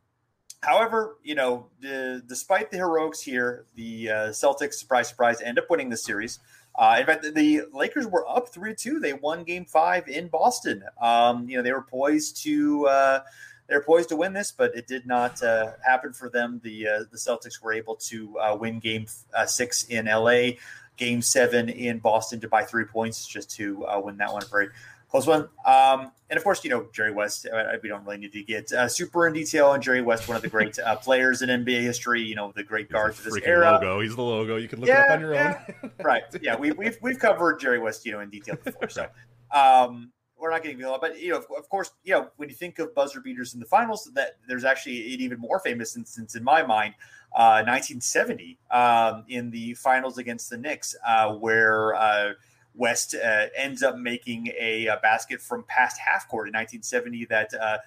however, 0.63 1.17
you 1.23 1.35
know, 1.35 1.69
the, 1.81 2.23
despite 2.27 2.71
the 2.71 2.77
heroics 2.77 3.21
here, 3.21 3.67
the 3.77 4.11
uh, 4.11 4.15
Celtics, 4.31 4.75
surprise, 4.75 5.09
surprise, 5.09 5.41
end 5.41 5.59
up 5.59 5.71
winning 5.71 5.89
the 5.89 5.97
series. 5.97 6.39
Uh, 6.74 6.96
in 7.00 7.06
fact, 7.06 7.22
the 7.35 7.62
Lakers 7.72 8.06
were 8.06 8.28
up 8.28 8.48
three 8.48 8.74
two. 8.74 9.00
They 9.00 9.12
won 9.12 9.44
Game 9.44 9.64
Five 9.64 10.09
in 10.09 10.28
Boston. 10.28 10.83
Um, 11.00 11.48
you 11.48 11.56
know, 11.56 11.62
they 11.62 11.72
were 11.72 11.83
poised 11.83 12.42
to 12.44 12.87
uh, 12.87 13.20
they 13.68 13.74
were 13.74 13.83
poised 13.83 14.09
to 14.11 14.16
win 14.16 14.33
this, 14.33 14.52
but 14.52 14.74
it 14.74 14.87
did 14.87 15.06
not 15.06 15.42
uh, 15.42 15.72
happen 15.85 16.12
for 16.12 16.28
them. 16.28 16.61
The 16.62 16.88
uh, 16.88 16.98
the 17.11 17.18
Celtics 17.18 17.62
were 17.62 17.72
able 17.72 17.96
to 17.96 18.38
uh, 18.38 18.56
win 18.56 18.78
Game 18.78 19.06
uh, 19.37 19.46
Six 19.46 19.85
in 19.85 20.06
LA, 20.06 20.52
Game 20.96 21.22
Seven 21.22 21.68
in 21.68 21.98
Boston 21.98 22.40
to 22.40 22.48
buy 22.48 22.62
three 22.64 22.85
points 22.85 23.26
just 23.26 23.50
to 23.56 23.85
win 24.02 24.16
that 24.18 24.33
one. 24.33 24.42
Very 24.50 24.68
close 25.11 25.27
one. 25.27 25.49
Um, 25.66 26.12
and 26.31 26.37
of 26.37 26.44
course, 26.44 26.62
you 26.64 26.70
know 26.70 26.87
Jerry 26.92 27.12
West. 27.12 27.46
Uh, 27.46 27.64
we 27.83 27.88
don't 27.88 28.05
really 28.05 28.18
need 28.18 28.33
to 28.33 28.42
get 28.42 28.73
uh, 28.73 28.88
super 28.88 29.27
in 29.27 29.33
detail 29.33 29.66
on 29.66 29.83
Jerry 29.83 30.03
West, 30.03 30.29
one 30.29 30.37
of 30.37 30.42
the 30.42 30.49
great 30.49 30.79
uh, 30.79 30.96
players 30.96 31.42
in 31.42 31.49
NBA 31.49 31.81
history. 31.81 32.23
You 32.23 32.37
know 32.37 32.53
the 32.55 32.62
great 32.62 32.88
guards 32.88 33.18
of 33.18 33.25
this 33.25 33.38
era. 33.44 33.73
Logo. 33.73 34.01
He's 34.01 34.14
the 34.14 34.23
logo. 34.23 34.57
You 34.57 34.68
can 34.68 34.81
look 34.81 34.88
yeah, 34.88 35.05
it 35.05 35.11
up 35.11 35.14
on 35.16 35.20
your 35.20 35.35
yeah. 35.35 35.64
own. 35.83 35.90
right. 36.03 36.23
Yeah, 36.40 36.57
we, 36.57 36.68
have 36.68 36.79
we've 36.79 36.99
we've 37.03 37.18
covered 37.18 37.59
Jerry 37.59 37.79
West, 37.79 38.07
you 38.07 38.12
know, 38.12 38.20
in 38.20 38.31
detail 38.31 38.57
before. 38.64 38.88
So. 38.88 39.09
Um, 39.53 40.12
we're 40.40 40.51
not 40.51 40.62
getting 40.62 40.83
a 40.83 40.90
lot, 40.90 41.01
but 41.01 41.20
you 41.20 41.31
know, 41.31 41.38
of, 41.38 41.44
of, 41.57 41.68
course, 41.68 41.90
you 42.03 42.14
know, 42.14 42.31
when 42.37 42.49
you 42.49 42.55
think 42.55 42.79
of 42.79 42.94
buzzer 42.94 43.20
beaters 43.20 43.53
in 43.53 43.61
the 43.61 43.66
finals, 43.66 44.11
that 44.14 44.38
there's 44.49 44.64
actually 44.64 45.14
an 45.14 45.20
even 45.20 45.38
more 45.38 45.61
famous 45.61 45.96
instance 45.96 46.35
in 46.35 46.42
my 46.42 46.62
mind, 46.62 46.94
uh, 47.35 47.62
1970 47.66 48.59
um, 48.70 49.25
in 49.29 49.51
the 49.51 49.75
finals 49.75 50.18
against 50.18 50.49
the 50.51 50.57
Knicks, 50.57 50.96
uh, 51.07 51.35
where 51.35 51.94
uh, 51.94 52.33
West 52.74 53.14
uh, 53.14 53.46
ends 53.56 53.83
up 53.83 53.96
making 53.96 54.48
a, 54.59 54.87
a, 54.87 54.96
basket 54.98 55.40
from 55.40 55.64
past 55.64 55.98
half 55.98 56.28
court 56.28 56.48
in 56.48 56.52
1970 56.52 57.24
that 57.26 57.52
uh, 57.54 57.78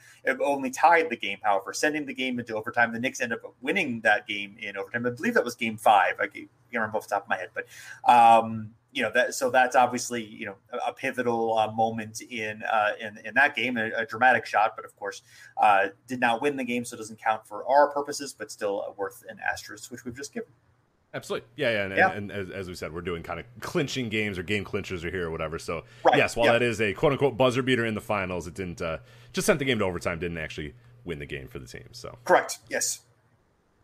only 0.44 0.70
tied 0.70 1.10
the 1.10 1.16
game. 1.16 1.38
However, 1.42 1.74
sending 1.74 2.06
the 2.06 2.14
game 2.14 2.40
into 2.40 2.56
overtime, 2.56 2.92
the 2.92 3.00
Knicks 3.00 3.22
end 3.22 3.34
up 3.34 3.42
winning 3.62 4.02
that 4.02 4.28
game 4.28 4.58
in 4.60 4.78
overtime. 4.78 5.06
I 5.06 5.12
believe 5.12 5.36
that 5.36 5.44
was 5.44 5.56
Game 5.56 5.78
Five. 5.78 6.16
I 6.20 6.28
can't 6.28 6.50
remember 6.72 6.98
off 6.98 7.08
the 7.08 7.16
top 7.16 7.24
of 7.24 7.30
my 7.30 7.38
head, 7.38 7.50
but 7.54 7.66
um, 8.12 8.72
you 8.92 9.04
know 9.04 9.12
that. 9.14 9.36
So 9.36 9.50
that's 9.50 9.76
obviously 9.76 10.24
you 10.24 10.48
know 10.48 10.56
a, 10.86 10.92
pivotal 10.92 11.58
uh, 11.58 11.72
moment 11.72 12.22
in, 12.22 12.62
uh, 12.64 12.92
in 13.00 13.20
in 13.26 13.34
that 13.36 13.56
game, 13.56 13.78
a, 13.78 13.92
a 13.98 14.06
dramatic 14.06 14.46
shot, 14.46 14.76
but 14.76 14.86
of 14.86 14.96
course 14.98 15.22
uh, 15.58 15.88
did 16.08 16.20
not 16.20 16.42
win 16.42 16.58
the 16.58 16.64
game, 16.64 16.84
so 16.86 16.96
it 16.96 16.98
doesn't 16.98 17.22
count 17.22 17.46
for 17.48 17.66
our 17.68 17.88
purposes, 17.90 18.36
but 18.38 18.52
still 18.52 18.94
worth 18.98 19.24
an 19.30 19.40
asterisk, 19.40 19.92
which 19.92 20.06
we've 20.06 20.16
just 20.16 20.34
given. 20.34 20.52
Absolutely. 21.14 21.48
Yeah, 21.56 21.72
yeah. 21.72 21.84
And, 21.84 21.96
yeah. 21.96 22.12
and, 22.12 22.32
and 22.32 22.50
as, 22.50 22.50
as, 22.50 22.68
we 22.68 22.76
said, 22.76 22.94
we're 22.94 23.02
doing 23.02 23.22
kind 23.22 23.40
of 23.40 23.46
clinching 23.60 24.10
games 24.10 24.40
or 24.40 24.44
game 24.44 24.66
clinchers 24.66 25.04
are 25.04 25.12
here 25.12 25.28
or 25.28 25.32
whatever. 25.32 25.60
So, 25.60 25.84
right. 26.04 26.18
yes, 26.18 26.36
while 26.36 26.52
that 26.52 26.64
is 26.64 26.82
a 26.82 26.94
quote 26.94 27.12
unquote 27.12 27.38
buzzer 27.38 27.62
beater 27.62 27.86
in 27.86 27.94
the 27.94 28.02
finals, 28.02 28.48
it 28.48 28.56
didn't 28.56 28.82
uh, 28.82 28.98
just 29.32 29.46
sent 29.46 29.60
the 29.60 29.66
game 29.66 29.80
to 29.80 29.86
overtime, 29.86 30.20
didn't 30.20 30.40
actually 30.40 30.74
win 31.06 31.20
the 31.20 31.26
game 31.26 31.48
for 31.48 31.60
the 31.60 31.68
team. 31.68 31.90
So, 31.92 32.18
correct. 32.26 32.60
Yes. 32.70 33.02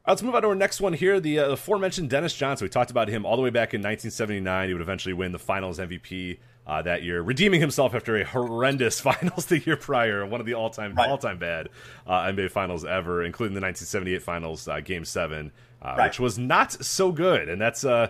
Right, 0.07 0.13
let's 0.13 0.23
move 0.23 0.33
on 0.33 0.41
to 0.41 0.47
our 0.47 0.55
next 0.55 0.81
one 0.81 0.93
here. 0.93 1.19
The 1.19 1.39
uh, 1.39 1.51
aforementioned 1.51 2.09
Dennis 2.09 2.33
Johnson. 2.33 2.65
We 2.65 2.69
talked 2.69 2.89
about 2.89 3.09
him 3.09 3.27
all 3.27 3.35
the 3.35 3.43
way 3.43 3.51
back 3.51 3.75
in 3.75 3.79
1979. 3.81 4.67
He 4.67 4.73
would 4.73 4.81
eventually 4.81 5.13
win 5.13 5.31
the 5.31 5.39
finals 5.39 5.77
MVP. 5.77 6.39
Uh, 6.67 6.83
that 6.83 7.01
year, 7.01 7.19
redeeming 7.23 7.59
himself 7.59 7.95
after 7.95 8.15
a 8.15 8.23
horrendous 8.23 9.01
finals 9.01 9.47
the 9.47 9.57
year 9.57 9.75
prior, 9.75 10.23
one 10.23 10.39
of 10.39 10.45
the 10.45 10.53
all-time 10.53 10.93
right. 10.93 11.09
all-time 11.09 11.39
bad 11.39 11.67
uh, 12.05 12.25
NBA 12.25 12.51
finals 12.51 12.85
ever, 12.85 13.23
including 13.23 13.55
the 13.55 13.61
1978 13.61 14.21
finals, 14.21 14.67
uh, 14.67 14.79
Game 14.79 15.03
Seven, 15.03 15.51
uh, 15.81 15.95
right. 15.97 16.09
which 16.09 16.19
was 16.19 16.37
not 16.37 16.71
so 16.83 17.11
good. 17.11 17.49
And 17.49 17.61
that's 17.61 17.83
uh, 17.83 18.07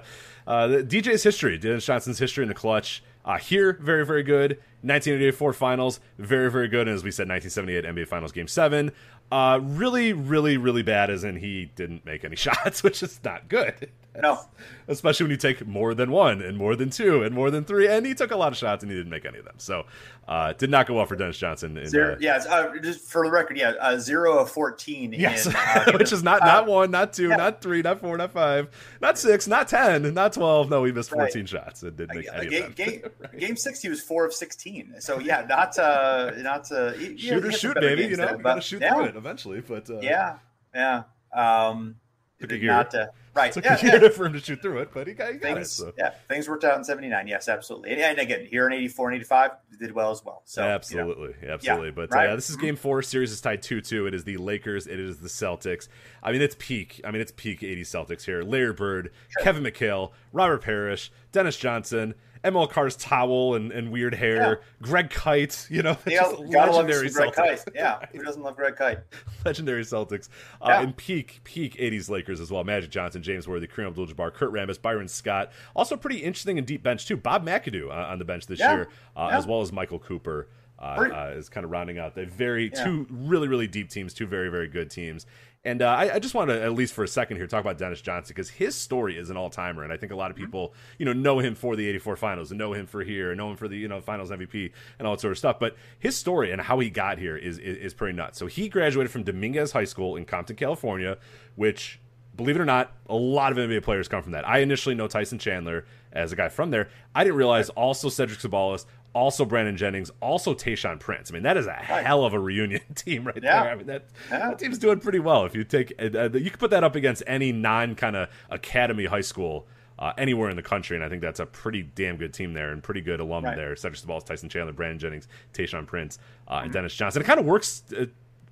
uh, 0.48 0.68
DJ's 0.68 1.24
history, 1.24 1.58
Dennis 1.58 1.86
Johnson's 1.86 2.20
history 2.20 2.44
in 2.44 2.48
the 2.48 2.56
clutch. 2.56 3.04
Uh, 3.26 3.38
here, 3.38 3.78
very, 3.82 4.06
very 4.06 4.24
good. 4.24 4.52
1984 4.82 5.54
finals, 5.54 6.00
very, 6.18 6.50
very 6.50 6.68
good. 6.68 6.88
And 6.88 6.96
as 6.96 7.04
we 7.04 7.12
said, 7.12 7.28
1978 7.28 7.86
NBA 7.86 8.08
Finals 8.08 8.32
Game 8.32 8.48
7. 8.48 8.92
Uh, 9.32 9.60
really, 9.62 10.14
really, 10.14 10.58
really 10.58 10.82
bad, 10.82 11.10
as 11.10 11.24
in 11.24 11.36
he 11.36 11.66
didn't 11.76 12.06
make 12.06 12.24
any 12.24 12.36
shots, 12.38 12.82
which 12.82 13.04
is 13.04 13.20
not 13.24 13.48
good. 13.50 13.92
No. 14.24 14.42
Especially 14.88 15.26
when 15.26 15.32
you 15.32 15.38
take 15.38 15.66
more 15.68 15.94
than 15.94 16.12
one 16.12 16.42
and 16.42 16.58
more 16.58 16.76
than 16.76 16.90
two 16.90 17.22
and 17.22 17.34
more 17.34 17.52
than 17.52 17.64
three. 17.64 17.88
And 17.88 18.06
he 18.06 18.16
took 18.16 18.32
a 18.32 18.36
lot 18.36 18.52
of 18.52 18.58
shots 18.58 18.84
and 18.84 18.92
he 18.92 18.98
didn't 18.98 19.12
make 19.12 19.24
any 19.24 19.38
of 19.38 19.46
them. 19.46 19.54
So 19.58 19.86
uh, 20.28 20.54
did 20.54 20.72
not 20.72 20.88
go 20.88 20.96
well 20.96 21.06
for 21.06 21.16
Dennis 21.16 21.38
Johnson. 21.38 21.78
In, 21.78 21.88
zero, 21.88 22.14
uh, 22.14 22.18
yeah, 22.20 22.44
uh, 22.50 22.76
just 22.80 23.02
for 23.10 23.24
the 23.24 23.32
record, 23.32 23.58
yeah, 23.58 23.74
uh, 23.80 23.98
zero 24.00 24.40
of 24.40 24.50
14. 24.50 25.14
Yes. 25.14 25.46
In, 25.46 25.56
uh, 25.56 25.92
Which 25.98 26.12
is 26.12 26.24
not, 26.24 26.42
not 26.42 26.68
uh, 26.68 26.72
one, 26.72 26.92
not 26.92 27.14
two, 27.14 27.30
yeah. 27.30 27.36
not 27.36 27.62
three, 27.62 27.82
not 27.84 28.02
four, 28.02 28.18
not 28.18 28.32
five, 28.32 28.68
not 29.00 29.18
six, 29.18 29.48
not 29.48 29.68
10, 29.68 30.14
not 30.14 30.34
12. 30.34 30.70
No, 30.70 30.84
he 30.84 30.92
missed 30.92 31.12
14 31.12 31.42
right. 31.42 31.50
shots 31.50 31.84
and 31.84 31.96
didn't 31.96 32.16
make 32.16 32.28
any 32.34 32.50
game, 32.50 32.64
of 32.64 32.76
them. 32.76 32.86
Game, 32.88 33.02
right. 33.20 33.40
game 33.40 33.56
six, 33.56 33.82
he 33.82 33.90
was 33.90 34.02
four 34.02 34.26
of 34.26 34.34
16. 34.34 34.96
So 35.00 35.20
yeah, 35.20 35.46
not, 35.48 35.78
uh, 35.78 36.32
not, 36.38 36.72
uh, 36.72 36.94
he, 36.94 37.16
shoot 37.16 37.46
or 37.46 37.52
shoot, 37.52 37.76
baby. 37.80 38.04
You 38.04 38.18
know, 38.18 38.26
there, 38.26 38.38
gotta 38.38 38.62
shoot 38.62 38.82
yeah. 38.82 38.96
through 38.96 39.06
it 39.06 39.16
eventually. 39.16 39.62
But 39.62 39.88
yeah, 40.02 40.40
yeah. 40.74 41.04
Um, 41.34 41.96
a 42.42 42.56
year. 42.56 43.10
Right. 43.34 43.52
Took 43.54 43.66
yeah, 43.66 43.78
a 43.78 43.84
year 43.84 44.04
yeah. 44.04 44.10
for 44.10 44.26
him 44.26 44.34
to 44.34 44.40
shoot 44.40 44.62
through 44.62 44.80
it, 44.80 44.90
but 44.94 45.08
he 45.08 45.14
got, 45.14 45.34
he 45.34 45.40
got 45.40 45.56
things, 45.56 45.68
it. 45.68 45.76
So. 45.76 45.94
Yeah, 45.98 46.12
things 46.28 46.50
worked 46.50 46.64
out 46.64 46.78
in 46.78 46.84
'79. 46.84 47.28
Yes, 47.28 47.48
absolutely. 47.48 47.92
And, 47.92 48.02
and, 48.02 48.20
again, 48.20 48.46
here 48.46 48.68
in 48.68 48.74
'84 48.74 49.10
and 49.10 49.16
'85, 49.18 49.52
did 49.80 49.92
well 49.94 50.12
as 50.12 50.24
well. 50.24 50.42
So 50.46 50.62
absolutely, 50.62 51.36
you 51.42 51.48
know. 51.48 51.54
absolutely. 51.54 51.88
Yeah, 51.88 51.94
but 51.96 52.14
uh, 52.14 52.16
right? 52.16 52.30
uh, 52.30 52.36
this 52.36 52.50
is 52.50 52.56
Game 52.56 52.76
Four. 52.76 53.02
Series 53.02 53.32
is 53.32 53.42
tied 53.42 53.62
two-two. 53.62 54.08
It 54.08 54.14
is 54.14 54.24
the 54.24 54.38
Lakers. 54.38 54.88
It 54.88 55.00
is 55.00 55.18
the 55.18 55.30
Celtics. 55.30 55.88
I 56.22 56.32
mean, 56.32 56.42
it's 56.42 56.56
peak. 56.60 57.02
I 57.06 57.12
mean, 57.12 57.22
it's 57.22 57.34
peak 57.36 57.64
'80 57.64 57.84
Celtics 57.84 58.24
here. 58.24 58.44
Larry 58.44 58.74
Bird, 58.74 59.12
sure. 59.30 59.44
Kevin 59.44 59.64
McHale, 59.64 60.12
Robert 60.34 60.62
Parish, 60.62 61.12
Dennis 61.32 61.58
Johnson, 61.58 62.16
ML 62.44 62.70
Carr's 62.70 62.96
towel 62.96 63.56
and, 63.56 63.72
and 63.72 63.92
weird 63.92 64.16
hair. 64.16 64.36
Yeah. 64.36 64.56
Greg 64.82 65.10
Kite, 65.10 65.68
you 65.72 65.82
know, 65.82 65.98
yeah, 66.08 66.26
legendary 66.28 67.10
Greg 67.10 67.34
Kite. 67.34 67.64
Yeah, 67.76 68.06
who 68.12 68.24
doesn't 68.24 68.42
love 68.42 68.56
Greg 68.56 68.76
Kite? 68.76 69.00
legendary 69.46 69.84
Celtics. 69.84 70.30
Uh, 70.62 70.68
yeah. 70.70 70.82
And 70.82 70.96
peak 70.96 71.42
peak 71.44 71.76
'80s 71.76 72.10
Lakers 72.10 72.40
as 72.40 72.52
well. 72.52 72.64
Magic 72.64 72.90
Johnson, 72.90 73.22
James 73.22 73.48
Worthy, 73.48 73.68
Kareem 73.68 73.88
Abdul-Jabbar, 73.88 74.34
Kurt 74.34 74.52
Rambis, 74.52 74.82
Byron 74.82 75.08
Scott. 75.08 75.52
Also 75.76 75.98
pretty 75.98 76.20
interesting 76.20 76.58
and 76.58 76.66
deep 76.66 76.84
bench 76.84 77.06
too. 77.06 77.18
Bob 77.18 77.46
McAdoo 77.46 77.90
uh, 77.90 78.12
on 78.12 78.20
the 78.20 78.26
bench 78.26 78.48
this 78.48 78.60
year, 78.60 78.88
uh, 79.16 79.28
as 79.28 79.46
well 79.46 79.62
as 79.62 79.72
Michael 79.72 80.00
Cooper. 80.00 80.48
Uh, 80.82 81.10
uh, 81.14 81.34
is 81.36 81.50
kind 81.50 81.66
of 81.66 81.72
rounding 81.72 81.98
out 81.98 82.16
the 82.16 82.26
very 82.26 82.70
two 82.70 83.06
really 83.10 83.50
really 83.50 83.68
deep 83.68 83.90
teams, 83.90 84.14
two 84.14 84.26
very 84.26 84.50
very 84.50 84.68
good 84.68 84.90
teams. 84.90 85.26
And 85.66 85.82
uh, 85.82 85.90
I, 85.90 86.14
I, 86.16 86.20
just 86.20 86.34
want 86.34 86.50
to, 86.50 86.62
at 86.64 86.72
least 86.72 86.94
for 86.94 87.04
a 87.04 87.08
second 87.08 87.36
here, 87.36 87.46
talk 87.46 87.60
about 87.60 87.78
Dennis 87.78 88.00
Johnson 88.00 88.34
because 88.34 88.50
his 88.50 88.76
story 88.76 89.18
is 89.18 89.30
an 89.30 89.36
all 89.36 89.50
timer, 89.50 89.84
and 89.84 89.92
I 89.92 89.98
think 89.98 90.14
a 90.14 90.16
lot 90.16 90.32
of 90.32 90.38
mm-hmm. 90.38 90.46
people, 90.46 90.74
you 90.98 91.06
know, 91.06 91.12
know 91.12 91.40
him 91.40 91.54
for 91.54 91.76
the 91.76 91.86
'84 91.86 92.16
Finals 92.16 92.52
and 92.52 92.58
know 92.58 92.72
him 92.72 92.86
for 92.86 93.04
here, 93.04 93.32
and 93.32 93.38
know 93.38 93.50
him 93.52 93.58
for 93.58 93.68
the 93.68 93.76
you 93.76 93.90
know 93.90 94.00
Finals 94.00 94.32
MVP 94.32 94.72
and 94.98 95.06
all 95.06 95.16
that 95.16 95.20
sort 95.20 95.34
of 95.34 95.38
stuff. 95.38 95.60
But 95.60 95.76
his 96.00 96.16
story 96.16 96.52
and 96.52 96.62
how 96.62 96.80
he 96.80 96.90
got 96.90 97.18
here 97.18 97.36
is, 97.36 97.58
is, 97.60 97.78
is 97.78 97.94
pretty 97.94 98.16
nuts. 98.16 98.40
So 98.40 98.48
he 98.48 98.70
graduated 98.70 99.12
from 99.12 99.24
Dominguez 99.24 99.74
High 99.74 99.84
School 99.84 100.16
in 100.16 100.24
Compton, 100.24 100.56
California, 100.56 101.18
which 101.56 102.00
believe 102.40 102.56
it 102.56 102.62
or 102.62 102.66
not, 102.66 102.96
a 103.10 103.16
lot 103.16 103.52
of 103.52 103.58
NBA 103.58 103.84
players 103.84 104.08
come 104.08 104.24
from 104.24 104.32
that. 104.32 104.48
I 104.48 104.60
initially 104.60 104.96
know 104.96 105.10
Tyson 105.10 105.40
Chandler 105.40 105.84
as 106.14 106.32
a 106.32 106.38
guy 106.38 106.48
from 106.48 106.72
there. 106.72 106.88
I 107.14 107.26
didn't 107.26 107.36
realize 107.36 107.70
also 107.72 108.08
Cedric 108.08 108.40
Ceballos, 108.40 108.86
also 109.14 109.46
Brandon 109.46 109.76
Jennings, 109.76 110.12
also 110.22 110.54
Tayshaun 110.54 111.00
Prince. 111.00 111.32
I 111.32 111.34
mean, 111.34 111.44
that 111.44 111.58
is 111.58 111.68
a 111.68 111.74
hell 111.74 112.26
of 112.26 112.34
a 112.34 112.40
reunion 112.40 112.82
team 112.96 113.26
right 113.26 113.42
yeah. 113.42 113.64
there. 113.64 113.72
I 113.72 113.76
mean, 113.76 113.88
that, 113.88 114.06
yeah. 114.30 114.50
that, 114.50 114.60
team's 114.60 114.78
doing 114.78 115.00
pretty 115.00 115.20
well. 115.20 115.46
If 115.46 115.56
you 115.56 115.64
take, 115.64 115.94
uh, 116.00 116.18
uh 116.18 116.30
you 116.34 116.50
can 116.50 116.60
put 116.60 116.72
that 116.72 116.84
up 116.84 116.96
against 116.96 117.24
any 117.28 117.52
non 117.52 117.96
kind 117.96 118.16
of 118.16 118.30
academy 118.50 119.06
high 119.06 119.22
school. 119.22 119.68
Uh, 119.98 120.14
anywhere 120.18 120.50
in 120.50 120.56
the 120.56 120.64
country, 120.64 120.96
and 120.96 121.04
I 121.04 121.10
think 121.10 121.22
that's 121.22 121.42
a 121.42 121.46
pretty 121.46 121.84
damn 121.84 122.16
good 122.16 122.34
team 122.34 122.54
there, 122.54 122.72
and 122.72 122.82
pretty 122.82 123.02
good 123.02 123.20
alum 123.20 123.44
right. 123.44 123.58
there. 123.58 123.76
Cedric 123.76 124.00
Ceballos, 124.00 124.26
Tyson 124.26 124.48
Chandler, 124.48 124.72
Brandon 124.72 124.98
Jennings, 124.98 125.28
Tayshaun 125.52 125.86
Prince, 125.86 126.20
uh, 126.48 126.54
mm-hmm. 126.56 126.64
and 126.64 126.74
Dennis 126.74 126.96
Johnson. 126.96 127.22
It 127.22 127.26
kind 127.26 127.38
of 127.38 127.46
works 127.46 127.84
uh, 127.92 128.06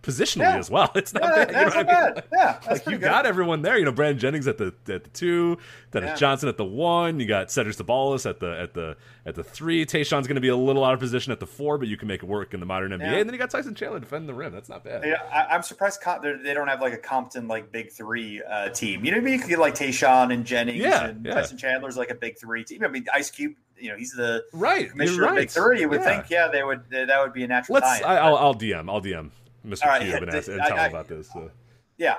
positionally 0.08 0.42
yeah. 0.42 0.58
as 0.58 0.70
well. 0.70 0.92
It's 0.96 1.14
not 1.14 1.24
yeah, 1.24 1.46
bad. 1.46 1.50
You 1.50 1.56
know 1.56 1.84
not 1.84 1.88
bad. 1.88 2.24
yeah, 2.32 2.60
like 2.70 2.86
you 2.86 2.94
good. 2.94 3.02
got 3.02 3.26
everyone 3.26 3.62
there. 3.62 3.78
You 3.78 3.86
know, 3.86 3.92
Brandon 3.92 4.18
Jennings 4.18 4.48
at 4.48 4.58
the 4.58 4.74
at 4.88 5.04
the 5.04 5.10
two, 5.12 5.58
Dennis 5.92 6.10
yeah. 6.10 6.16
Johnson 6.16 6.50
at 6.50 6.58
the 6.58 6.66
one. 6.66 7.20
You 7.20 7.28
got 7.28 7.52
Cedric 7.52 7.76
Ceballos 7.76 8.28
at 8.28 8.40
the 8.40 8.60
at 8.60 8.74
the 8.74 8.98
at 9.26 9.36
the 9.36 9.44
three. 9.44 9.86
Tayshaun's 9.86 10.28
going 10.28 10.36
to 10.36 10.42
be 10.42 10.48
a 10.48 10.56
little 10.56 10.84
out 10.84 10.94
of 10.94 11.00
position 11.00 11.32
at 11.32 11.40
the 11.40 11.46
four, 11.46 11.78
but 11.78 11.88
you 11.88 11.98
can 11.98 12.08
make 12.08 12.24
it 12.24 12.26
work 12.26 12.54
in 12.54 12.60
the 12.60 12.66
modern 12.66 12.92
NBA. 12.92 13.20
And 13.20 13.30
then 13.30 13.34
you 13.34 13.38
got 13.38 13.52
Tyson 13.52 13.76
Chandler 13.76 14.00
defending 14.00 14.28
the 14.28 14.34
rim. 14.34 14.54
That's 14.54 14.70
not 14.70 14.84
bad. 14.84 15.04
Yeah, 15.06 15.22
I, 15.32 15.56
am 15.56 15.62
surprised 15.62 16.02
they 16.22 16.54
don't 16.54 16.68
have 16.68 16.82
like 16.82 16.94
a 16.94 16.98
Compton 16.98 17.48
like 17.48 17.72
big 17.72 17.92
three 17.92 18.42
uh, 18.42 18.70
team. 18.70 19.06
You 19.06 19.12
know 19.12 19.18
what 19.18 19.22
I 19.22 19.26
mean? 19.26 19.34
You 19.34 19.40
could 19.40 19.50
get 19.50 19.60
like 19.60 19.76
Tayshaun 19.76 20.34
and 20.34 20.46
Jennings 20.46 20.84
and 20.84 21.24
Tyson 21.26 21.58
Chandler's 21.58 21.98
like 21.98 22.10
a 22.10 22.16
big 22.16 22.40
three 22.40 22.64
team. 22.64 22.84
I 22.84 22.88
mean, 22.88 23.06
Ice 23.14 23.30
Cube 23.30 23.54
you 23.80 23.90
know 23.90 23.98
he's 23.98 24.12
the 24.12 24.44
right 24.54 24.90
commissioner 24.90 25.24
right. 25.24 25.32
of 25.32 25.36
Big 25.38 25.50
Three. 25.50 25.82
You 25.82 25.90
would 25.90 26.02
yeah. 26.02 26.06
think, 26.06 26.30
yeah, 26.30 26.48
they 26.48 26.64
would 26.64 26.90
that 26.90 27.22
would 27.22 27.34
be 27.34 27.44
a 27.44 27.48
natural. 27.48 27.76
Let's. 27.76 28.02
I, 28.04 28.30
will 28.30 28.38
I'll 28.38 28.56
DM. 28.56 28.90
I'll 28.90 29.02
DM. 29.02 29.32
Mr. 29.68 29.86
Right, 29.86 30.02
Cube 30.02 30.24
and, 30.24 30.34
ask, 30.34 30.48
and 30.48 30.62
tell 30.62 30.78
I, 30.78 30.86
him 30.86 30.92
about 30.92 31.08
this. 31.08 31.32
So. 31.32 31.52
Yeah. 31.98 32.18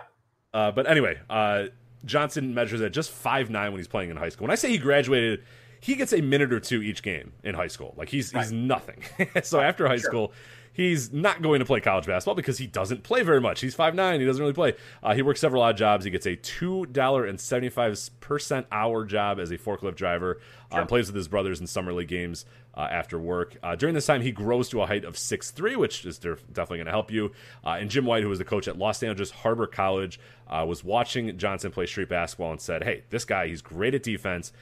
Uh, 0.53 0.71
but 0.71 0.89
anyway, 0.89 1.19
uh, 1.29 1.67
Johnson 2.05 2.55
measures 2.55 2.81
at 2.81 2.93
just 2.93 3.11
five 3.11 3.51
nine 3.51 3.73
when 3.73 3.79
he's 3.79 3.89
playing 3.89 4.11
in 4.11 4.17
high 4.17 4.29
school. 4.29 4.45
When 4.45 4.51
I 4.51 4.57
say 4.57 4.71
he 4.71 4.79
graduated, 4.79 5.45
he 5.81 5.95
gets 5.95 6.13
a 6.13 6.21
minute 6.21 6.53
or 6.53 6.61
two 6.61 6.83
each 6.83 7.03
game 7.03 7.33
in 7.43 7.55
high 7.55 7.67
school. 7.69 7.95
Like 7.97 8.09
he's 8.09 8.33
right. 8.33 8.43
he's 8.43 8.53
nothing. 8.53 9.03
so 9.43 9.61
after 9.61 9.87
high 9.87 9.97
sure. 9.97 10.11
school, 10.11 10.33
he's 10.79 11.13
not 11.13 11.43
going 11.43 11.59
to 11.59 11.67
play 11.67 11.81
college 11.81 12.07
basketball 12.07 12.37
because 12.37 12.57
he 12.57 12.67
doesn't 12.67 13.03
play 13.03 13.23
very 13.23 13.41
much. 13.41 13.61
He's 13.61 13.75
five 13.75 13.95
nine. 13.95 14.21
He 14.21 14.27
doesn't 14.27 14.41
really 14.41 14.55
play. 14.55 14.75
Uh, 15.03 15.15
he 15.15 15.21
works 15.21 15.41
several 15.41 15.63
odd 15.63 15.77
jobs. 15.77 16.07
He 16.07 16.11
gets 16.11 16.25
a 16.25 16.37
two 16.37 16.87
dollar 16.87 17.27
and 17.27 17.39
seventy 17.39 17.69
five 17.69 17.99
percent 18.21 18.67
hour 18.73 19.05
job 19.05 19.39
as 19.39 19.51
a 19.51 19.59
forklift 19.59 19.97
driver. 19.97 20.41
Uh, 20.71 20.77
sure. 20.77 20.87
plays 20.87 21.07
with 21.09 21.17
his 21.17 21.29
brothers 21.29 21.61
in 21.61 21.67
summer 21.67 21.93
league 21.93 22.09
games 22.09 22.47
uh, 22.75 22.87
after 22.91 23.19
work. 23.19 23.57
Uh, 23.63 23.75
during 23.75 23.95
this 23.95 24.07
time, 24.07 24.23
he 24.23 24.31
grows 24.31 24.69
to 24.69 24.81
a 24.81 24.87
height 24.87 25.05
of 25.05 25.19
six 25.19 25.51
three, 25.51 25.77
which 25.77 26.07
is 26.07 26.19
definitely 26.19 26.79
going 26.79 26.87
to 26.87 26.93
help 26.93 27.11
you. 27.11 27.33
Uh, 27.65 27.71
and 27.81 27.91
Jim 27.91 28.07
White, 28.07 28.23
who 28.23 28.29
was 28.29 28.39
the 28.39 28.45
coach 28.45 28.69
at 28.69 28.79
Los 28.79 29.03
Angeles 29.03 29.31
Harbor 29.31 29.67
College, 29.67 30.21
uh, 30.47 30.65
was 30.67 30.85
watching 30.85 31.37
Johnson 31.37 31.73
play 31.73 31.87
street 31.87 32.09
basketball 32.09 32.53
and 32.53 32.61
said, 32.61 32.85
"Hey, 32.85 33.03
this 33.11 33.25
guy, 33.25 33.49
he's 33.49 33.61
great 33.63 33.95
at 33.95 34.03
defense." 34.03 34.53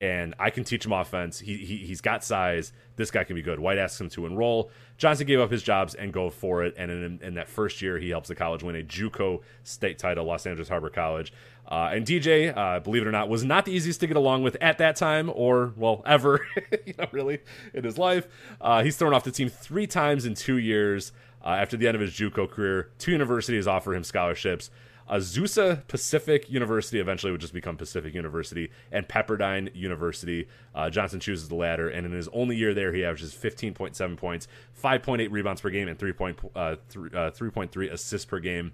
And 0.00 0.34
I 0.38 0.48
can 0.50 0.64
teach 0.64 0.86
him 0.86 0.92
offense. 0.92 1.38
He, 1.38 1.58
he 1.58 1.76
he's 1.78 2.00
got 2.00 2.24
size. 2.24 2.72
This 2.96 3.10
guy 3.10 3.24
can 3.24 3.36
be 3.36 3.42
good. 3.42 3.60
White 3.60 3.76
asks 3.76 4.00
him 4.00 4.08
to 4.10 4.24
enroll. 4.24 4.70
Johnson 4.96 5.26
gave 5.26 5.40
up 5.40 5.50
his 5.50 5.62
jobs 5.62 5.94
and 5.94 6.12
go 6.12 6.30
for 6.30 6.64
it. 6.64 6.74
And 6.78 6.90
in, 6.90 7.20
in 7.22 7.34
that 7.34 7.48
first 7.48 7.82
year, 7.82 7.98
he 7.98 8.08
helps 8.10 8.28
the 8.28 8.34
college 8.34 8.62
win 8.62 8.76
a 8.76 8.82
JUCO 8.82 9.42
state 9.62 9.98
title, 9.98 10.24
Los 10.24 10.46
Angeles 10.46 10.68
Harbor 10.68 10.90
College. 10.90 11.32
Uh, 11.68 11.90
and 11.92 12.06
DJ, 12.06 12.56
uh, 12.56 12.80
believe 12.80 13.02
it 13.02 13.08
or 13.08 13.12
not, 13.12 13.28
was 13.28 13.44
not 13.44 13.64
the 13.64 13.72
easiest 13.72 14.00
to 14.00 14.06
get 14.06 14.16
along 14.16 14.42
with 14.42 14.56
at 14.60 14.78
that 14.78 14.96
time, 14.96 15.30
or 15.34 15.72
well, 15.76 16.02
ever, 16.06 16.46
you 16.86 16.94
know, 16.98 17.06
really 17.12 17.38
in 17.74 17.84
his 17.84 17.98
life. 17.98 18.26
Uh, 18.60 18.82
he's 18.82 18.96
thrown 18.96 19.14
off 19.14 19.24
the 19.24 19.30
team 19.30 19.48
three 19.48 19.86
times 19.86 20.24
in 20.24 20.34
two 20.34 20.56
years. 20.56 21.12
Uh, 21.42 21.50
after 21.50 21.74
the 21.74 21.88
end 21.88 21.94
of 21.94 22.02
his 22.02 22.10
JUCO 22.10 22.50
career, 22.50 22.90
two 22.98 23.12
universities 23.12 23.66
offer 23.66 23.94
him 23.94 24.04
scholarships. 24.04 24.70
Azusa 25.10 25.86
Pacific 25.88 26.48
University 26.48 27.00
eventually 27.00 27.32
would 27.32 27.40
just 27.40 27.52
become 27.52 27.76
Pacific 27.76 28.14
University, 28.14 28.70
and 28.92 29.08
Pepperdine 29.08 29.74
University. 29.74 30.46
Uh, 30.74 30.88
Johnson 30.88 31.18
chooses 31.18 31.48
the 31.48 31.56
latter, 31.56 31.88
and 31.88 32.06
in 32.06 32.12
his 32.12 32.28
only 32.28 32.56
year 32.56 32.72
there, 32.74 32.92
he 32.92 33.04
averages 33.04 33.34
15.7 33.34 34.16
points, 34.16 34.46
5.8 34.80 35.30
rebounds 35.30 35.60
per 35.60 35.70
game, 35.70 35.88
and 35.88 35.98
3.3 35.98 36.50
uh, 36.54 36.76
3, 36.88 37.10
uh, 37.10 37.30
3.3 37.30 37.92
assists 37.92 38.24
per 38.24 38.38
game. 38.38 38.72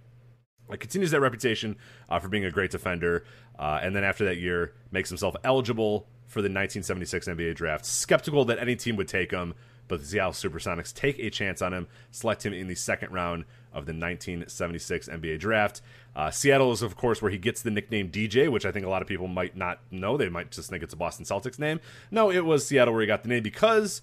It 0.70 0.80
continues 0.80 1.12
that 1.12 1.20
reputation 1.20 1.76
uh, 2.08 2.18
for 2.18 2.28
being 2.28 2.44
a 2.44 2.50
great 2.50 2.70
defender, 2.70 3.24
and 3.58 3.96
then 3.96 4.04
after 4.04 4.24
that 4.26 4.36
year, 4.36 4.74
makes 4.90 5.08
himself 5.08 5.36
eligible 5.44 6.06
for 6.26 6.42
the 6.42 6.48
1976 6.48 7.28
NBA 7.28 7.54
draft. 7.54 7.86
Skeptical 7.86 8.44
that 8.46 8.58
any 8.58 8.76
team 8.76 8.96
would 8.96 9.08
take 9.08 9.30
him, 9.30 9.54
but 9.88 10.00
the 10.00 10.06
Seattle 10.06 10.32
Supersonics 10.32 10.92
take 10.92 11.18
a 11.18 11.30
chance 11.30 11.62
on 11.62 11.72
him, 11.72 11.86
select 12.10 12.44
him 12.44 12.52
in 12.52 12.66
the 12.66 12.74
second 12.74 13.12
round 13.12 13.44
of 13.72 13.86
the 13.86 13.92
1976 13.92 15.08
NBA 15.08 15.38
draft. 15.38 15.80
Uh, 16.16 16.30
Seattle 16.30 16.72
is, 16.72 16.80
of 16.80 16.96
course, 16.96 17.20
where 17.20 17.30
he 17.30 17.36
gets 17.36 17.60
the 17.60 17.70
nickname 17.70 18.10
DJ, 18.10 18.50
which 18.50 18.64
I 18.64 18.72
think 18.72 18.86
a 18.86 18.88
lot 18.88 19.02
of 19.02 19.08
people 19.08 19.26
might 19.26 19.54
not 19.54 19.80
know. 19.90 20.16
They 20.16 20.30
might 20.30 20.50
just 20.50 20.70
think 20.70 20.82
it's 20.82 20.94
a 20.94 20.96
Boston 20.96 21.26
Celtics 21.26 21.58
name. 21.58 21.78
No, 22.10 22.30
it 22.30 22.46
was 22.46 22.66
Seattle 22.66 22.94
where 22.94 23.02
he 23.02 23.06
got 23.06 23.22
the 23.22 23.28
name 23.28 23.42
because 23.42 24.00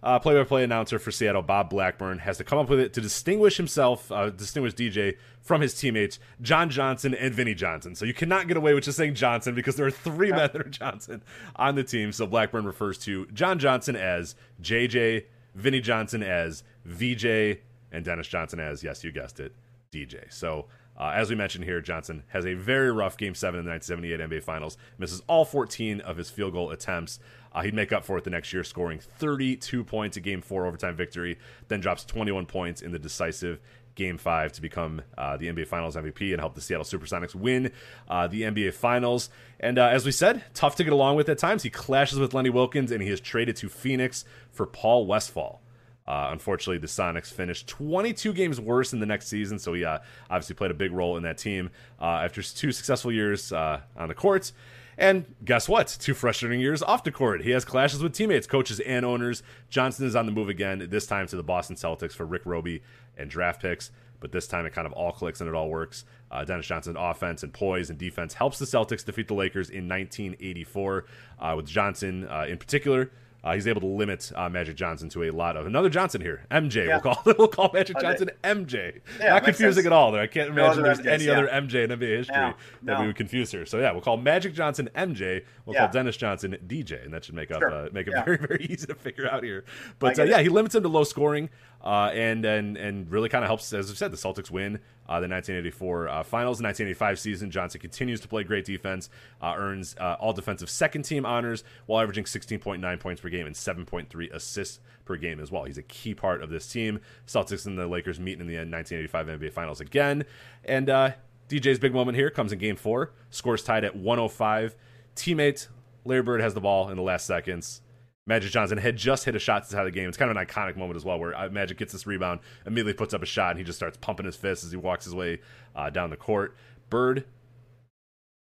uh, 0.00 0.20
play-by-play 0.20 0.62
announcer 0.62 1.00
for 1.00 1.10
Seattle, 1.10 1.42
Bob 1.42 1.68
Blackburn, 1.68 2.18
has 2.20 2.38
to 2.38 2.44
come 2.44 2.60
up 2.60 2.68
with 2.68 2.78
it 2.78 2.92
to 2.92 3.00
distinguish 3.00 3.56
himself, 3.56 4.12
uh, 4.12 4.30
distinguish 4.30 4.74
DJ 4.74 5.16
from 5.40 5.60
his 5.60 5.74
teammates, 5.74 6.20
John 6.40 6.70
Johnson 6.70 7.12
and 7.12 7.34
Vinny 7.34 7.54
Johnson. 7.54 7.96
So 7.96 8.04
you 8.04 8.14
cannot 8.14 8.46
get 8.46 8.56
away 8.56 8.72
with 8.72 8.84
just 8.84 8.96
saying 8.96 9.16
Johnson 9.16 9.56
because 9.56 9.74
there 9.74 9.86
are 9.86 9.90
three 9.90 10.30
men 10.30 10.50
that 10.52 10.60
are 10.60 10.70
Johnson 10.70 11.22
on 11.56 11.74
the 11.74 11.82
team. 11.82 12.12
So 12.12 12.28
Blackburn 12.28 12.66
refers 12.66 12.98
to 12.98 13.26
John 13.32 13.58
Johnson 13.58 13.96
as 13.96 14.36
JJ, 14.62 15.24
Vinny 15.56 15.80
Johnson 15.80 16.22
as 16.22 16.62
VJ, 16.84 17.58
and 17.90 18.04
Dennis 18.04 18.28
Johnson 18.28 18.60
as, 18.60 18.84
yes, 18.84 19.02
you 19.02 19.10
guessed 19.10 19.40
it, 19.40 19.52
DJ. 19.90 20.32
So 20.32 20.66
uh, 20.98 21.12
as 21.14 21.30
we 21.30 21.36
mentioned 21.36 21.64
here, 21.64 21.80
Johnson 21.80 22.24
has 22.28 22.44
a 22.44 22.54
very 22.54 22.90
rough 22.90 23.16
Game 23.16 23.34
7 23.34 23.58
in 23.58 23.64
the 23.64 23.70
1978 23.70 24.40
NBA 24.40 24.42
Finals, 24.42 24.76
misses 24.98 25.22
all 25.28 25.44
14 25.44 26.00
of 26.00 26.16
his 26.16 26.28
field 26.28 26.52
goal 26.52 26.70
attempts. 26.70 27.20
Uh, 27.52 27.62
he'd 27.62 27.74
make 27.74 27.92
up 27.92 28.04
for 28.04 28.18
it 28.18 28.24
the 28.24 28.30
next 28.30 28.52
year, 28.52 28.64
scoring 28.64 28.98
32 28.98 29.84
points 29.84 30.16
a 30.16 30.20
Game 30.20 30.42
4 30.42 30.66
overtime 30.66 30.96
victory, 30.96 31.38
then 31.68 31.80
drops 31.80 32.04
21 32.04 32.46
points 32.46 32.82
in 32.82 32.90
the 32.90 32.98
decisive 32.98 33.60
Game 33.94 34.18
5 34.18 34.52
to 34.52 34.62
become 34.62 35.02
uh, 35.16 35.36
the 35.36 35.46
NBA 35.46 35.66
Finals 35.66 35.96
MVP 35.96 36.32
and 36.32 36.40
help 36.40 36.54
the 36.54 36.60
Seattle 36.60 36.84
Supersonics 36.84 37.34
win 37.34 37.72
uh, 38.08 38.26
the 38.26 38.42
NBA 38.42 38.74
Finals. 38.74 39.30
And 39.60 39.78
uh, 39.78 39.86
as 39.86 40.04
we 40.04 40.12
said, 40.12 40.44
tough 40.54 40.76
to 40.76 40.84
get 40.84 40.92
along 40.92 41.16
with 41.16 41.28
at 41.28 41.38
times. 41.38 41.64
He 41.64 41.70
clashes 41.70 42.18
with 42.18 42.32
Lenny 42.32 42.50
Wilkens 42.50 42.92
and 42.92 43.02
he 43.02 43.08
is 43.08 43.20
traded 43.20 43.56
to 43.56 43.68
Phoenix 43.68 44.24
for 44.52 44.66
Paul 44.66 45.06
Westphal. 45.06 45.60
Uh, 46.08 46.30
unfortunately, 46.32 46.78
the 46.78 46.86
Sonics 46.86 47.30
finished 47.30 47.68
22 47.68 48.32
games 48.32 48.58
worse 48.58 48.94
in 48.94 48.98
the 48.98 49.04
next 49.04 49.28
season, 49.28 49.58
so 49.58 49.74
he 49.74 49.84
uh, 49.84 49.98
obviously 50.30 50.54
played 50.54 50.70
a 50.70 50.74
big 50.74 50.90
role 50.90 51.18
in 51.18 51.22
that 51.24 51.36
team 51.36 51.68
uh, 52.00 52.22
after 52.24 52.42
two 52.42 52.72
successful 52.72 53.12
years 53.12 53.52
uh, 53.52 53.80
on 53.94 54.08
the 54.08 54.14
court. 54.14 54.50
And 54.96 55.26
guess 55.44 55.68
what? 55.68 55.98
Two 56.00 56.14
frustrating 56.14 56.60
years 56.60 56.82
off 56.82 57.04
the 57.04 57.12
court. 57.12 57.42
He 57.42 57.50
has 57.50 57.66
clashes 57.66 58.02
with 58.02 58.14
teammates, 58.14 58.46
coaches, 58.46 58.80
and 58.80 59.04
owners. 59.04 59.42
Johnson 59.68 60.06
is 60.06 60.16
on 60.16 60.24
the 60.24 60.32
move 60.32 60.48
again, 60.48 60.86
this 60.88 61.06
time 61.06 61.26
to 61.26 61.36
the 61.36 61.42
Boston 61.42 61.76
Celtics 61.76 62.12
for 62.12 62.24
Rick 62.24 62.46
Robey 62.46 62.82
and 63.18 63.28
draft 63.28 63.60
picks. 63.60 63.90
But 64.18 64.32
this 64.32 64.48
time 64.48 64.64
it 64.64 64.72
kind 64.72 64.86
of 64.86 64.94
all 64.94 65.12
clicks 65.12 65.42
and 65.42 65.48
it 65.48 65.54
all 65.54 65.68
works. 65.68 66.06
Uh, 66.30 66.42
Dennis 66.42 66.66
Johnson's 66.66 66.96
offense 66.98 67.42
and 67.42 67.52
poise 67.52 67.90
and 67.90 67.98
defense 67.98 68.32
helps 68.32 68.58
the 68.58 68.64
Celtics 68.64 69.04
defeat 69.04 69.28
the 69.28 69.34
Lakers 69.34 69.68
in 69.68 69.86
1984, 69.88 71.04
uh, 71.38 71.54
with 71.54 71.66
Johnson 71.66 72.26
uh, 72.28 72.46
in 72.48 72.56
particular 72.56 73.10
uh, 73.44 73.54
he's 73.54 73.66
able 73.66 73.80
to 73.80 73.86
limit 73.86 74.32
uh, 74.34 74.48
Magic 74.48 74.76
Johnson 74.76 75.08
to 75.10 75.24
a 75.24 75.30
lot 75.30 75.56
of 75.56 75.66
another 75.66 75.88
Johnson 75.88 76.20
here. 76.20 76.44
MJ, 76.50 76.86
yeah. 76.86 77.00
we'll 77.02 77.14
call 77.14 77.22
we'll 77.38 77.48
call 77.48 77.70
Magic 77.72 77.98
Johnson 78.00 78.30
MJ. 78.42 79.00
Yeah, 79.20 79.30
Not 79.30 79.44
confusing 79.44 79.82
sense. 79.82 79.86
at 79.86 79.92
all. 79.92 80.10
There, 80.10 80.20
I 80.20 80.26
can't 80.26 80.50
imagine 80.50 80.82
no 80.82 80.94
there's 80.94 81.06
any 81.06 81.24
yeah. 81.26 81.32
other 81.32 81.46
MJ 81.46 81.84
in 81.84 81.90
NBA 81.90 82.16
history 82.18 82.36
no, 82.36 82.54
that 82.82 82.94
no. 82.94 83.00
we 83.00 83.06
would 83.08 83.16
confuse 83.16 83.52
her. 83.52 83.64
So 83.64 83.78
yeah, 83.78 83.92
we'll 83.92 84.00
call 84.00 84.16
Magic 84.16 84.54
Johnson 84.54 84.90
MJ. 84.96 85.44
We'll 85.64 85.76
call 85.76 85.88
Dennis 85.88 86.16
Johnson 86.16 86.56
DJ, 86.66 87.04
and 87.04 87.14
that 87.14 87.24
should 87.24 87.34
make 87.34 87.50
up 87.50 87.60
sure. 87.60 87.72
uh, 87.72 87.88
make 87.92 88.08
it 88.08 88.14
very 88.24 88.36
very 88.48 88.66
easy 88.68 88.86
to 88.86 88.94
figure 88.94 89.30
out 89.30 89.44
here. 89.44 89.64
But 89.98 90.18
uh, 90.18 90.24
yeah, 90.24 90.40
he 90.40 90.48
limits 90.48 90.74
him 90.74 90.82
to 90.82 90.88
low 90.88 91.04
scoring, 91.04 91.50
uh, 91.82 92.10
and 92.12 92.44
and 92.44 92.76
and 92.76 93.10
really 93.10 93.28
kind 93.28 93.44
of 93.44 93.48
helps, 93.48 93.72
as 93.72 93.90
I 93.90 93.94
said, 93.94 94.10
the 94.10 94.16
Celtics 94.16 94.50
win 94.50 94.80
uh, 95.08 95.20
the 95.20 95.28
1984 95.28 96.08
uh, 96.08 96.22
finals. 96.22 96.60
1985 96.60 97.18
season, 97.18 97.50
Johnson 97.50 97.80
continues 97.80 98.20
to 98.20 98.28
play 98.28 98.44
great 98.44 98.64
defense, 98.64 99.08
uh, 99.40 99.54
earns 99.56 99.96
uh, 99.98 100.16
all 100.20 100.32
defensive 100.32 100.68
second 100.68 101.02
team 101.02 101.24
honors 101.24 101.64
while 101.86 102.02
averaging 102.02 102.24
16.9 102.24 103.00
points 103.00 103.20
per 103.20 103.28
game 103.28 103.46
and 103.46 103.54
7.3 103.54 104.32
assists 104.32 104.80
per 105.04 105.16
game 105.16 105.40
as 105.40 105.50
well. 105.50 105.64
He's 105.64 105.78
a 105.78 105.82
key 105.82 106.14
part 106.14 106.42
of 106.42 106.50
this 106.50 106.70
team. 106.70 107.00
Celtics 107.26 107.66
and 107.66 107.78
the 107.78 107.86
Lakers 107.86 108.20
meet 108.20 108.40
in 108.40 108.46
the 108.46 108.56
1985 108.56 109.26
NBA 109.26 109.52
finals 109.52 109.80
again. 109.80 110.24
And 110.64 110.90
uh, 110.90 111.12
DJ's 111.48 111.78
big 111.78 111.94
moment 111.94 112.16
here 112.16 112.30
comes 112.30 112.52
in 112.52 112.58
game 112.58 112.76
four, 112.76 113.12
scores 113.30 113.62
tied 113.62 113.84
at 113.84 113.96
105. 113.96 114.76
Teammate 115.16 115.68
Larry 116.04 116.22
Bird 116.22 116.40
has 116.40 116.54
the 116.54 116.60
ball 116.60 116.90
in 116.90 116.96
the 116.96 117.02
last 117.02 117.26
seconds. 117.26 117.80
Magic 118.28 118.52
Johnson 118.52 118.76
had 118.76 118.94
just 118.94 119.24
hit 119.24 119.34
a 119.34 119.38
shot 119.38 119.66
to 119.66 119.74
tie 119.74 119.84
the 119.84 119.90
game. 119.90 120.06
It's 120.06 120.18
kind 120.18 120.30
of 120.30 120.36
an 120.36 120.46
iconic 120.46 120.76
moment 120.76 120.96
as 120.96 121.04
well, 121.04 121.18
where 121.18 121.34
uh, 121.34 121.48
Magic 121.48 121.78
gets 121.78 121.92
this 121.92 122.06
rebound, 122.06 122.40
immediately 122.66 122.92
puts 122.92 123.14
up 123.14 123.22
a 123.22 123.26
shot, 123.26 123.52
and 123.52 123.58
he 123.58 123.64
just 123.64 123.78
starts 123.78 123.96
pumping 123.96 124.26
his 124.26 124.36
fists 124.36 124.66
as 124.66 124.70
he 124.70 124.76
walks 124.76 125.06
his 125.06 125.14
way 125.14 125.40
uh, 125.74 125.88
down 125.88 126.10
the 126.10 126.16
court. 126.16 126.54
Bird 126.90 127.24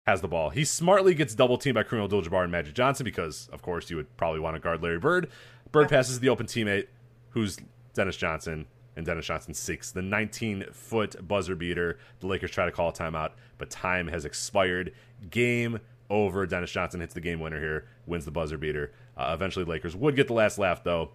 has 0.06 0.20
the 0.20 0.28
ball. 0.28 0.50
He 0.50 0.66
smartly 0.66 1.16
gets 1.16 1.34
double 1.34 1.58
teamed 1.58 1.76
by 1.76 1.84
Kareem 1.84 2.04
Abdul-Jabbar 2.04 2.44
and 2.44 2.52
Magic 2.52 2.74
Johnson 2.74 3.06
because, 3.06 3.48
of 3.54 3.62
course, 3.62 3.90
you 3.90 3.96
would 3.96 4.16
probably 4.18 4.42
want 4.42 4.58
to 4.58 4.60
guard 4.60 4.84
Larry 4.84 5.00
Bird. 5.00 5.30
Bird 5.72 5.88
passes 5.88 6.20
the 6.20 6.28
open 6.28 6.48
teammate, 6.48 6.88
who's 7.30 7.58
Dennis 7.94 8.18
Johnson, 8.18 8.66
and 8.98 9.06
Dennis 9.06 9.26
Johnson 9.26 9.54
sinks 9.54 9.92
the 9.92 10.02
19 10.02 10.66
foot 10.74 11.26
buzzer 11.26 11.56
beater. 11.56 11.98
The 12.20 12.28
Lakers 12.28 12.52
try 12.52 12.66
to 12.66 12.72
call 12.74 12.90
a 12.90 12.94
timeout, 12.94 13.32
but 13.58 13.70
time 13.70 14.10
has 14.10 14.26
expired. 14.26 14.92
Game 15.30 15.80
over. 16.10 16.46
Dennis 16.46 16.72
Johnson 16.72 17.02
hits 17.02 17.14
the 17.14 17.22
game 17.22 17.40
winner 17.40 17.60
here, 17.60 17.88
wins 18.06 18.26
the 18.26 18.32
buzzer 18.32 18.58
beater. 18.58 18.92
Uh, 19.16 19.32
eventually, 19.34 19.66
Lakers 19.66 19.96
would 19.96 20.16
get 20.16 20.28
the 20.28 20.34
last 20.34 20.58
laugh, 20.58 20.84
though. 20.84 21.12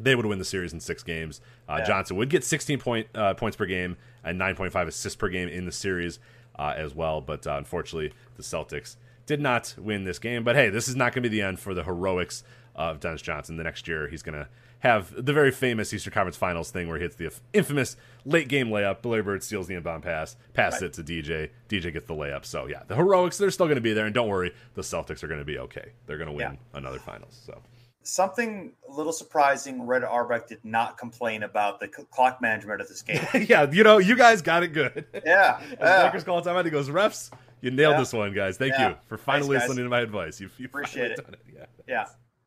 They 0.00 0.16
would 0.16 0.26
win 0.26 0.38
the 0.38 0.44
series 0.44 0.72
in 0.72 0.80
six 0.80 1.02
games. 1.02 1.40
Uh, 1.68 1.76
yeah. 1.78 1.84
Johnson 1.84 2.16
would 2.16 2.28
get 2.28 2.42
16 2.42 2.78
point, 2.80 3.06
uh, 3.14 3.34
points 3.34 3.56
per 3.56 3.66
game 3.66 3.96
and 4.24 4.40
9.5 4.40 4.88
assists 4.88 5.16
per 5.16 5.28
game 5.28 5.48
in 5.48 5.66
the 5.66 5.72
series 5.72 6.18
uh, 6.58 6.74
as 6.76 6.94
well. 6.94 7.20
But 7.20 7.46
uh, 7.46 7.56
unfortunately, 7.56 8.12
the 8.36 8.42
Celtics 8.42 8.96
did 9.26 9.40
not 9.40 9.74
win 9.78 10.04
this 10.04 10.18
game. 10.18 10.42
But 10.42 10.56
hey, 10.56 10.68
this 10.68 10.88
is 10.88 10.96
not 10.96 11.12
going 11.12 11.22
to 11.22 11.28
be 11.28 11.36
the 11.36 11.42
end 11.42 11.60
for 11.60 11.74
the 11.74 11.84
heroics 11.84 12.42
of 12.74 13.00
Dennis 13.00 13.22
Johnson. 13.22 13.56
The 13.56 13.64
next 13.64 13.86
year, 13.86 14.08
he's 14.08 14.22
going 14.22 14.34
to 14.34 14.48
have 14.84 15.12
the 15.16 15.32
very 15.32 15.50
famous 15.50 15.92
Eastern 15.92 16.12
Conference 16.12 16.36
Finals 16.36 16.70
thing 16.70 16.88
where 16.88 16.98
he 16.98 17.02
hits 17.02 17.16
the 17.16 17.32
infamous 17.54 17.96
late 18.26 18.48
game 18.48 18.68
layup. 18.68 19.04
Larry 19.04 19.22
Bird 19.22 19.42
steals 19.42 19.66
the 19.66 19.74
inbound 19.74 20.02
pass, 20.02 20.36
passes 20.52 20.82
right. 20.82 20.90
it 20.90 20.92
to 20.94 21.02
DJ. 21.02 21.50
DJ 21.68 21.92
gets 21.92 22.06
the 22.06 22.14
layup. 22.14 22.44
So 22.44 22.66
yeah, 22.66 22.82
the 22.86 22.94
heroics 22.94 23.38
they're 23.38 23.50
still 23.50 23.66
going 23.66 23.76
to 23.76 23.82
be 23.82 23.94
there, 23.94 24.04
and 24.04 24.14
don't 24.14 24.28
worry, 24.28 24.52
the 24.74 24.82
Celtics 24.82 25.24
are 25.24 25.28
going 25.28 25.40
to 25.40 25.44
be 25.44 25.58
okay. 25.58 25.92
They're 26.06 26.18
going 26.18 26.28
to 26.28 26.34
win 26.34 26.52
yeah. 26.52 26.78
another 26.78 26.98
Finals. 26.98 27.40
So 27.46 27.60
something 28.02 28.72
a 28.88 28.92
little 28.92 29.12
surprising. 29.12 29.86
Red 29.86 30.04
Auerbach 30.04 30.46
did 30.46 30.62
not 30.64 30.98
complain 30.98 31.42
about 31.42 31.80
the 31.80 31.88
clock 31.88 32.40
management 32.40 32.80
of 32.80 32.88
this 32.88 33.02
game. 33.02 33.26
yeah, 33.48 33.70
you 33.70 33.82
know, 33.82 33.98
you 33.98 34.16
guys 34.16 34.42
got 34.42 34.62
it 34.62 34.68
good. 34.68 35.06
Yeah, 35.24 35.58
As 35.72 35.76
yeah. 35.80 36.02
Lakers 36.04 36.24
call 36.24 36.42
timeout, 36.42 36.66
he 36.66 36.70
goes, 36.70 36.90
refs. 36.90 37.30
You 37.62 37.70
nailed 37.70 37.94
yeah. 37.94 38.00
this 38.00 38.12
one, 38.12 38.34
guys. 38.34 38.58
Thank 38.58 38.74
yeah. 38.74 38.90
you 38.90 38.96
for 39.06 39.16
finally 39.16 39.56
Thanks, 39.56 39.70
listening 39.70 39.86
to 39.86 39.90
my 39.90 40.00
advice. 40.00 40.38
You, 40.38 40.50
you 40.58 40.66
appreciate 40.66 41.12
it. 41.12 41.18
it. 41.20 41.40
Yeah, 41.56 41.64
yeah, 41.88 42.04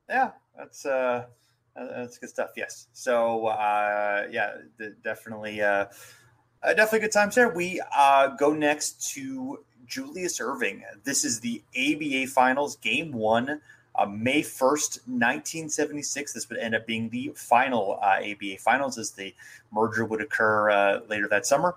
yeah. 0.07 0.31
That's 0.55 0.85
uh, 0.85 1.25
that's 1.77 2.17
good 2.17 2.29
stuff. 2.29 2.51
Yes. 2.55 2.87
So 2.93 3.47
uh, 3.47 4.27
yeah, 4.31 4.55
definitely, 5.03 5.61
uh, 5.61 5.85
uh, 6.63 6.73
definitely 6.73 6.99
good 6.99 7.11
times 7.11 7.35
there. 7.35 7.49
We 7.49 7.81
uh, 7.95 8.29
go 8.35 8.53
next 8.53 9.13
to 9.13 9.59
Julius 9.85 10.39
Erving. 10.39 10.81
This 11.03 11.23
is 11.23 11.39
the 11.39 11.61
ABA 11.77 12.31
Finals, 12.31 12.75
Game 12.77 13.11
One, 13.11 13.61
uh, 13.95 14.05
May 14.05 14.41
first, 14.41 14.99
nineteen 15.07 15.69
seventy 15.69 16.01
six. 16.01 16.33
This 16.33 16.49
would 16.49 16.59
end 16.59 16.75
up 16.75 16.85
being 16.85 17.09
the 17.09 17.31
final 17.35 17.99
uh, 18.01 18.19
ABA 18.19 18.57
Finals, 18.59 18.97
as 18.97 19.11
the 19.11 19.33
merger 19.71 20.05
would 20.05 20.21
occur 20.21 20.69
uh, 20.69 20.99
later 21.07 21.27
that 21.29 21.45
summer. 21.45 21.75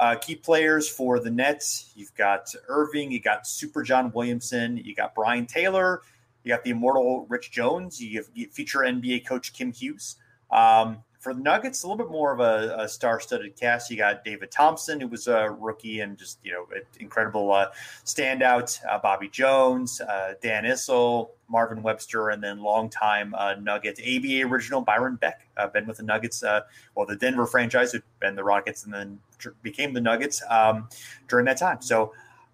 Uh, 0.00 0.16
key 0.16 0.34
players 0.34 0.88
for 0.88 1.20
the 1.20 1.30
Nets, 1.30 1.92
you've 1.94 2.14
got 2.16 2.52
Erving, 2.68 3.12
you 3.12 3.20
got 3.20 3.46
Super 3.46 3.84
John 3.84 4.10
Williamson, 4.12 4.76
you 4.76 4.92
got 4.92 5.14
Brian 5.14 5.46
Taylor, 5.46 6.02
you 6.44 6.52
got 6.52 6.62
the 6.62 6.70
immortal 6.70 7.26
Rich 7.28 7.50
Jones. 7.50 8.00
You, 8.00 8.20
have, 8.20 8.28
you 8.34 8.48
feature 8.48 8.80
NBA 8.80 9.26
coach 9.26 9.52
Kim 9.52 9.72
Hughes. 9.72 10.16
Um, 10.50 10.98
for 11.24 11.32
the 11.32 11.40
Nuggets, 11.40 11.82
a 11.82 11.88
little 11.88 11.96
bit 11.96 12.12
more 12.12 12.34
of 12.34 12.40
a, 12.40 12.82
a, 12.82 12.86
star-studded 12.86 13.56
cast. 13.56 13.90
You 13.90 13.96
got 13.96 14.24
David 14.24 14.50
Thompson, 14.50 15.00
who 15.00 15.08
was 15.08 15.26
a 15.26 15.50
rookie 15.58 16.00
and 16.00 16.18
just 16.18 16.38
you 16.44 16.52
know 16.52 16.66
incredible 17.00 17.50
uh, 17.50 17.68
standout. 18.04 18.78
Uh, 18.88 18.98
Bobby 18.98 19.30
Jones, 19.30 20.02
uh, 20.02 20.34
Dan 20.42 20.64
Issel, 20.64 21.30
Marvin 21.48 21.82
Webster, 21.82 22.28
and 22.28 22.44
then 22.44 22.58
longtime 22.60 23.34
uh, 23.34 23.54
Nuggets 23.54 24.00
ABA 24.00 24.42
original 24.42 24.82
Byron 24.82 25.16
Beck, 25.16 25.48
uh, 25.56 25.66
been 25.66 25.86
with 25.86 25.96
the 25.96 26.02
Nuggets, 26.02 26.42
uh, 26.42 26.60
well 26.94 27.06
the 27.06 27.16
Denver 27.16 27.46
franchise, 27.46 27.92
who'd 27.92 28.02
been 28.20 28.36
the 28.36 28.44
Rockets 28.44 28.84
and 28.84 28.92
then 28.92 29.18
became 29.62 29.94
the 29.94 30.02
Nuggets 30.02 30.42
um, 30.50 30.88
during 31.28 31.46
that 31.46 31.56
time. 31.56 31.80
So 31.80 32.12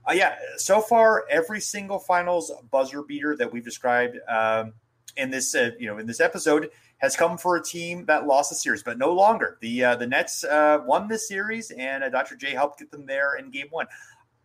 uh, 0.08 0.12
yeah, 0.12 0.36
so 0.56 0.80
far 0.80 1.24
every 1.30 1.60
single 1.60 1.98
finals 1.98 2.52
buzzer 2.70 3.02
beater 3.02 3.36
that 3.36 3.52
we've 3.52 3.64
described 3.64 4.18
um, 4.28 4.72
in 5.16 5.30
this 5.30 5.54
uh, 5.54 5.70
you 5.78 5.86
know 5.86 5.98
in 5.98 6.06
this 6.06 6.20
episode 6.20 6.70
has 6.98 7.16
come 7.16 7.38
for 7.38 7.56
a 7.56 7.62
team 7.62 8.04
that 8.06 8.26
lost 8.26 8.50
the 8.50 8.56
series, 8.56 8.82
but 8.82 8.98
no 8.98 9.12
longer. 9.12 9.56
The 9.60 9.84
uh, 9.84 9.96
the 9.96 10.06
Nets 10.06 10.44
uh, 10.44 10.78
won 10.84 11.08
this 11.08 11.28
series, 11.28 11.70
and 11.70 12.04
uh, 12.04 12.08
Dr. 12.08 12.36
J 12.36 12.50
helped 12.50 12.78
get 12.78 12.90
them 12.90 13.06
there 13.06 13.36
in 13.36 13.50
Game 13.50 13.68
One. 13.70 13.86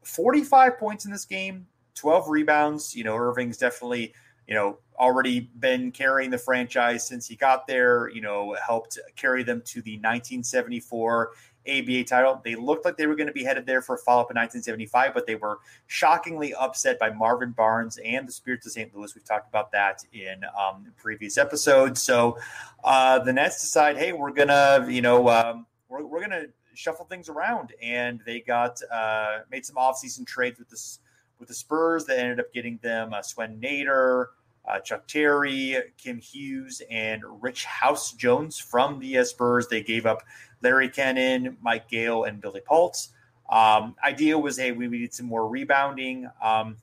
Forty 0.03 0.43
five 0.43 0.77
points 0.77 1.05
in 1.05 1.11
this 1.11 1.25
game, 1.25 1.67
twelve 1.95 2.29
rebounds. 2.29 2.95
You 2.95 3.03
know, 3.03 3.15
Erving's 3.15 3.57
definitely 3.57 4.13
you 4.47 4.55
know 4.55 4.77
already 4.97 5.51
been 5.59 5.91
carrying 5.91 6.29
the 6.29 6.37
franchise 6.37 7.07
since 7.07 7.27
he 7.27 7.35
got 7.35 7.67
there. 7.67 8.09
You 8.09 8.21
know, 8.21 8.55
helped 8.65 8.99
carry 9.15 9.43
them 9.43 9.61
to 9.65 9.81
the 9.81 9.93
1974 9.93 11.31
ABA 11.67 12.03
title. 12.05 12.41
They 12.43 12.55
looked 12.55 12.85
like 12.85 12.97
they 12.97 13.07
were 13.07 13.15
going 13.15 13.27
to 13.27 13.33
be 13.33 13.43
headed 13.43 13.65
there 13.65 13.81
for 13.81 13.95
a 13.95 13.97
follow 13.97 14.21
up 14.21 14.31
in 14.31 14.35
1975, 14.35 15.13
but 15.13 15.25
they 15.25 15.35
were 15.35 15.59
shockingly 15.87 16.53
upset 16.53 16.99
by 16.99 17.09
Marvin 17.09 17.51
Barnes 17.51 17.97
and 18.03 18.27
the 18.27 18.31
Spirits 18.31 18.65
of 18.65 18.73
St. 18.73 18.95
Louis. 18.95 19.13
We've 19.15 19.25
talked 19.25 19.47
about 19.47 19.71
that 19.71 20.03
in 20.13 20.43
um, 20.59 20.91
previous 20.97 21.37
episodes. 21.37 22.01
So 22.01 22.37
uh, 22.83 23.19
the 23.19 23.33
Nets 23.33 23.61
decide, 23.61 23.97
hey, 23.97 24.13
we're 24.13 24.31
gonna, 24.31 24.85
you 24.89 25.01
know, 25.01 25.29
um, 25.29 25.65
we're, 25.89 26.05
we're 26.05 26.21
gonna 26.21 26.45
shuffle 26.75 27.05
things 27.05 27.29
around, 27.29 27.73
and 27.81 28.21
they 28.25 28.41
got 28.41 28.79
uh, 28.91 29.39
made 29.49 29.65
some 29.65 29.75
offseason 29.75 30.25
trades 30.25 30.59
with 30.59 30.69
the 30.69 30.97
with 31.39 31.47
the 31.47 31.53
Spurs 31.53 32.05
that 32.05 32.17
ended 32.19 32.39
up 32.39 32.53
getting 32.53 32.79
them 32.81 33.13
uh, 33.13 33.21
Swen 33.21 33.59
Nater. 33.59 34.31
Uh, 34.67 34.79
Chuck 34.79 35.05
Terry, 35.05 35.77
Kim 35.95 36.17
Hughes, 36.17 36.81
and 36.89 37.21
Rich 37.39 37.65
House 37.65 38.13
Jones 38.13 38.57
from 38.57 38.97
the 38.99 39.19
uh, 39.19 39.23
Spurs. 39.23 39.67
They 39.67 39.83
gave 39.83 40.07
up 40.07 40.23
Larry 40.61 40.89
Cannon, 40.89 41.57
Mike 41.61 41.89
Gale, 41.89 42.23
and 42.23 42.41
Billy 42.41 42.61
Paultz. 42.61 43.09
Um, 43.49 43.95
idea 44.03 44.37
was, 44.37 44.57
hey, 44.57 44.71
we 44.71 44.87
needed 44.87 45.13
some 45.13 45.27
more 45.27 45.47
rebounding. 45.47 46.29
Um, 46.41 46.77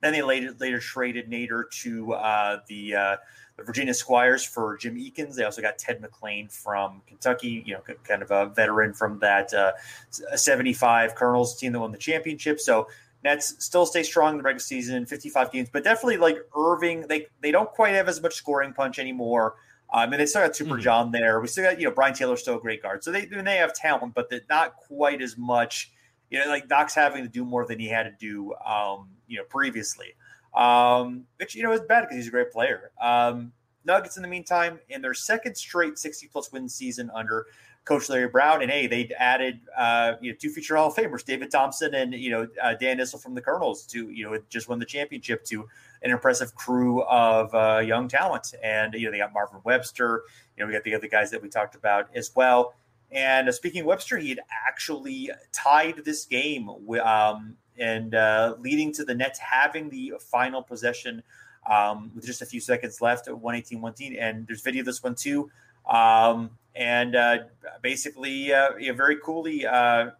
then 0.00 0.12
they 0.12 0.22
later 0.22 0.54
later 0.58 0.78
traded 0.78 1.28
Nater 1.28 1.68
to 1.82 2.12
uh, 2.14 2.60
the, 2.68 2.94
uh, 2.94 3.16
the 3.56 3.64
Virginia 3.64 3.92
Squires 3.92 4.44
for 4.44 4.76
Jim 4.76 4.96
Eakins. 4.96 5.34
They 5.34 5.44
also 5.44 5.60
got 5.60 5.76
Ted 5.76 6.00
McClain 6.00 6.50
from 6.50 7.02
Kentucky, 7.06 7.64
you 7.66 7.74
know, 7.74 7.80
kind 8.04 8.22
of 8.22 8.30
a 8.30 8.46
veteran 8.46 8.92
from 8.92 9.18
that 9.18 9.52
uh, 9.52 9.72
75 10.10 11.14
Colonels 11.14 11.56
team 11.56 11.72
that 11.72 11.80
won 11.80 11.90
the 11.90 11.98
championship. 11.98 12.60
So 12.60 12.86
Nets 13.24 13.56
still 13.58 13.84
stay 13.84 14.04
strong 14.04 14.34
in 14.34 14.36
the 14.38 14.44
regular 14.44 14.60
season, 14.60 15.04
55 15.04 15.50
games, 15.50 15.68
but 15.72 15.82
definitely 15.82 16.18
like 16.18 16.38
Erving, 16.54 17.08
they 17.08 17.26
they 17.40 17.50
don't 17.50 17.70
quite 17.70 17.94
have 17.94 18.08
as 18.08 18.22
much 18.22 18.34
scoring 18.34 18.72
punch 18.72 18.98
anymore. 18.98 19.56
I 19.90 20.04
um, 20.04 20.10
mean, 20.10 20.18
they 20.18 20.26
still 20.26 20.42
got 20.42 20.54
Super 20.54 20.72
mm-hmm. 20.72 20.82
John 20.82 21.12
there. 21.12 21.40
We 21.40 21.46
still 21.46 21.64
got, 21.64 21.80
you 21.80 21.86
know, 21.86 21.94
Brian 21.94 22.14
Taylor 22.14 22.36
still 22.36 22.56
a 22.56 22.60
great 22.60 22.82
guard. 22.82 23.02
So 23.02 23.10
they 23.10 23.24
they 23.24 23.56
have 23.56 23.72
talent, 23.72 24.14
but 24.14 24.30
not 24.48 24.76
quite 24.76 25.22
as 25.22 25.36
much. 25.38 25.92
You 26.30 26.40
know, 26.40 26.46
like 26.48 26.68
Doc's 26.68 26.94
having 26.94 27.22
to 27.22 27.28
do 27.28 27.44
more 27.44 27.66
than 27.66 27.78
he 27.78 27.88
had 27.88 28.02
to 28.02 28.12
do, 28.18 28.54
um, 28.64 29.08
you 29.26 29.38
know, 29.38 29.44
previously. 29.44 30.14
Um, 30.54 31.24
which 31.36 31.54
you 31.54 31.62
know 31.62 31.72
is 31.72 31.80
bad 31.82 32.02
because 32.02 32.16
he's 32.16 32.28
a 32.28 32.30
great 32.30 32.52
player. 32.52 32.90
Um, 33.00 33.52
Nuggets, 33.84 34.16
in 34.16 34.22
the 34.22 34.28
meantime, 34.28 34.80
in 34.90 35.00
their 35.00 35.14
second 35.14 35.56
straight 35.56 35.98
60 35.98 36.28
plus 36.28 36.52
win 36.52 36.68
season 36.68 37.10
under 37.14 37.46
Coach 37.84 38.10
Larry 38.10 38.28
Brown, 38.28 38.60
and 38.60 38.70
hey, 38.70 38.86
they 38.86 39.10
added 39.18 39.60
uh, 39.76 40.14
you 40.20 40.30
know 40.30 40.36
two 40.38 40.50
future 40.50 40.76
Hall 40.76 40.88
of 40.88 40.94
Famers, 40.94 41.24
David 41.24 41.50
Thompson 41.50 41.94
and 41.94 42.12
you 42.12 42.30
know 42.30 42.46
uh, 42.62 42.74
Dan 42.74 42.98
Issel 42.98 43.18
from 43.20 43.34
the 43.34 43.40
Colonels, 43.40 43.86
to 43.86 44.10
you 44.10 44.24
know 44.24 44.38
just 44.50 44.68
won 44.68 44.78
the 44.78 44.84
championship 44.84 45.44
to 45.46 45.66
an 46.02 46.10
impressive 46.10 46.54
crew 46.54 47.02
of 47.02 47.54
uh, 47.54 47.78
young 47.78 48.08
talent, 48.08 48.54
and 48.62 48.94
you 48.94 49.06
know 49.06 49.10
they 49.10 49.18
got 49.18 49.32
Marvin 49.32 49.60
Webster, 49.64 50.22
you 50.56 50.62
know 50.62 50.66
we 50.66 50.72
got 50.72 50.84
the 50.84 50.94
other 50.94 51.08
guys 51.08 51.30
that 51.30 51.42
we 51.42 51.48
talked 51.48 51.74
about 51.74 52.08
as 52.14 52.32
well. 52.34 52.74
And 53.10 53.48
uh, 53.48 53.52
speaking 53.52 53.82
of 53.82 53.86
Webster, 53.86 54.18
he 54.18 54.28
had 54.28 54.40
actually 54.68 55.30
tied 55.52 56.04
this 56.04 56.26
game, 56.26 56.68
um, 57.02 57.56
and 57.78 58.14
uh, 58.14 58.54
leading 58.58 58.92
to 58.94 59.04
the 59.04 59.14
Nets 59.14 59.38
having 59.38 59.88
the 59.88 60.14
final 60.20 60.62
possession 60.62 61.22
um, 61.68 62.10
with 62.14 62.26
just 62.26 62.42
a 62.42 62.46
few 62.46 62.60
seconds 62.60 63.00
left, 63.00 63.28
at 63.28 63.34
118 63.34 63.80
118. 63.80 64.18
And 64.18 64.46
there's 64.46 64.62
video 64.62 64.80
of 64.80 64.86
this 64.86 65.02
one 65.02 65.14
too. 65.14 65.50
Um, 65.88 66.50
and 66.74 67.16
uh, 67.16 67.38
basically, 67.82 68.52
uh, 68.52 68.70
very 68.94 69.16
coolly, 69.24 69.66
uh, 69.66 70.10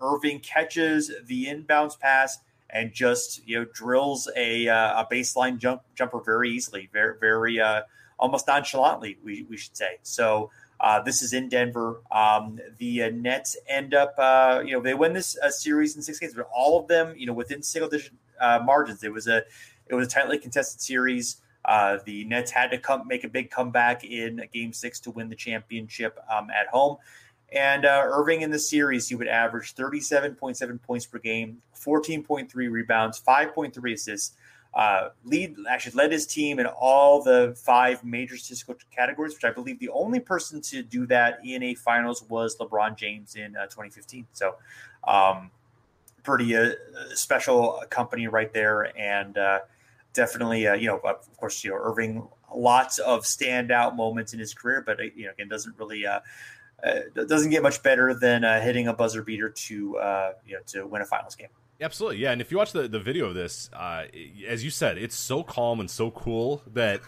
Erving 0.00 0.42
catches 0.42 1.10
the 1.26 1.46
inbounds 1.46 1.98
pass 1.98 2.38
and 2.74 2.92
just 2.92 3.40
you 3.48 3.58
know 3.58 3.64
drills 3.72 4.28
a, 4.36 4.68
uh, 4.68 5.02
a 5.02 5.06
baseline 5.10 5.56
jump 5.56 5.80
jumper 5.94 6.20
very 6.20 6.50
easily, 6.50 6.90
very 6.92 7.16
very 7.18 7.60
uh, 7.60 7.82
almost 8.18 8.46
nonchalantly, 8.46 9.16
we, 9.24 9.46
we 9.48 9.56
should 9.56 9.76
say. 9.76 9.98
So 10.02 10.50
Uh, 10.80 11.00
this 11.00 11.22
is 11.22 11.32
in 11.32 11.48
Denver. 11.48 12.02
Um, 12.10 12.58
the 12.78 13.04
uh, 13.04 13.10
Nets 13.10 13.56
end 13.68 13.94
up, 13.94 14.14
uh, 14.18 14.60
you 14.66 14.72
know, 14.74 14.82
they 14.82 14.92
win 14.92 15.12
this 15.14 15.38
uh, 15.38 15.48
series 15.48 15.96
in 15.96 16.02
six 16.02 16.18
games, 16.18 16.34
but 16.34 16.48
all 16.52 16.78
of 16.80 16.88
them, 16.88 17.14
you 17.16 17.26
know, 17.26 17.32
within 17.32 17.62
single 17.62 17.88
digit 17.88 18.12
margins. 18.64 19.02
It 19.04 19.12
was 19.12 19.26
a 19.28 19.44
it 19.86 19.94
was 19.94 20.08
a 20.08 20.10
tightly 20.10 20.36
contested 20.36 20.80
series. 20.80 21.36
The 22.04 22.24
Nets 22.26 22.50
had 22.50 22.70
to 22.72 22.78
come 22.78 23.06
make 23.06 23.24
a 23.24 23.28
big 23.28 23.50
comeback 23.50 24.04
in 24.04 24.42
Game 24.52 24.72
Six 24.72 25.00
to 25.00 25.10
win 25.12 25.28
the 25.28 25.36
championship 25.36 26.18
um, 26.28 26.50
at 26.50 26.66
home. 26.66 26.96
And 27.54 27.84
Erving 27.84 28.40
in 28.40 28.50
the 28.50 28.58
series, 28.58 29.08
he 29.08 29.14
would 29.14 29.28
average 29.28 29.74
37.7 29.74 30.82
points 30.82 31.06
per 31.06 31.18
game, 31.18 31.62
14.3 31.76 32.52
rebounds, 32.52 33.20
5.3 33.20 33.92
assists 33.92 34.34
uh, 34.74 35.10
lead 35.24 35.54
actually 35.68 35.92
led 35.92 36.10
his 36.10 36.26
team 36.26 36.58
in 36.58 36.66
all 36.66 37.22
the 37.22 37.54
five 37.56 38.02
major 38.02 38.36
statistical 38.36 38.74
categories, 38.94 39.34
which 39.34 39.44
I 39.44 39.52
believe 39.52 39.78
the 39.78 39.90
only 39.90 40.18
person 40.18 40.60
to 40.62 40.82
do 40.82 41.06
that 41.06 41.38
in 41.44 41.62
a 41.62 41.74
finals 41.74 42.24
was 42.28 42.56
LeBron 42.56 42.96
James 42.96 43.36
in 43.36 43.56
uh, 43.56 43.66
2015. 43.66 44.26
So, 44.32 44.56
um, 45.06 45.50
pretty 46.24 46.56
uh, 46.56 46.72
special 47.14 47.82
company 47.90 48.26
right 48.26 48.52
there, 48.52 48.96
and 48.98 49.38
uh, 49.38 49.60
definitely, 50.12 50.66
uh, 50.66 50.74
you 50.74 50.88
know, 50.88 50.98
of 51.04 51.36
course, 51.36 51.62
you 51.62 51.70
know, 51.70 51.76
Erving, 51.76 52.28
lots 52.52 52.98
of 52.98 53.22
standout 53.22 53.94
moments 53.94 54.32
in 54.32 54.40
his 54.40 54.54
career, 54.54 54.82
but 54.84 54.98
uh, 54.98 55.04
you 55.14 55.26
know, 55.26 55.30
again, 55.30 55.48
doesn't 55.48 55.78
really. 55.78 56.04
Uh, 56.84 57.24
doesn't 57.26 57.50
get 57.50 57.62
much 57.62 57.82
better 57.82 58.12
than 58.12 58.42
hitting 58.62 58.88
a 58.88 58.92
buzzer 58.92 59.22
beater 59.22 59.48
to 59.48 59.74
you 60.46 60.54
know 60.54 60.60
to 60.66 60.86
win 60.86 61.00
a 61.00 61.04
finals 61.04 61.34
game. 61.34 61.48
Absolutely, 61.80 62.18
yeah. 62.18 62.30
And 62.30 62.40
if 62.40 62.50
you 62.50 62.56
watch 62.56 62.72
the, 62.72 62.86
the 62.86 63.00
video 63.00 63.26
of 63.26 63.34
this, 63.34 63.68
uh, 63.72 64.04
as 64.46 64.62
you 64.62 64.70
said, 64.70 64.96
it's 64.96 65.16
so 65.16 65.42
calm 65.42 65.80
and 65.80 65.90
so 65.90 66.10
cool 66.12 66.62
that 66.72 67.00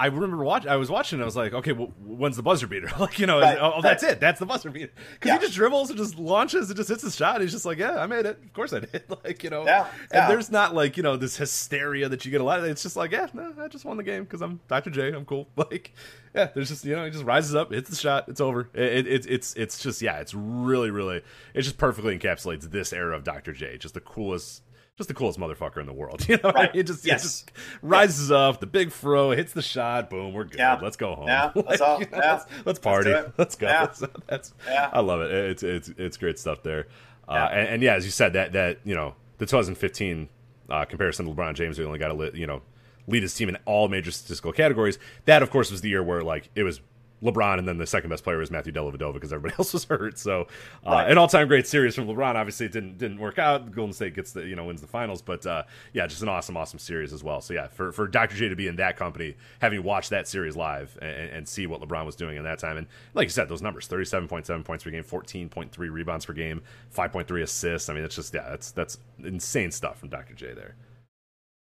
I 0.00 0.06
remember 0.06 0.42
watch. 0.42 0.66
I 0.66 0.76
was 0.76 0.90
watching. 0.90 1.18
And 1.18 1.22
I 1.22 1.26
was 1.26 1.36
like, 1.36 1.52
okay, 1.52 1.72
well, 1.72 1.92
when's 2.02 2.36
the 2.36 2.42
buzzer 2.42 2.66
beater? 2.66 2.90
like, 2.98 3.18
you 3.18 3.26
know, 3.26 3.38
right, 3.38 3.58
oh, 3.60 3.72
right. 3.72 3.82
that's 3.82 4.02
it. 4.02 4.18
That's 4.18 4.40
the 4.40 4.46
buzzer 4.46 4.70
beater. 4.70 4.90
Because 5.12 5.28
yeah. 5.28 5.38
he 5.38 5.40
just 5.44 5.54
dribbles 5.54 5.90
and 5.90 5.98
just 5.98 6.18
launches 6.18 6.70
and 6.70 6.76
just 6.76 6.88
hits 6.88 7.02
his 7.02 7.14
shot. 7.14 7.42
He's 7.42 7.52
just 7.52 7.66
like, 7.66 7.76
yeah, 7.76 8.00
I 8.00 8.06
made 8.06 8.24
it. 8.24 8.38
Of 8.42 8.52
course 8.54 8.72
I 8.72 8.80
did. 8.80 9.04
like, 9.24 9.44
you 9.44 9.50
know, 9.50 9.66
yeah, 9.66 9.86
yeah. 10.10 10.22
and 10.22 10.30
there's 10.30 10.50
not 10.50 10.74
like 10.74 10.96
you 10.96 11.02
know 11.02 11.18
this 11.18 11.36
hysteria 11.36 12.08
that 12.08 12.24
you 12.24 12.30
get 12.30 12.40
a 12.40 12.44
lot. 12.44 12.60
of 12.60 12.64
It's 12.64 12.82
just 12.82 12.96
like, 12.96 13.12
yeah, 13.12 13.26
no, 13.34 13.52
I 13.60 13.68
just 13.68 13.84
won 13.84 13.98
the 13.98 14.02
game 14.02 14.24
because 14.24 14.40
I'm 14.40 14.60
Dr. 14.68 14.88
J. 14.88 15.12
I'm 15.12 15.26
cool. 15.26 15.48
Like, 15.60 15.92
yeah, 16.34 16.48
there's 16.54 16.70
just 16.70 16.86
you 16.86 16.96
know, 16.96 17.04
he 17.04 17.10
just 17.10 17.24
rises 17.24 17.54
up, 17.54 17.70
hits 17.70 17.90
the 17.90 17.96
shot, 17.96 18.28
it's 18.28 18.40
over. 18.40 18.70
It, 18.72 19.06
it, 19.06 19.26
it's 19.26 19.52
it's 19.54 19.78
just 19.78 20.00
yeah, 20.00 20.16
it's 20.16 20.32
really 20.32 20.90
really 20.90 21.22
it 21.52 21.62
just 21.62 21.76
perfectly 21.76 22.18
encapsulates 22.18 22.70
this 22.70 22.94
era 22.94 23.14
of 23.14 23.24
Dr. 23.24 23.52
J. 23.52 23.76
Just 23.76 23.92
the 23.92 24.00
coolest 24.00 24.62
just 25.00 25.08
the 25.08 25.14
coolest 25.14 25.38
motherfucker 25.38 25.78
in 25.78 25.86
the 25.86 25.92
world. 25.92 26.24
You 26.30 26.38
know, 26.44 26.52
right. 26.52 26.70
it 26.74 26.84
just 26.84 27.04
yes. 27.04 27.22
just 27.22 27.50
rises 27.82 28.30
yeah. 28.30 28.36
up, 28.36 28.60
the 28.60 28.66
big 28.66 28.92
fro 28.92 29.32
hits 29.32 29.52
the 29.52 29.62
shot, 29.62 30.10
boom, 30.10 30.32
we're 30.32 30.44
good. 30.44 30.58
Yeah. 30.58 30.78
Let's 30.80 30.96
go 30.96 31.16
home. 31.16 31.26
Yeah, 31.26 31.50
like, 31.56 31.80
all. 31.80 31.98
You 31.98 32.06
know, 32.06 32.18
let's, 32.18 32.46
let's, 32.64 32.78
party. 32.78 33.10
Let's, 33.10 33.32
let's 33.38 33.54
go. 33.56 33.66
That's, 33.66 34.02
that's. 34.28 34.54
I 34.68 35.00
love 35.00 35.22
it. 35.22 35.32
It's 35.32 35.62
it's 35.64 35.88
it's 35.96 36.16
great 36.16 36.38
stuff 36.38 36.62
there. 36.62 36.86
Uh. 37.28 37.48
And, 37.50 37.68
and, 37.68 37.82
yeah, 37.82 37.94
as 37.94 38.04
you 38.04 38.12
said, 38.12 38.34
that 38.34 38.52
that 38.52 38.78
you 38.84 38.94
know 38.94 39.14
the 39.38 39.46
2015 39.46 40.28
uh, 40.68 40.84
comparison 40.84 41.26
to 41.26 41.32
LeBron 41.32 41.54
James, 41.54 41.78
we 41.78 41.84
only 41.84 41.98
got 41.98 42.08
to 42.08 42.38
you 42.38 42.46
know 42.46 42.62
lead 43.08 43.22
his 43.22 43.34
team 43.34 43.48
in 43.48 43.56
all 43.64 43.88
major 43.88 44.10
statistical 44.10 44.52
categories. 44.52 44.98
That, 45.24 45.42
of 45.42 45.50
course, 45.50 45.70
was 45.70 45.80
the 45.80 45.88
year 45.88 46.02
where 46.02 46.22
like 46.22 46.50
it 46.54 46.62
was 46.62 46.80
LeBron, 47.22 47.58
and 47.58 47.68
then 47.68 47.78
the 47.78 47.86
second 47.86 48.10
best 48.10 48.24
player 48.24 48.38
was 48.38 48.50
Matthew 48.50 48.72
Dellavedova 48.72 49.14
because 49.14 49.32
everybody 49.32 49.54
else 49.58 49.72
was 49.72 49.84
hurt. 49.84 50.18
So, 50.18 50.46
uh, 50.86 50.90
right. 50.90 51.10
an 51.10 51.18
all-time 51.18 51.48
great 51.48 51.66
series 51.66 51.94
from 51.94 52.06
LeBron. 52.06 52.34
Obviously, 52.34 52.66
it 52.66 52.72
didn't 52.72 52.98
didn't 52.98 53.18
work 53.18 53.38
out. 53.38 53.70
Golden 53.70 53.92
State 53.92 54.14
gets 54.14 54.32
the 54.32 54.46
you 54.46 54.56
know 54.56 54.64
wins 54.64 54.80
the 54.80 54.86
finals, 54.86 55.22
but 55.22 55.44
uh, 55.46 55.64
yeah, 55.92 56.06
just 56.06 56.22
an 56.22 56.28
awesome, 56.28 56.56
awesome 56.56 56.78
series 56.78 57.12
as 57.12 57.22
well. 57.22 57.40
So 57.40 57.54
yeah, 57.54 57.68
for 57.68 57.92
for 57.92 58.08
Dr. 58.08 58.36
J 58.36 58.48
to 58.48 58.56
be 58.56 58.66
in 58.66 58.76
that 58.76 58.96
company, 58.96 59.36
having 59.60 59.82
watched 59.82 60.10
that 60.10 60.26
series 60.28 60.56
live 60.56 60.96
and, 61.02 61.30
and 61.30 61.48
see 61.48 61.66
what 61.66 61.80
LeBron 61.80 62.06
was 62.06 62.16
doing 62.16 62.36
in 62.36 62.44
that 62.44 62.58
time, 62.58 62.76
and 62.76 62.86
like 63.14 63.26
you 63.26 63.30
said, 63.30 63.48
those 63.48 63.62
numbers: 63.62 63.86
thirty-seven 63.86 64.28
point 64.28 64.46
seven 64.46 64.62
points 64.62 64.84
per 64.84 64.90
game, 64.90 65.04
fourteen 65.04 65.48
point 65.48 65.72
three 65.72 65.88
rebounds 65.88 66.24
per 66.24 66.32
game, 66.32 66.62
five 66.90 67.12
point 67.12 67.28
three 67.28 67.42
assists. 67.42 67.88
I 67.88 67.94
mean, 67.94 68.04
it's 68.04 68.16
just 68.16 68.32
yeah, 68.32 68.48
that's 68.48 68.70
that's 68.70 68.98
insane 69.22 69.70
stuff 69.70 69.98
from 69.98 70.08
Dr. 70.08 70.34
J 70.34 70.54
there. 70.54 70.74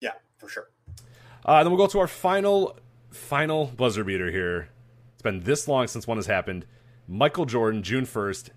Yeah, 0.02 0.14
for 0.38 0.50
sure. 0.50 0.70
Uh, 1.46 1.64
then 1.64 1.72
we'll 1.72 1.84
go 1.84 1.88
to 1.88 2.00
our 2.00 2.08
final 2.08 2.78
final 3.10 3.66
buzzer 3.66 4.04
beater 4.04 4.32
here. 4.32 4.70
It's 5.22 5.24
been 5.24 5.42
this 5.42 5.68
long 5.68 5.86
since 5.86 6.08
one 6.08 6.18
has 6.18 6.26
happened. 6.26 6.66
Michael 7.08 7.46
Jordan, 7.46 7.84
June 7.84 8.06
1st, 8.06 8.50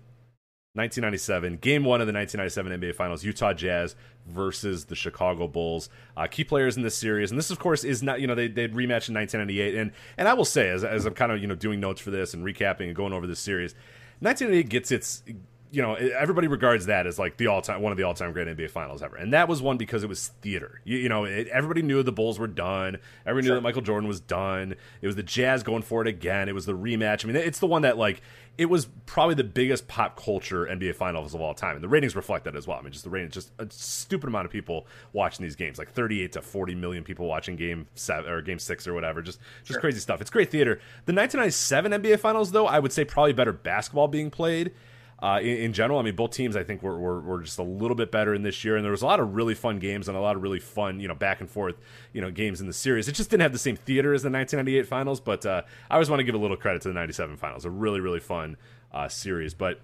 1997, 0.73 1.57
game 1.57 1.83
one 1.83 2.01
of 2.01 2.07
the 2.07 2.13
1997 2.13 2.81
NBA 2.81 2.95
Finals, 2.95 3.23
Utah 3.23 3.53
Jazz 3.53 3.95
versus 4.25 4.85
the 4.85 4.95
Chicago 4.95 5.47
Bulls. 5.47 5.89
Uh, 6.17 6.25
key 6.25 6.43
players 6.43 6.75
in 6.75 6.81
this 6.81 6.97
series, 6.97 7.29
and 7.29 7.37
this, 7.37 7.51
of 7.51 7.59
course, 7.59 7.83
is 7.83 8.01
not, 8.01 8.19
you 8.19 8.25
know, 8.25 8.33
they, 8.33 8.47
they'd 8.47 8.73
rematch 8.73 9.09
in 9.09 9.13
1998. 9.13 9.75
And, 9.75 9.91
and 10.17 10.27
I 10.27 10.33
will 10.33 10.43
say, 10.43 10.69
as, 10.69 10.83
as 10.83 11.05
I'm 11.05 11.13
kind 11.13 11.31
of, 11.31 11.39
you 11.39 11.45
know, 11.45 11.53
doing 11.53 11.79
notes 11.79 12.01
for 12.01 12.09
this 12.09 12.33
and 12.33 12.43
recapping 12.43 12.87
and 12.87 12.95
going 12.95 13.13
over 13.13 13.27
this 13.27 13.39
series, 13.39 13.75
1998 14.21 14.67
gets 14.67 14.91
its 14.91 15.21
you 15.75 15.81
know, 15.81 15.95
everybody 15.95 16.47
regards 16.47 16.85
that 16.85 17.05
as 17.05 17.19
like 17.19 17.35
the 17.35 17.47
all 17.47 17.61
time 17.61 17.81
one 17.81 17.91
of 17.91 17.97
the 17.97 18.03
all 18.03 18.13
time 18.13 18.31
great 18.31 18.47
NBA 18.47 18.69
finals 18.69 19.03
ever, 19.03 19.17
and 19.17 19.33
that 19.33 19.49
was 19.49 19.61
one 19.61 19.75
because 19.75 20.03
it 20.03 20.07
was 20.07 20.29
theater. 20.41 20.79
You, 20.85 20.99
you 20.99 21.09
know, 21.09 21.25
it, 21.25 21.49
everybody 21.49 21.81
knew 21.81 22.01
the 22.01 22.13
Bulls 22.13 22.39
were 22.39 22.47
done. 22.47 22.97
Everybody 23.25 23.47
sure. 23.47 23.55
knew 23.55 23.59
that 23.59 23.63
Michael 23.63 23.81
Jordan 23.81 24.07
was 24.07 24.21
done. 24.21 24.75
It 25.01 25.07
was 25.07 25.17
the 25.17 25.23
Jazz 25.23 25.63
going 25.63 25.81
for 25.81 26.01
it 26.01 26.07
again. 26.07 26.47
It 26.47 26.55
was 26.55 26.65
the 26.65 26.77
rematch. 26.77 27.25
I 27.25 27.27
mean, 27.27 27.35
it's 27.35 27.59
the 27.59 27.67
one 27.67 27.81
that 27.81 27.97
like 27.97 28.21
it 28.57 28.67
was 28.67 28.87
probably 29.05 29.35
the 29.35 29.43
biggest 29.43 29.89
pop 29.89 30.17
culture 30.17 30.65
NBA 30.65 30.95
finals 30.95 31.35
of 31.35 31.41
all 31.41 31.53
time, 31.53 31.75
and 31.75 31.83
the 31.83 31.89
ratings 31.89 32.15
reflect 32.15 32.45
that 32.45 32.55
as 32.55 32.65
well. 32.65 32.79
I 32.79 32.81
mean, 32.81 32.93
just 32.93 33.03
the 33.03 33.09
ratings, 33.09 33.33
just 33.33 33.51
a 33.59 33.67
stupid 33.69 34.29
amount 34.29 34.45
of 34.45 34.53
people 34.53 34.87
watching 35.11 35.43
these 35.43 35.57
games, 35.57 35.77
like 35.77 35.91
38 35.91 36.31
to 36.31 36.41
40 36.41 36.73
million 36.75 37.03
people 37.03 37.27
watching 37.27 37.57
game 37.57 37.85
seven 37.95 38.31
or 38.31 38.41
game 38.41 38.59
six 38.59 38.87
or 38.87 38.93
whatever. 38.93 39.21
Just 39.21 39.39
just 39.63 39.73
sure. 39.73 39.81
crazy 39.81 39.99
stuff. 39.99 40.21
It's 40.21 40.29
great 40.29 40.51
theater. 40.51 40.75
The 41.05 41.13
1997 41.13 41.91
NBA 41.91 42.19
finals, 42.21 42.53
though, 42.53 42.65
I 42.65 42.79
would 42.79 42.93
say 42.93 43.03
probably 43.03 43.33
better 43.33 43.51
basketball 43.51 44.07
being 44.07 44.31
played 44.31 44.71
uh, 45.19 45.39
in, 45.41 45.57
in, 45.57 45.73
general. 45.73 45.99
I 45.99 46.03
mean, 46.03 46.15
both 46.15 46.31
teams 46.31 46.55
I 46.55 46.63
think 46.63 46.83
were, 46.83 46.97
were, 46.97 47.21
were 47.21 47.41
just 47.41 47.57
a 47.57 47.63
little 47.63 47.95
bit 47.95 48.11
better 48.11 48.33
in 48.33 48.43
this 48.43 48.63
year, 48.65 48.75
and 48.75 48.83
there 48.83 48.91
was 48.91 49.01
a 49.01 49.05
lot 49.05 49.19
of 49.19 49.35
really 49.35 49.55
fun 49.55 49.79
games 49.79 50.07
and 50.07 50.17
a 50.17 50.21
lot 50.21 50.35
of 50.35 50.41
really 50.41 50.59
fun, 50.59 50.99
you 50.99 51.07
know, 51.07 51.15
back 51.15 51.39
and 51.39 51.49
forth, 51.49 51.75
you 52.13 52.21
know, 52.21 52.31
games 52.31 52.59
in 52.59 52.67
the 52.67 52.73
series. 52.73 53.07
It 53.07 53.13
just 53.13 53.29
didn't 53.29 53.41
have 53.41 53.53
the 53.53 53.59
same 53.59 53.75
theater 53.77 54.13
as 54.13 54.23
the 54.23 54.29
1998 54.29 54.87
finals, 54.87 55.19
but 55.19 55.45
uh, 55.45 55.61
I 55.89 55.93
always 55.93 56.09
want 56.09 56.19
to 56.19 56.23
give 56.23 56.35
a 56.35 56.39
little 56.39 56.57
credit 56.57 56.81
to 56.83 56.89
the 56.89 56.93
97 56.93 57.37
finals. 57.37 57.65
A 57.65 57.69
really 57.69 57.99
really 57.99 58.19
fun 58.19 58.57
uh, 58.91 59.07
series, 59.07 59.53
but. 59.53 59.81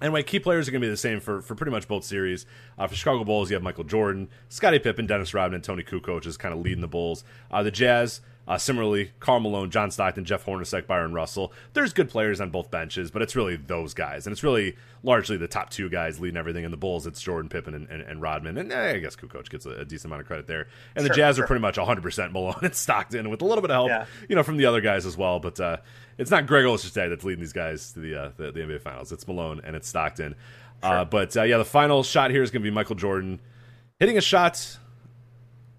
Anyway, 0.00 0.20
key 0.20 0.40
players 0.40 0.66
are 0.66 0.72
going 0.72 0.80
to 0.82 0.86
be 0.86 0.90
the 0.90 0.96
same 0.96 1.20
for, 1.20 1.40
for 1.40 1.54
pretty 1.54 1.70
much 1.70 1.86
both 1.86 2.02
series. 2.02 2.44
Uh, 2.76 2.88
for 2.88 2.96
Chicago 2.96 3.22
Bulls, 3.22 3.48
you 3.48 3.54
have 3.54 3.62
Michael 3.62 3.84
Jordan, 3.84 4.28
Scottie 4.48 4.80
Pippen, 4.80 5.06
Dennis 5.06 5.32
Rodman, 5.32 5.54
and 5.54 5.62
Toni 5.62 5.84
Kukoc 5.84 6.26
is 6.26 6.36
kind 6.36 6.52
of 6.52 6.60
leading 6.60 6.80
the 6.80 6.88
Bulls. 6.88 7.22
Uh, 7.52 7.62
the 7.62 7.70
Jazz, 7.70 8.20
uh, 8.48 8.58
similarly, 8.58 9.12
Karl 9.20 9.38
Malone, 9.38 9.70
John 9.70 9.90
Stockton, 9.90 10.24
Jeff 10.24 10.44
Hornacek, 10.44 10.86
Bryon 10.88 11.12
Russell. 11.12 11.52
There's 11.74 11.92
good 11.92 12.08
players 12.08 12.40
on 12.40 12.50
both 12.50 12.70
benches, 12.72 13.10
but 13.10 13.22
it's 13.22 13.36
really 13.36 13.56
those 13.56 13.94
guys, 13.94 14.26
and 14.26 14.32
it's 14.32 14.42
really 14.42 14.76
largely 15.04 15.36
the 15.36 15.46
top 15.46 15.70
two 15.70 15.88
guys 15.88 16.18
leading 16.18 16.36
everything. 16.36 16.64
In 16.64 16.72
the 16.72 16.76
Bulls, 16.76 17.06
it's 17.06 17.22
Jordan, 17.22 17.48
Pippen, 17.48 17.72
and, 17.74 17.88
and, 17.88 18.02
and 18.02 18.20
Rodman, 18.20 18.58
and 18.58 18.72
eh, 18.72 18.94
I 18.94 18.98
guess 18.98 19.14
Kukoc 19.14 19.48
gets 19.48 19.64
a, 19.64 19.70
a, 19.70 19.84
decent 19.84 20.06
amount 20.06 20.22
of 20.22 20.26
credit 20.26 20.48
there. 20.48 20.66
And 20.96 21.02
sure, 21.02 21.08
the 21.08 21.14
Jazz 21.14 21.36
sure. 21.36 21.44
are 21.44 21.46
pretty 21.46 21.62
much 21.62 21.78
100 21.78 22.02
percent 22.02 22.32
Malone 22.32 22.56
and 22.62 22.74
Stockton, 22.74 23.30
with 23.30 23.42
a 23.42 23.44
little 23.44 23.62
bit 23.62 23.70
of 23.70 23.76
help, 23.76 23.88
yeah. 23.88 24.06
you 24.28 24.34
know, 24.34 24.42
from 24.42 24.56
the 24.56 24.66
other 24.66 24.80
guys 24.80 25.06
as 25.06 25.16
well. 25.16 25.38
But 25.38 25.60
uh, 25.60 25.76
it's 26.18 26.30
not 26.30 26.46
Greg 26.48 26.64
Ostertag 26.64 27.10
that's 27.10 27.24
leading 27.24 27.40
these 27.40 27.52
guys 27.52 27.92
to 27.92 28.00
the, 28.00 28.14
uh, 28.16 28.30
the, 28.36 28.50
the 28.50 28.60
NBA 28.60 28.80
Finals. 28.80 29.12
It's 29.12 29.26
Malone 29.28 29.60
and 29.62 29.76
it's 29.76 29.88
Stockton. 29.88 30.34
Uh, 30.82 30.98
sure. 30.98 31.04
but 31.04 31.36
uh, 31.36 31.42
yeah, 31.44 31.58
the 31.58 31.64
final 31.64 32.02
shot 32.02 32.32
here 32.32 32.42
is 32.42 32.50
going 32.50 32.62
to 32.62 32.68
be 32.68 32.74
Michael 32.74 32.96
Jordan 32.96 33.40
hitting 34.00 34.18
a 34.18 34.20
shot 34.20 34.78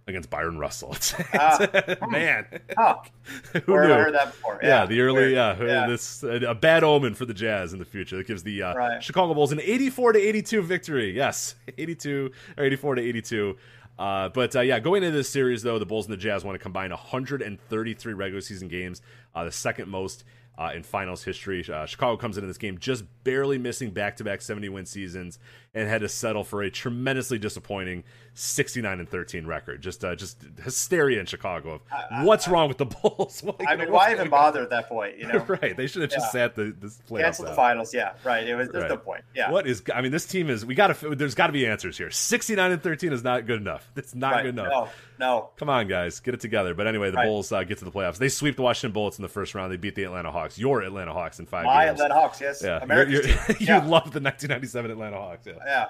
against 0.08 0.30
Bryon 0.30 0.58
Russell. 0.58 0.96
uh, 1.34 1.68
man, 2.10 2.46
oh, 2.78 3.02
who 3.66 3.74
knew? 3.74 3.94
I 3.94 3.98
heard 3.98 4.14
that 4.14 4.28
before. 4.28 4.60
Yeah, 4.62 4.82
yeah 4.82 4.86
the 4.86 5.02
early 5.02 5.34
yeah, 5.34 5.64
yeah. 5.64 5.88
this 5.88 6.24
a 6.24 6.56
bad 6.56 6.84
omen 6.84 7.14
for 7.14 7.26
the 7.26 7.34
Jazz 7.34 7.74
in 7.74 7.80
the 7.80 7.86
future. 7.86 8.20
It 8.20 8.28
gives 8.28 8.44
the 8.44 8.64
uh, 8.64 8.76
right. 8.76 9.04
Chicago 9.04 9.34
Bulls 9.34 9.52
an 9.52 9.62
84 9.62 10.14
to 10.14 10.20
82 10.20 10.62
victory. 10.62 11.16
Yes, 11.16 11.56
82 11.78 12.32
or 12.58 12.64
84 12.64 12.96
to 12.96 13.02
82. 13.02 13.58
Uh, 13.98 14.30
but 14.30 14.56
uh, 14.56 14.62
yeah, 14.62 14.80
going 14.80 15.04
into 15.04 15.16
this 15.16 15.30
series 15.30 15.62
though, 15.62 15.80
the 15.80 15.86
Bulls 15.86 16.06
and 16.06 16.14
the 16.14 16.18
Jazz 16.18 16.44
want 16.44 16.56
to 16.56 16.64
combine 16.64 16.90
133 16.90 18.14
regular 18.14 18.42
season 18.42 18.68
games, 18.68 19.02
uh, 19.36 19.46
the 19.46 19.52
second 19.52 19.88
most 19.88 20.24
uh, 20.58 20.72
in 20.74 20.84
finals 20.84 21.24
history. 21.24 21.66
Uh, 21.68 21.86
Chicago 21.86 22.18
comes 22.18 22.38
into 22.38 22.48
this 22.48 22.58
game 22.58 22.78
just 22.78 23.04
barely 23.24 23.58
missing 23.58 23.92
back 23.92 24.18
to 24.18 24.24
back 24.24 24.42
70 24.42 24.70
win 24.70 24.86
seasons 24.86 25.40
and 25.74 25.90
had 25.90 26.02
to 26.02 26.10
settle 26.10 26.44
for 26.44 26.62
a 26.62 26.70
tremendously 26.70 27.40
disappointing 27.40 28.04
69 28.36 29.00
and 29.00 29.10
13 29.10 29.46
record. 29.46 29.82
Just 29.82 30.04
uh, 30.04 30.16
just 30.16 30.44
hysteria 30.64 31.20
in 31.20 31.26
Chicago 31.26 31.74
of 31.76 31.82
I, 31.92 32.24
what's 32.24 32.48
I, 32.48 32.52
wrong 32.52 32.68
with 32.68 32.78
the 32.78 32.86
Bulls. 32.86 33.44
like, 33.60 33.68
I 33.68 33.76
mean, 33.76 33.92
why 33.92 34.12
even 34.12 34.30
bother 34.30 34.62
at 34.62 34.70
that 34.72 34.88
point? 34.88 35.18
You 35.18 35.28
know, 35.34 35.40
right? 35.40 35.76
They 35.76 35.88
should 35.88 36.02
have 36.02 36.12
just 36.12 36.28
yeah. 36.28 36.48
sat 36.48 36.56
the 36.56 36.76
this 36.80 37.00
cancel 37.10 37.46
the 37.46 37.54
finals. 37.54 37.94
Yeah, 37.94 38.14
right. 38.24 38.48
It 38.48 38.56
was 38.56 38.70
there's 38.70 38.84
right. 38.84 38.90
no 38.90 38.98
point. 38.98 39.24
Yeah. 39.36 39.52
What 39.52 39.68
is? 39.68 39.84
I 39.94 40.02
mean, 40.02 40.12
this 40.12 40.26
team 40.26 40.50
is. 40.50 40.66
We 40.66 40.76
got 40.76 40.96
to. 40.96 41.16
There's 41.16 41.36
got 41.36 41.48
to 41.48 41.54
be 41.54 41.66
answers 41.66 41.98
here. 41.98 42.12
69 42.12 42.72
and 42.72 42.82
13 42.82 43.14
is 43.14 43.24
not 43.24 43.46
good 43.46 43.62
enough. 43.62 43.90
It's 43.96 44.16
not 44.16 44.34
right. 44.34 44.44
good 44.44 44.56
enough. 44.56 44.72
No, 44.72 44.90
no. 45.20 45.50
Come 45.58 45.70
on, 45.70 45.88
guys, 45.88 46.20
get 46.20 46.34
it 46.34 46.40
together. 46.40 46.74
But 46.74 46.88
anyway, 46.88 47.12
the 47.12 47.18
right. 47.18 47.26
Bulls 47.26 47.52
uh, 47.52 47.64
get 47.64 47.80
to 47.80 47.86
the 47.86 47.92
playoffs. 47.92 48.18
They 48.18 48.30
sweep 48.30 48.56
the 48.56 48.64
Washington 48.64 48.94
Bullets 48.94 49.18
in 49.18 49.22
the 49.22 49.30
first 49.30 49.54
round. 49.56 49.72
They 49.72 49.78
beat 49.78 49.96
the 49.96 50.04
Atlanta 50.04 50.32
Hawks. 50.32 50.58
Your 50.58 50.82
Atlanta 50.82 51.14
Hawks 51.14 51.40
in 51.40 51.46
five. 51.46 51.66
My 51.66 51.86
games. 51.86 52.00
Atlanta 52.00 52.22
Hawks. 52.22 52.42
Yes. 52.42 52.62
Yeah. 52.64 52.84
You're, 52.86 53.10
you're, 53.10 53.24
you 53.28 53.56
yeah. 53.60 53.78
love 53.78 54.12
the 54.12 54.22
1997 54.22 54.92
Atlanta 54.92 55.18
Hawks. 55.18 55.46
Yeah. 55.46 55.54
Yeah. 55.66 55.86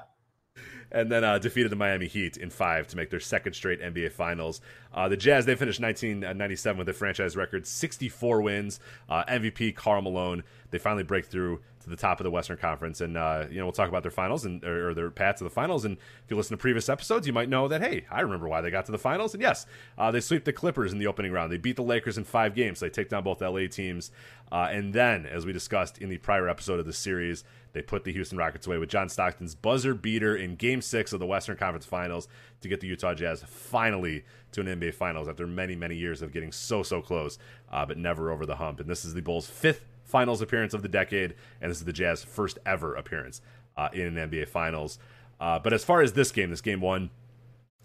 and 0.92 1.12
then 1.12 1.24
uh, 1.24 1.40
defeated 1.40 1.72
the 1.72 1.76
Miami 1.76 2.08
Heat 2.08 2.38
in 2.38 2.50
five 2.52 2.88
to 2.90 2.96
make 2.98 3.10
their 3.10 3.20
second 3.20 3.54
straight 3.54 3.82
NBA 3.82 4.12
Finals. 4.12 4.62
Uh, 4.94 5.10
the 5.10 5.18
Jazz 5.18 5.46
they 5.46 5.56
finished 5.56 5.80
1997 5.82 6.78
with 6.78 6.90
a 6.90 6.94
franchise 6.94 7.36
record 7.36 7.66
64 7.66 8.42
wins. 8.42 8.80
Uh, 9.10 9.24
MVP 9.26 9.76
Karl 9.76 10.02
Malone. 10.04 10.44
They 10.70 10.78
finally 10.78 11.04
break 11.04 11.26
through 11.26 11.62
to 11.84 11.90
the 11.90 11.96
top 11.96 12.20
of 12.20 12.24
the 12.24 12.32
Western 12.32 12.58
Conference, 12.58 13.02
and 13.02 13.18
uh, 13.18 13.46
you 13.50 13.60
know 13.60 13.66
we'll 13.66 13.74
talk 13.74 13.90
about 13.90 14.04
their 14.04 14.12
finals 14.12 14.46
and 14.46 14.64
or, 14.64 14.94
their 14.94 15.10
path 15.10 15.38
to 15.38 15.44
the 15.44 15.50
finals. 15.50 15.86
And 15.86 15.98
if 15.98 16.30
you 16.30 16.38
listen 16.38 16.56
to 16.58 16.62
previous 16.62 16.90
episodes, 16.90 17.28
you 17.28 17.34
might 17.34 17.50
know 17.50 17.68
that 17.68 17.82
hey, 17.82 18.06
I 18.10 18.22
remember 18.22 18.48
why 18.48 18.62
they 18.62 18.72
got 18.72 18.86
to 18.88 18.92
the 18.92 18.98
finals. 18.98 19.34
And 19.34 19.42
yes, 19.42 19.66
uh, 19.98 20.12
they 20.12 20.20
sweep 20.20 20.46
the 20.46 20.54
Clippers 20.54 20.94
in 20.94 21.00
the 21.00 21.08
opening 21.08 21.32
round. 21.32 21.52
They 21.52 21.58
beat 21.58 21.76
the 21.76 21.84
Lakers 21.84 22.18
in 22.18 22.24
five 22.24 22.56
games. 22.56 22.80
They 22.80 22.90
take 22.90 23.10
down 23.10 23.24
both 23.24 23.42
LA 23.42 23.68
teams, 23.68 24.12
uh, 24.52 24.70
and 24.72 24.94
then 24.94 25.26
as 25.26 25.46
we 25.46 25.54
discussed 25.54 25.98
in 25.98 26.10
the 26.10 26.18
prior 26.18 26.48
episode 26.48 26.80
of 26.80 26.86
the 26.86 26.94
series, 26.94 27.44
they 27.74 27.82
put 27.82 28.04
the 28.04 28.14
Houston 28.14 28.38
Rockets 28.38 28.68
away 28.68 28.78
with 28.78 28.90
John 28.90 29.10
Stockton's 29.10 29.56
buzzer 29.56 29.94
beater 29.94 30.36
in 30.36 30.56
Game 30.56 30.82
Six 30.82 31.12
of 31.12 31.20
the 31.20 31.26
Western 31.26 31.58
Conference 31.58 31.86
Finals 31.86 32.28
to 32.62 32.70
get 32.70 32.80
the 32.80 32.88
Utah 32.88 33.14
Jazz 33.14 33.44
finally 33.48 34.24
to 34.52 34.62
an 34.62 34.68
NBA 34.68 34.94
Finals 34.94 35.28
after 35.28 35.48
many 35.48 35.76
many 35.76 35.96
years 35.96 36.22
of 36.22 36.32
getting 36.32 36.52
so 36.52 36.84
so 36.84 37.02
close, 37.02 37.38
uh, 37.72 37.86
but 37.86 37.98
never 37.98 38.32
over 38.32 38.46
the 38.46 38.56
hump. 38.56 38.80
And 38.80 38.90
this 38.90 39.04
is 39.04 39.14
the 39.14 39.22
Bulls' 39.22 39.48
fifth 39.48 39.84
finals 40.14 40.44
appearance 40.44 40.76
of 40.76 40.84
the 40.84 40.88
decade, 40.88 41.34
and 41.60 41.72
this 41.72 41.80
is 41.80 41.86
the 41.86 41.92
Jazz' 41.92 42.24
first 42.24 42.60
ever 42.68 42.94
appearance 42.94 43.42
uh, 43.76 43.90
in 43.92 44.16
an 44.16 44.30
NBA 44.30 44.48
Finals. 44.48 45.00
Uh, 45.42 45.58
but 45.58 45.74
as 45.74 45.84
far 45.84 46.04
as 46.04 46.14
this 46.14 46.32
game, 46.32 46.52
this 46.52 46.62
game 46.62 46.82
one, 46.82 47.10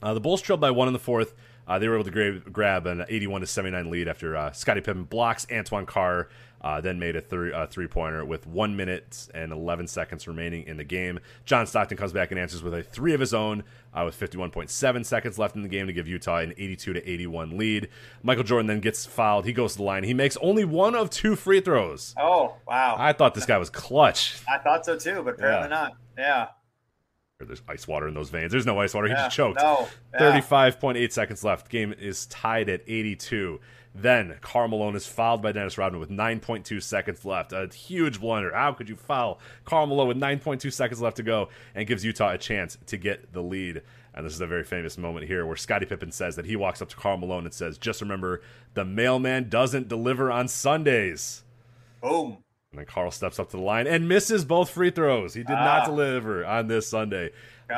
uh, 0.02 0.12
the 0.12 0.20
Bulls 0.20 0.42
trailed 0.42 0.60
by 0.60 0.70
one 0.70 0.88
in 0.88 0.92
the 0.92 0.98
fourth. 0.98 1.34
Uh, 1.66 1.78
they 1.78 1.88
were 1.88 1.94
able 1.94 2.04
to 2.04 2.10
grab, 2.10 2.52
grab 2.52 2.86
an 2.86 3.06
81 3.08 3.40
to 3.40 3.46
79 3.46 3.90
lead 3.90 4.08
after 4.08 4.36
uh, 4.36 4.52
Scottie 4.52 4.82
Pippen 4.82 5.04
blocks 5.04 5.46
Antoine 5.50 5.86
Carr 5.86 6.28
uh, 6.60 6.80
then 6.80 6.98
made 6.98 7.16
a 7.16 7.20
three, 7.20 7.52
uh, 7.52 7.66
three 7.66 7.86
pointer 7.86 8.24
with 8.24 8.46
one 8.46 8.76
minute 8.76 9.28
and 9.34 9.52
11 9.52 9.86
seconds 9.86 10.26
remaining 10.26 10.66
in 10.66 10.76
the 10.76 10.84
game. 10.84 11.20
John 11.44 11.66
Stockton 11.66 11.96
comes 11.96 12.12
back 12.12 12.30
and 12.30 12.40
answers 12.40 12.62
with 12.62 12.74
a 12.74 12.82
three 12.82 13.14
of 13.14 13.20
his 13.20 13.32
own 13.32 13.64
uh, 13.94 14.02
with 14.04 14.18
51.7 14.18 15.04
seconds 15.04 15.38
left 15.38 15.56
in 15.56 15.62
the 15.62 15.68
game 15.68 15.86
to 15.86 15.92
give 15.92 16.08
Utah 16.08 16.38
an 16.38 16.52
82 16.56 16.94
to 16.94 17.10
81 17.10 17.56
lead. 17.56 17.88
Michael 18.22 18.44
Jordan 18.44 18.66
then 18.66 18.80
gets 18.80 19.06
fouled. 19.06 19.44
He 19.44 19.52
goes 19.52 19.72
to 19.72 19.78
the 19.78 19.84
line. 19.84 20.04
He 20.04 20.14
makes 20.14 20.36
only 20.38 20.64
one 20.64 20.94
of 20.94 21.10
two 21.10 21.36
free 21.36 21.60
throws. 21.60 22.14
Oh, 22.18 22.56
wow. 22.66 22.96
I 22.98 23.12
thought 23.12 23.34
this 23.34 23.46
guy 23.46 23.58
was 23.58 23.70
clutch. 23.70 24.40
I 24.48 24.58
thought 24.58 24.84
so 24.84 24.98
too, 24.98 25.22
but 25.22 25.34
apparently 25.34 25.68
yeah. 25.68 25.68
not. 25.68 25.92
Yeah. 26.16 26.46
There's 27.40 27.62
ice 27.68 27.86
water 27.86 28.08
in 28.08 28.14
those 28.14 28.30
veins. 28.30 28.50
There's 28.50 28.66
no 28.66 28.80
ice 28.80 28.94
water. 28.94 29.06
He 29.06 29.12
yeah, 29.12 29.26
just 29.26 29.36
choked. 29.36 29.60
No. 29.62 29.86
Yeah. 30.12 30.40
35.8 30.40 31.12
seconds 31.12 31.44
left. 31.44 31.68
Game 31.68 31.94
is 31.96 32.26
tied 32.26 32.68
at 32.68 32.82
82. 32.88 33.60
Then 33.94 34.36
Karl 34.40 34.68
Malone 34.68 34.96
is 34.96 35.06
fouled 35.06 35.42
by 35.42 35.52
Dennis 35.52 35.78
Rodman 35.78 36.00
with 36.00 36.10
9.2 36.10 36.82
seconds 36.82 37.24
left. 37.24 37.52
A 37.52 37.68
huge 37.68 38.20
blunder. 38.20 38.52
How 38.54 38.72
could 38.72 38.88
you 38.88 38.96
foul 38.96 39.40
Karl 39.64 39.86
Malone 39.86 40.08
with 40.08 40.16
9.2 40.16 40.72
seconds 40.72 41.00
left 41.00 41.16
to 41.16 41.22
go 41.22 41.48
and 41.74 41.86
gives 41.86 42.04
Utah 42.04 42.32
a 42.32 42.38
chance 42.38 42.78
to 42.86 42.96
get 42.96 43.32
the 43.32 43.42
lead? 43.42 43.82
And 44.14 44.26
this 44.26 44.34
is 44.34 44.40
a 44.40 44.46
very 44.46 44.64
famous 44.64 44.98
moment 44.98 45.26
here 45.26 45.46
where 45.46 45.56
Scottie 45.56 45.86
Pippen 45.86 46.12
says 46.12 46.36
that 46.36 46.46
he 46.46 46.56
walks 46.56 46.82
up 46.82 46.88
to 46.90 46.96
Karl 46.96 47.16
Malone 47.16 47.44
and 47.44 47.54
says, 47.54 47.78
Just 47.78 48.00
remember, 48.00 48.42
the 48.74 48.84
mailman 48.84 49.48
doesn't 49.48 49.88
deliver 49.88 50.30
on 50.30 50.48
Sundays. 50.48 51.44
Boom. 52.02 52.38
And 52.72 52.80
then 52.80 52.86
Karl 52.86 53.10
steps 53.10 53.38
up 53.38 53.50
to 53.50 53.56
the 53.56 53.62
line 53.62 53.86
and 53.86 54.08
misses 54.08 54.44
both 54.44 54.70
free 54.70 54.90
throws. 54.90 55.34
He 55.34 55.42
did 55.42 55.56
ah. 55.56 55.64
not 55.64 55.86
deliver 55.86 56.44
on 56.44 56.66
this 56.66 56.88
Sunday. 56.88 57.30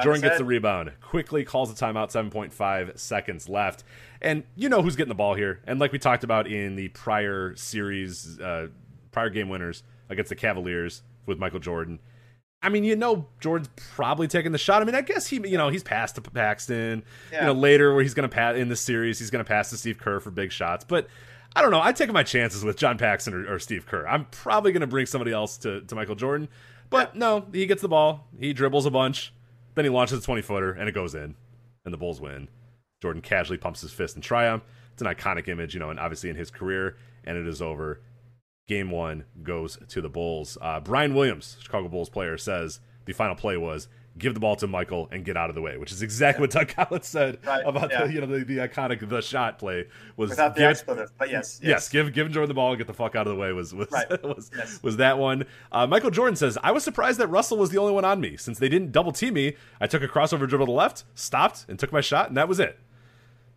Jordan 0.03 0.23
gets 0.23 0.39
the 0.39 0.45
rebound, 0.45 0.93
quickly 1.01 1.45
calls 1.45 1.73
the 1.73 1.85
timeout, 1.85 2.13
7.5 2.13 2.99
seconds 2.99 3.49
left. 3.49 3.83
And 4.23 4.45
you 4.55 4.68
know 4.68 4.83
who's 4.83 4.97
getting 4.97 5.09
the 5.09 5.14
ball 5.14 5.35
here. 5.35 5.61
And 5.66 5.81
like 5.81 5.93
we 5.93 5.99
talked 5.99 6.25
about 6.25 6.47
in 6.47 6.77
the 6.77 6.89
prior 6.89 7.55
series, 7.57 8.39
uh, 8.39 8.68
prior 9.12 9.31
game 9.31 9.49
winners 9.49 9.83
against 10.09 10.29
the 10.29 10.37
Cavaliers 10.37 11.03
with 11.27 11.39
Michael 11.39 11.61
Jordan. 11.61 12.01
I 12.62 12.68
mean, 12.68 12.85
you 12.85 12.95
know, 12.95 13.27
Jordan's 13.41 13.71
probably 13.77 14.29
taking 14.29 14.53
the 14.53 14.59
shot. 14.59 14.83
I 14.83 14.85
mean, 14.85 14.95
I 14.95 15.01
guess 15.01 15.27
he, 15.27 15.37
you 15.37 15.57
know, 15.57 15.71
he's 15.71 15.83
passed 15.83 16.16
to 16.16 16.21
Paxson. 16.21 17.03
Yeah. 17.33 17.41
You 17.41 17.47
know, 17.47 17.53
later 17.55 17.95
where 17.95 18.03
he's 18.03 18.12
going 18.12 18.29
to 18.29 18.35
pass 18.35 18.57
in 18.57 18.68
the 18.68 18.77
series, 18.77 19.18
he's 19.18 19.31
going 19.31 19.43
to 19.43 19.49
pass 19.49 19.71
to 19.71 19.79
Steve 19.79 19.99
Kerr 19.99 20.21
for 20.21 20.31
big 20.31 20.53
shots. 20.53 20.85
But 20.85 21.09
I 21.57 21.62
don't 21.62 21.71
know. 21.71 21.81
I 21.81 21.93
take 21.93 22.12
my 22.12 22.23
chances 22.23 22.62
with 22.62 22.77
John 22.77 22.99
Paxson 22.99 23.33
or, 23.33 23.55
or 23.55 23.59
Steve 23.59 23.87
Kerr. 23.87 24.07
I'm 24.07 24.27
probably 24.27 24.73
going 24.73 24.83
to 24.83 24.87
bring 24.87 25.07
somebody 25.07 25.33
else 25.33 25.57
to, 25.59 25.81
to 25.81 25.95
Michael 25.95 26.14
Jordan. 26.16 26.49
But 26.91 27.14
yeah. 27.14 27.21
no, 27.21 27.47
he 27.53 27.64
gets 27.64 27.81
the 27.81 27.89
ball. 27.89 28.29
He 28.39 28.53
dribbles 28.53 28.85
a 28.85 28.91
bunch. 28.91 29.33
Then 29.75 29.87
he 29.87 29.89
launches 29.89 30.18
a 30.18 30.23
20 30.23 30.43
footer 30.43 30.73
and 30.73 30.89
it 30.89 30.93
goes 30.93 31.14
in. 31.14 31.37
And 31.87 31.95
the 31.95 31.99
Bulls 31.99 32.21
win. 32.21 32.49
Jordan 33.01 33.22
casually 33.22 33.59
pumps 33.59 33.80
his 33.80 33.92
fist 33.92 34.16
in 34.16 34.22
triumph. 34.22 34.62
It's 34.92 35.03
an 35.03 35.09
iconic 35.09 35.48
image, 35.48 35.74
you 35.74 35.80
know, 35.80 35.90
and 35.90 35.98
obviously 35.98 36.30
in 36.30 36.36
his 36.36 36.51
career, 36.51 36.96
and 37.24 37.36
it 37.36 37.46
is 37.46 37.62
over. 37.62 38.01
Game 38.68 38.90
one 38.90 39.24
goes 39.42 39.78
to 39.88 40.01
the 40.01 40.09
Bulls. 40.09 40.57
Uh, 40.61 40.78
Brian 40.80 41.14
Williams, 41.14 41.57
Chicago 41.61 41.88
Bulls 41.88 42.09
player, 42.09 42.38
says 42.38 42.80
the 43.05 43.12
final 43.12 43.34
play 43.34 43.57
was 43.57 43.88
give 44.18 44.34
the 44.34 44.40
ball 44.40 44.57
to 44.57 44.66
Michael 44.66 45.09
and 45.11 45.24
get 45.24 45.36
out 45.36 45.48
of 45.48 45.55
the 45.55 45.62
way, 45.62 45.76
which 45.76 45.92
is 45.92 46.03
exactly 46.03 46.42
what 46.42 46.51
Doug 46.51 46.68
Collins 46.68 47.07
said 47.07 47.38
right. 47.46 47.62
about 47.64 47.90
yeah. 47.90 48.07
the 48.07 48.12
you 48.12 48.20
know 48.20 48.26
the, 48.26 48.44
the, 48.44 48.59
iconic 48.59 49.09
the 49.09 49.20
shot 49.20 49.59
play 49.59 49.86
was 50.16 50.30
without 50.30 50.55
the 50.55 50.64
expletive, 50.64 51.11
but 51.18 51.30
yes, 51.30 51.61
yes, 51.62 51.68
yes, 51.68 51.88
give 51.88 52.12
give 52.12 52.30
Jordan 52.30 52.48
the 52.48 52.55
ball 52.55 52.70
and 52.70 52.78
get 52.78 52.86
the 52.86 52.94
fuck 52.94 53.16
out 53.16 53.26
of 53.26 53.32
the 53.34 53.40
way 53.40 53.53
was 53.53 53.74
was 53.74 53.88
right. 53.90 54.22
was, 54.24 54.51
yes. 54.57 54.80
was 54.82 54.98
that 54.98 55.18
one. 55.18 55.46
Uh, 55.72 55.86
Michael 55.86 56.11
Jordan 56.11 56.36
says 56.36 56.59
I 56.62 56.72
was 56.72 56.84
surprised 56.84 57.18
that 57.18 57.28
Russell 57.28 57.59
was 57.59 57.70
the 57.70 57.78
only 57.78 57.92
one 57.92 58.05
on 58.05 58.20
me 58.20 58.36
since 58.36 58.59
they 58.59 58.68
didn't 58.68 58.92
double 58.92 59.12
team 59.12 59.34
me. 59.34 59.55
I 59.80 59.86
took 59.86 60.03
a 60.03 60.09
crossover 60.09 60.48
dribble 60.48 60.66
to 60.66 60.70
the 60.70 60.76
left, 60.76 61.05
stopped, 61.14 61.66
and 61.68 61.78
took 61.78 61.92
my 61.92 62.01
shot, 62.01 62.28
and 62.28 62.36
that 62.36 62.48
was 62.48 62.61
it. 62.61 62.78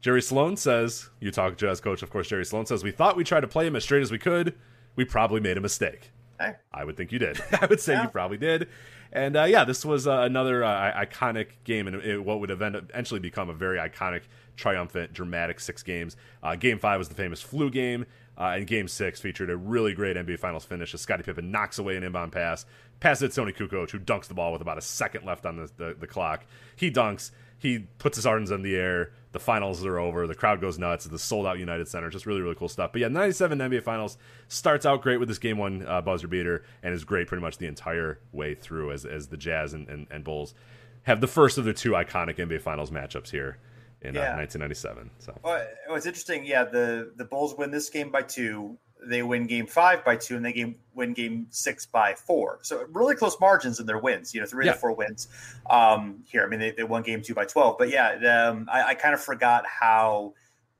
Jerry 0.04 0.22
Sloan 0.22 0.58
says, 0.58 1.10
Utah 1.22 1.51
Jazz 1.51 1.80
coach, 1.80 2.04
of 2.04 2.10
course, 2.10 2.28
Jerry 2.28 2.43
Sloan 2.43 2.66
says, 2.66 2.84
we 2.84 2.91
thought 2.91 3.16
we 3.16 3.24
tried 3.24 3.39
to 3.39 3.47
play 3.47 3.66
him 3.66 3.78
as 3.78 3.86
straight 3.86 4.01
as 4.01 4.12
we 4.12 4.20
could. 4.20 4.54
We 4.97 5.06
probably 5.06 5.39
made 5.39 5.58
a 5.58 5.62
mistake. 5.62 6.12
Hey. 6.38 6.56
I 6.74 6.84
would 6.84 6.97
think 6.97 7.14
you 7.14 7.20
did. 7.20 7.41
I 7.62 7.66
would 7.68 7.80
say 7.80 7.93
yeah. 7.93 8.04
you 8.04 8.10
probably 8.10 8.38
did. 8.38 8.68
And 9.14 9.38
uh, 9.38 9.45
yeah, 9.45 9.64
this 9.64 9.86
was 9.86 10.06
uh, 10.06 10.20
another 10.20 10.62
uh, 10.62 10.91
iconic 10.93 11.51
game 11.64 11.88
and 11.88 12.26
what 12.26 12.41
would 12.41 12.51
eventually 12.51 13.22
become 13.22 13.49
a 13.49 13.54
very 13.54 13.78
iconic, 13.78 14.24
triumphant, 14.58 15.14
dramatic 15.14 15.62
six 15.62 15.84
games. 15.84 16.18
Uh, 16.41 16.58
game 16.58 16.80
five 16.80 16.99
was 16.99 17.08
the 17.08 17.16
famous 17.16 17.41
flu 17.41 17.70
game. 17.70 18.06
Uh, 18.38 18.56
and 18.58 18.68
game 18.68 18.89
six 18.89 19.22
featured 19.22 19.49
a 19.49 19.56
really 19.56 19.93
great 19.93 20.18
NBA 20.18 20.38
Finals 20.39 20.66
finish 20.66 20.93
as 20.93 20.99
Scottie 20.99 21.24
Pippen 21.24 21.49
knocks 21.49 21.80
away 21.80 21.95
an 21.95 22.04
inbound 22.04 22.34
pass, 22.34 22.66
passes 22.99 23.24
it 23.24 23.30
to 23.30 23.36
Toni 23.36 23.54
Kukoc, 23.54 23.91
who 23.91 23.99
dunks 23.99 24.28
the 24.28 24.34
ball 24.34 24.51
with 24.51 24.62
about 24.62 24.78
a 24.78 24.82
second 24.82 25.24
left 25.24 25.45
on 25.45 25.56
the, 25.56 25.72
the, 25.78 25.95
the 25.97 26.08
clock. 26.08 26.43
He 26.76 26.91
dunks, 26.91 27.32
he 27.58 27.80
puts 27.97 28.18
his 28.18 28.26
arms 28.26 28.51
in 28.51 28.62
the 28.62 28.76
air, 28.76 29.12
the 29.34 29.39
finals 29.39 29.84
are 29.86 29.97
over. 29.97 30.28
The 30.28 30.36
crowd 30.36 30.62
goes 30.62 30.78
nuts. 30.78 31.06
The 31.06 31.20
sold 31.20 31.47
out 31.47 31.58
United 31.58 31.88
Center. 31.88 32.10
Just 32.10 32.26
really, 32.26 32.41
really 32.41 32.56
cool 32.56 32.70
stuff. 32.70 32.91
But 32.93 33.01
yeah, 33.01 33.08
97 33.08 33.58
NBA 33.58 33.84
Finals 33.84 34.18
starts 34.47 34.86
out 34.86 35.01
great 35.01 35.18
with 35.18 35.28
this 35.28 35.39
game 35.39 35.58
one 35.58 35.86
uh, 35.88 36.01
buzzer 36.01 36.28
beater 36.28 36.64
and 36.84 36.93
is 36.93 37.04
great 37.04 37.28
pretty 37.28 37.41
much 37.41 37.58
the 37.58 37.66
entire 37.66 38.20
way 38.32 38.54
through 38.54 38.91
as, 38.91 39.06
as 39.06 39.28
the 39.28 39.38
Jazz 39.38 39.74
and, 39.74 39.89
and, 39.89 40.08
and 40.12 40.24
Bulls 40.24 40.54
have 41.04 41.20
the 41.20 41.28
first 41.28 41.58
of 41.58 41.66
the 41.66 41.74
two 41.74 41.91
iconic 41.91 42.38
NBA 42.38 42.62
Finals 42.62 42.91
matchups 42.91 43.32
here 43.32 43.58
in 44.01 44.16
uh, 44.16 44.22
yeah. 44.22 44.34
uh, 44.34 44.38
1997. 44.38 45.10
So 45.18 45.39
well, 45.43 45.66
what's 45.88 46.06
interesting, 46.06 46.45
yeah, 46.45 46.64
the 46.64 47.12
the 47.16 47.26
Bulls 47.26 47.56
win 47.58 47.72
this 47.72 47.89
game 47.89 48.12
by 48.12 48.22
two 48.22 48.78
they 49.08 49.24
win 49.24 49.47
game 49.47 49.68
five 49.68 50.04
by 50.04 50.16
two 50.16 50.36
and 50.36 50.45
they 50.45 50.54
game, 50.54 50.76
win 50.93 51.14
game 51.14 51.47
six 51.49 51.86
by 51.86 52.14
four. 52.14 52.60
So 52.62 52.86
really 52.91 53.16
close 53.16 53.39
margins 53.39 53.80
in 53.80 53.86
their 53.86 53.99
wins, 53.99 54.34
you 54.34 54.41
know, 54.41 54.47
three 54.47 54.66
yeah. 54.66 54.74
to 54.74 54.78
four 54.78 54.93
wins 54.93 55.28
um, 55.70 56.24
here. 56.26 56.43
I 56.43 56.47
mean, 56.47 56.60
they, 56.60 56.72
they 56.72 56.84
won 56.84 57.04
game 57.04 57.22
two 57.22 57.34
by 57.34 57.45
12, 57.45 57.78
but 57.78 57.89
yeah, 57.89 58.49
um, 58.49 58.70
I, 58.72 58.84
I, 58.84 58.95
kind 58.95 59.14
of 59.14 59.22
forgot 59.22 59.66
how 59.66 60.34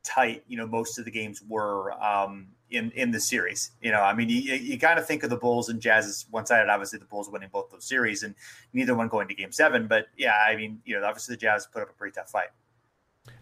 tight, 0.04 0.44
you 0.48 0.58
know, 0.58 0.68
most 0.68 1.00
of 1.00 1.06
the 1.06 1.12
games 1.12 1.42
were 1.48 1.94
um, 2.04 2.48
in, 2.70 2.92
in 2.92 3.12
the 3.12 3.20
series. 3.20 3.72
You 3.82 3.92
know, 3.92 4.02
I 4.02 4.14
mean, 4.14 4.30
you, 4.30 4.38
you 4.38 4.80
kind 4.80 5.00
of 5.00 5.06
think 5.06 5.24
of 5.24 5.30
the 5.30 5.38
Bulls 5.38 5.70
and 5.70 5.82
Jazz 5.82 6.06
as 6.06 6.26
one 6.30 6.46
sided, 6.46 6.70
obviously 6.70 7.00
the 7.00 7.06
Bulls 7.06 7.30
winning 7.30 7.50
both 7.52 7.70
those 7.72 7.86
series 7.86 8.24
and 8.24 8.36
neither 8.74 8.96
one 8.96 9.08
going 9.08 9.28
to 9.28 9.36
game 9.36 9.52
seven, 9.52 9.88
but 9.88 10.08
yeah, 10.18 10.36
I 10.48 10.56
mean, 10.56 10.82
you 10.86 11.00
know, 11.00 11.06
obviously 11.06 11.36
the 11.36 11.42
Jazz 11.42 11.68
put 11.72 11.82
up 11.82 11.90
a 11.90 11.94
pretty 11.94 12.14
tough 12.14 12.30
fight. 12.30 12.50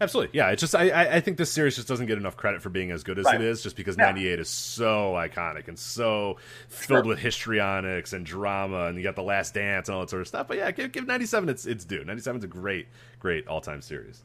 Absolutely, 0.00 0.36
yeah. 0.36 0.50
It's 0.50 0.60
just 0.60 0.74
I 0.74 1.16
I 1.16 1.20
think 1.20 1.36
this 1.36 1.50
series 1.50 1.76
just 1.76 1.88
doesn't 1.88 2.06
get 2.06 2.18
enough 2.18 2.36
credit 2.36 2.62
for 2.62 2.70
being 2.70 2.90
as 2.90 3.02
good 3.02 3.18
as 3.18 3.24
right. 3.24 3.36
it 3.36 3.40
is, 3.40 3.62
just 3.62 3.76
because 3.76 3.96
'98 3.96 4.38
is 4.38 4.48
so 4.48 5.12
iconic 5.12 5.68
and 5.68 5.78
so 5.78 6.36
filled 6.68 7.04
sure. 7.04 7.08
with 7.08 7.18
histrionics 7.18 8.12
and 8.12 8.24
drama, 8.24 8.86
and 8.86 8.96
you 8.96 9.02
got 9.02 9.16
the 9.16 9.22
Last 9.22 9.54
Dance 9.54 9.88
and 9.88 9.94
all 9.94 10.00
that 10.02 10.10
sort 10.10 10.22
of 10.22 10.28
stuff. 10.28 10.48
But 10.48 10.56
yeah, 10.56 10.70
give, 10.70 10.92
give 10.92 11.06
'97 11.06 11.48
its 11.48 11.66
its 11.66 11.84
due. 11.84 12.04
'97 12.04 12.38
is 12.38 12.44
a 12.44 12.48
great, 12.48 12.88
great 13.18 13.46
all 13.48 13.60
time 13.60 13.82
series. 13.82 14.22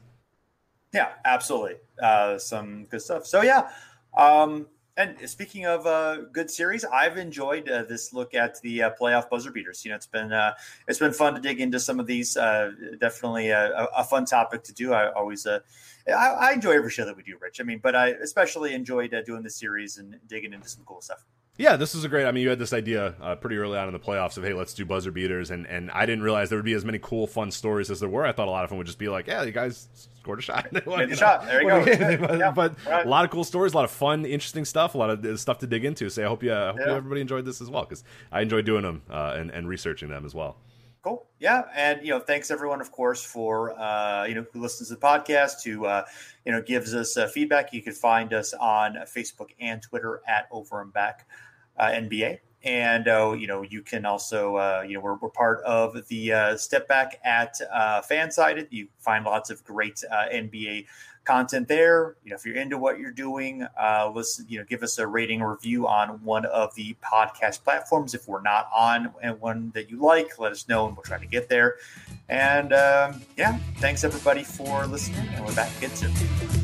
Yeah, 0.92 1.10
absolutely. 1.24 1.76
Uh, 2.00 2.38
some 2.38 2.84
good 2.84 3.02
stuff. 3.02 3.26
So 3.26 3.42
yeah, 3.42 3.70
um, 4.16 4.66
and 4.98 5.30
speaking 5.30 5.64
of 5.64 5.86
uh, 5.86 6.22
good 6.32 6.50
series, 6.50 6.84
I've 6.84 7.18
enjoyed 7.18 7.68
uh, 7.68 7.84
this 7.84 8.12
look 8.12 8.34
at 8.34 8.60
the 8.62 8.82
uh, 8.82 8.90
playoff 9.00 9.30
buzzer 9.30 9.52
beaters. 9.52 9.84
You 9.84 9.90
know, 9.90 9.94
it's 9.94 10.08
been 10.08 10.32
uh, 10.32 10.54
it's 10.88 10.98
been 10.98 11.12
fun 11.12 11.34
to 11.34 11.40
dig 11.40 11.60
into 11.60 11.78
some 11.78 12.00
of 12.00 12.06
these. 12.06 12.36
Uh, 12.36 12.72
definitely 13.00 13.50
a, 13.50 13.86
a, 13.96 14.02
fun 14.02 14.24
topic 14.24 14.64
to 14.64 14.74
do. 14.74 14.92
I 14.92 15.12
always 15.12 15.46
uh, 15.46 15.60
I, 16.08 16.50
I, 16.50 16.52
enjoy 16.52 16.72
every 16.72 16.90
show 16.90 17.06
that 17.06 17.16
we 17.16 17.22
do, 17.22 17.38
Rich. 17.40 17.60
I 17.60 17.64
mean, 17.64 17.78
but 17.80 17.94
I 17.94 18.08
especially 18.08 18.74
enjoyed 18.74 19.14
doing 19.24 19.44
the 19.44 19.50
series 19.50 19.98
and 19.98 20.16
digging 20.26 20.52
into 20.52 20.68
some 20.68 20.82
cool 20.84 21.00
stuff. 21.00 21.24
Yeah, 21.58 21.74
this 21.74 21.96
is 21.96 22.04
a 22.04 22.08
great. 22.08 22.24
I 22.24 22.30
mean, 22.30 22.44
you 22.44 22.50
had 22.50 22.60
this 22.60 22.72
idea 22.72 23.16
uh, 23.20 23.34
pretty 23.34 23.56
early 23.56 23.76
on 23.76 23.88
in 23.88 23.92
the 23.92 23.98
playoffs 23.98 24.36
of 24.36 24.44
hey, 24.44 24.52
let's 24.52 24.72
do 24.74 24.84
buzzer 24.84 25.10
beaters, 25.10 25.50
and 25.50 25.66
and 25.66 25.90
I 25.90 26.06
didn't 26.06 26.22
realize 26.22 26.50
there 26.50 26.58
would 26.58 26.64
be 26.64 26.72
as 26.72 26.84
many 26.84 27.00
cool, 27.00 27.26
fun 27.26 27.50
stories 27.50 27.90
as 27.90 27.98
there 27.98 28.08
were. 28.08 28.24
I 28.24 28.30
thought 28.30 28.46
a 28.46 28.50
lot 28.52 28.62
of 28.62 28.70
them 28.70 28.78
would 28.78 28.86
just 28.86 28.98
be 28.98 29.08
like, 29.08 29.26
yeah, 29.26 29.42
you 29.42 29.50
guys 29.50 29.88
scored 30.20 30.38
a 30.38 30.42
shot, 30.42 30.68
a 30.72 31.16
shot. 31.16 31.46
There 31.46 31.62
you 31.62 31.68
go. 31.68 32.26
but, 32.26 32.38
yeah, 32.38 32.50
but 32.52 32.76
right. 32.86 33.04
a 33.04 33.08
lot 33.08 33.24
of 33.24 33.32
cool 33.32 33.42
stories, 33.42 33.72
a 33.72 33.76
lot 33.76 33.84
of 33.84 33.90
fun, 33.90 34.24
interesting 34.24 34.64
stuff, 34.64 34.94
a 34.94 34.98
lot 34.98 35.10
of 35.10 35.24
uh, 35.24 35.36
stuff 35.36 35.58
to 35.58 35.66
dig 35.66 35.84
into. 35.84 36.08
So 36.10 36.24
I 36.24 36.28
hope 36.28 36.44
you, 36.44 36.54
I 36.54 36.68
hope 36.68 36.76
yeah. 36.78 36.90
you 36.90 36.92
everybody 36.92 37.22
enjoyed 37.22 37.44
this 37.44 37.60
as 37.60 37.68
well 37.68 37.82
because 37.82 38.04
I 38.30 38.40
enjoy 38.42 38.62
doing 38.62 38.82
them 38.82 39.02
uh, 39.10 39.34
and 39.36 39.50
and 39.50 39.68
researching 39.68 40.10
them 40.10 40.24
as 40.24 40.36
well. 40.36 40.58
Cool. 41.02 41.26
Yeah, 41.40 41.62
and 41.74 42.02
you 42.02 42.10
know, 42.10 42.20
thanks 42.20 42.52
everyone, 42.52 42.80
of 42.80 42.92
course, 42.92 43.24
for 43.24 43.76
uh, 43.76 44.26
you 44.26 44.36
know 44.36 44.46
who 44.52 44.60
listens 44.60 44.90
to 44.90 44.94
the 44.94 45.00
podcast, 45.00 45.64
who 45.64 45.86
uh, 45.86 46.04
you 46.44 46.52
know 46.52 46.62
gives 46.62 46.94
us 46.94 47.16
uh, 47.16 47.26
feedback. 47.26 47.72
You 47.72 47.82
can 47.82 47.94
find 47.94 48.32
us 48.32 48.54
on 48.54 48.94
Facebook 49.12 49.48
and 49.58 49.82
Twitter 49.82 50.22
at 50.28 50.46
Over 50.52 50.82
and 50.82 50.92
Back 50.92 51.26
uh, 51.30 51.47
NBA, 51.86 52.38
and 52.64 53.08
uh, 53.08 53.34
you 53.38 53.46
know 53.46 53.62
you 53.62 53.82
can 53.82 54.04
also 54.04 54.56
uh, 54.56 54.84
you 54.86 54.94
know 54.94 55.00
we're, 55.00 55.16
we're 55.16 55.30
part 55.30 55.62
of 55.64 55.96
the 56.08 56.32
uh, 56.32 56.56
Step 56.56 56.88
Back 56.88 57.20
at 57.24 57.54
uh, 57.72 58.02
Fansided. 58.02 58.68
You 58.70 58.88
find 58.98 59.24
lots 59.24 59.50
of 59.50 59.64
great 59.64 60.02
uh, 60.10 60.28
NBA 60.32 60.86
content 61.28 61.68
there. 61.68 62.16
You 62.24 62.30
know, 62.30 62.36
if 62.36 62.46
you're 62.46 62.56
into 62.56 62.78
what 62.78 62.98
you're 62.98 63.12
doing, 63.12 63.66
uh, 63.80 64.10
listen, 64.12 64.46
you 64.48 64.58
know, 64.58 64.64
give 64.64 64.82
us 64.82 64.98
a 64.98 65.06
rating 65.06 65.42
review 65.42 65.86
on 65.86 66.24
one 66.24 66.46
of 66.46 66.74
the 66.74 66.96
podcast 67.04 67.62
platforms. 67.62 68.14
If 68.14 68.26
we're 68.26 68.40
not 68.40 68.70
on 68.74 69.12
and 69.22 69.38
one 69.38 69.70
that 69.74 69.90
you 69.90 69.98
like, 69.98 70.38
let 70.38 70.52
us 70.52 70.66
know 70.68 70.88
and 70.88 70.96
we'll 70.96 71.04
try 71.04 71.18
to 71.18 71.26
get 71.26 71.48
there. 71.48 71.76
And 72.28 72.72
um, 72.72 73.22
yeah, 73.36 73.58
thanks 73.76 74.04
everybody 74.04 74.42
for 74.42 74.86
listening, 74.86 75.28
and 75.34 75.44
we're 75.44 75.54
back 75.54 75.76
again 75.76 75.90
soon. 75.90 76.57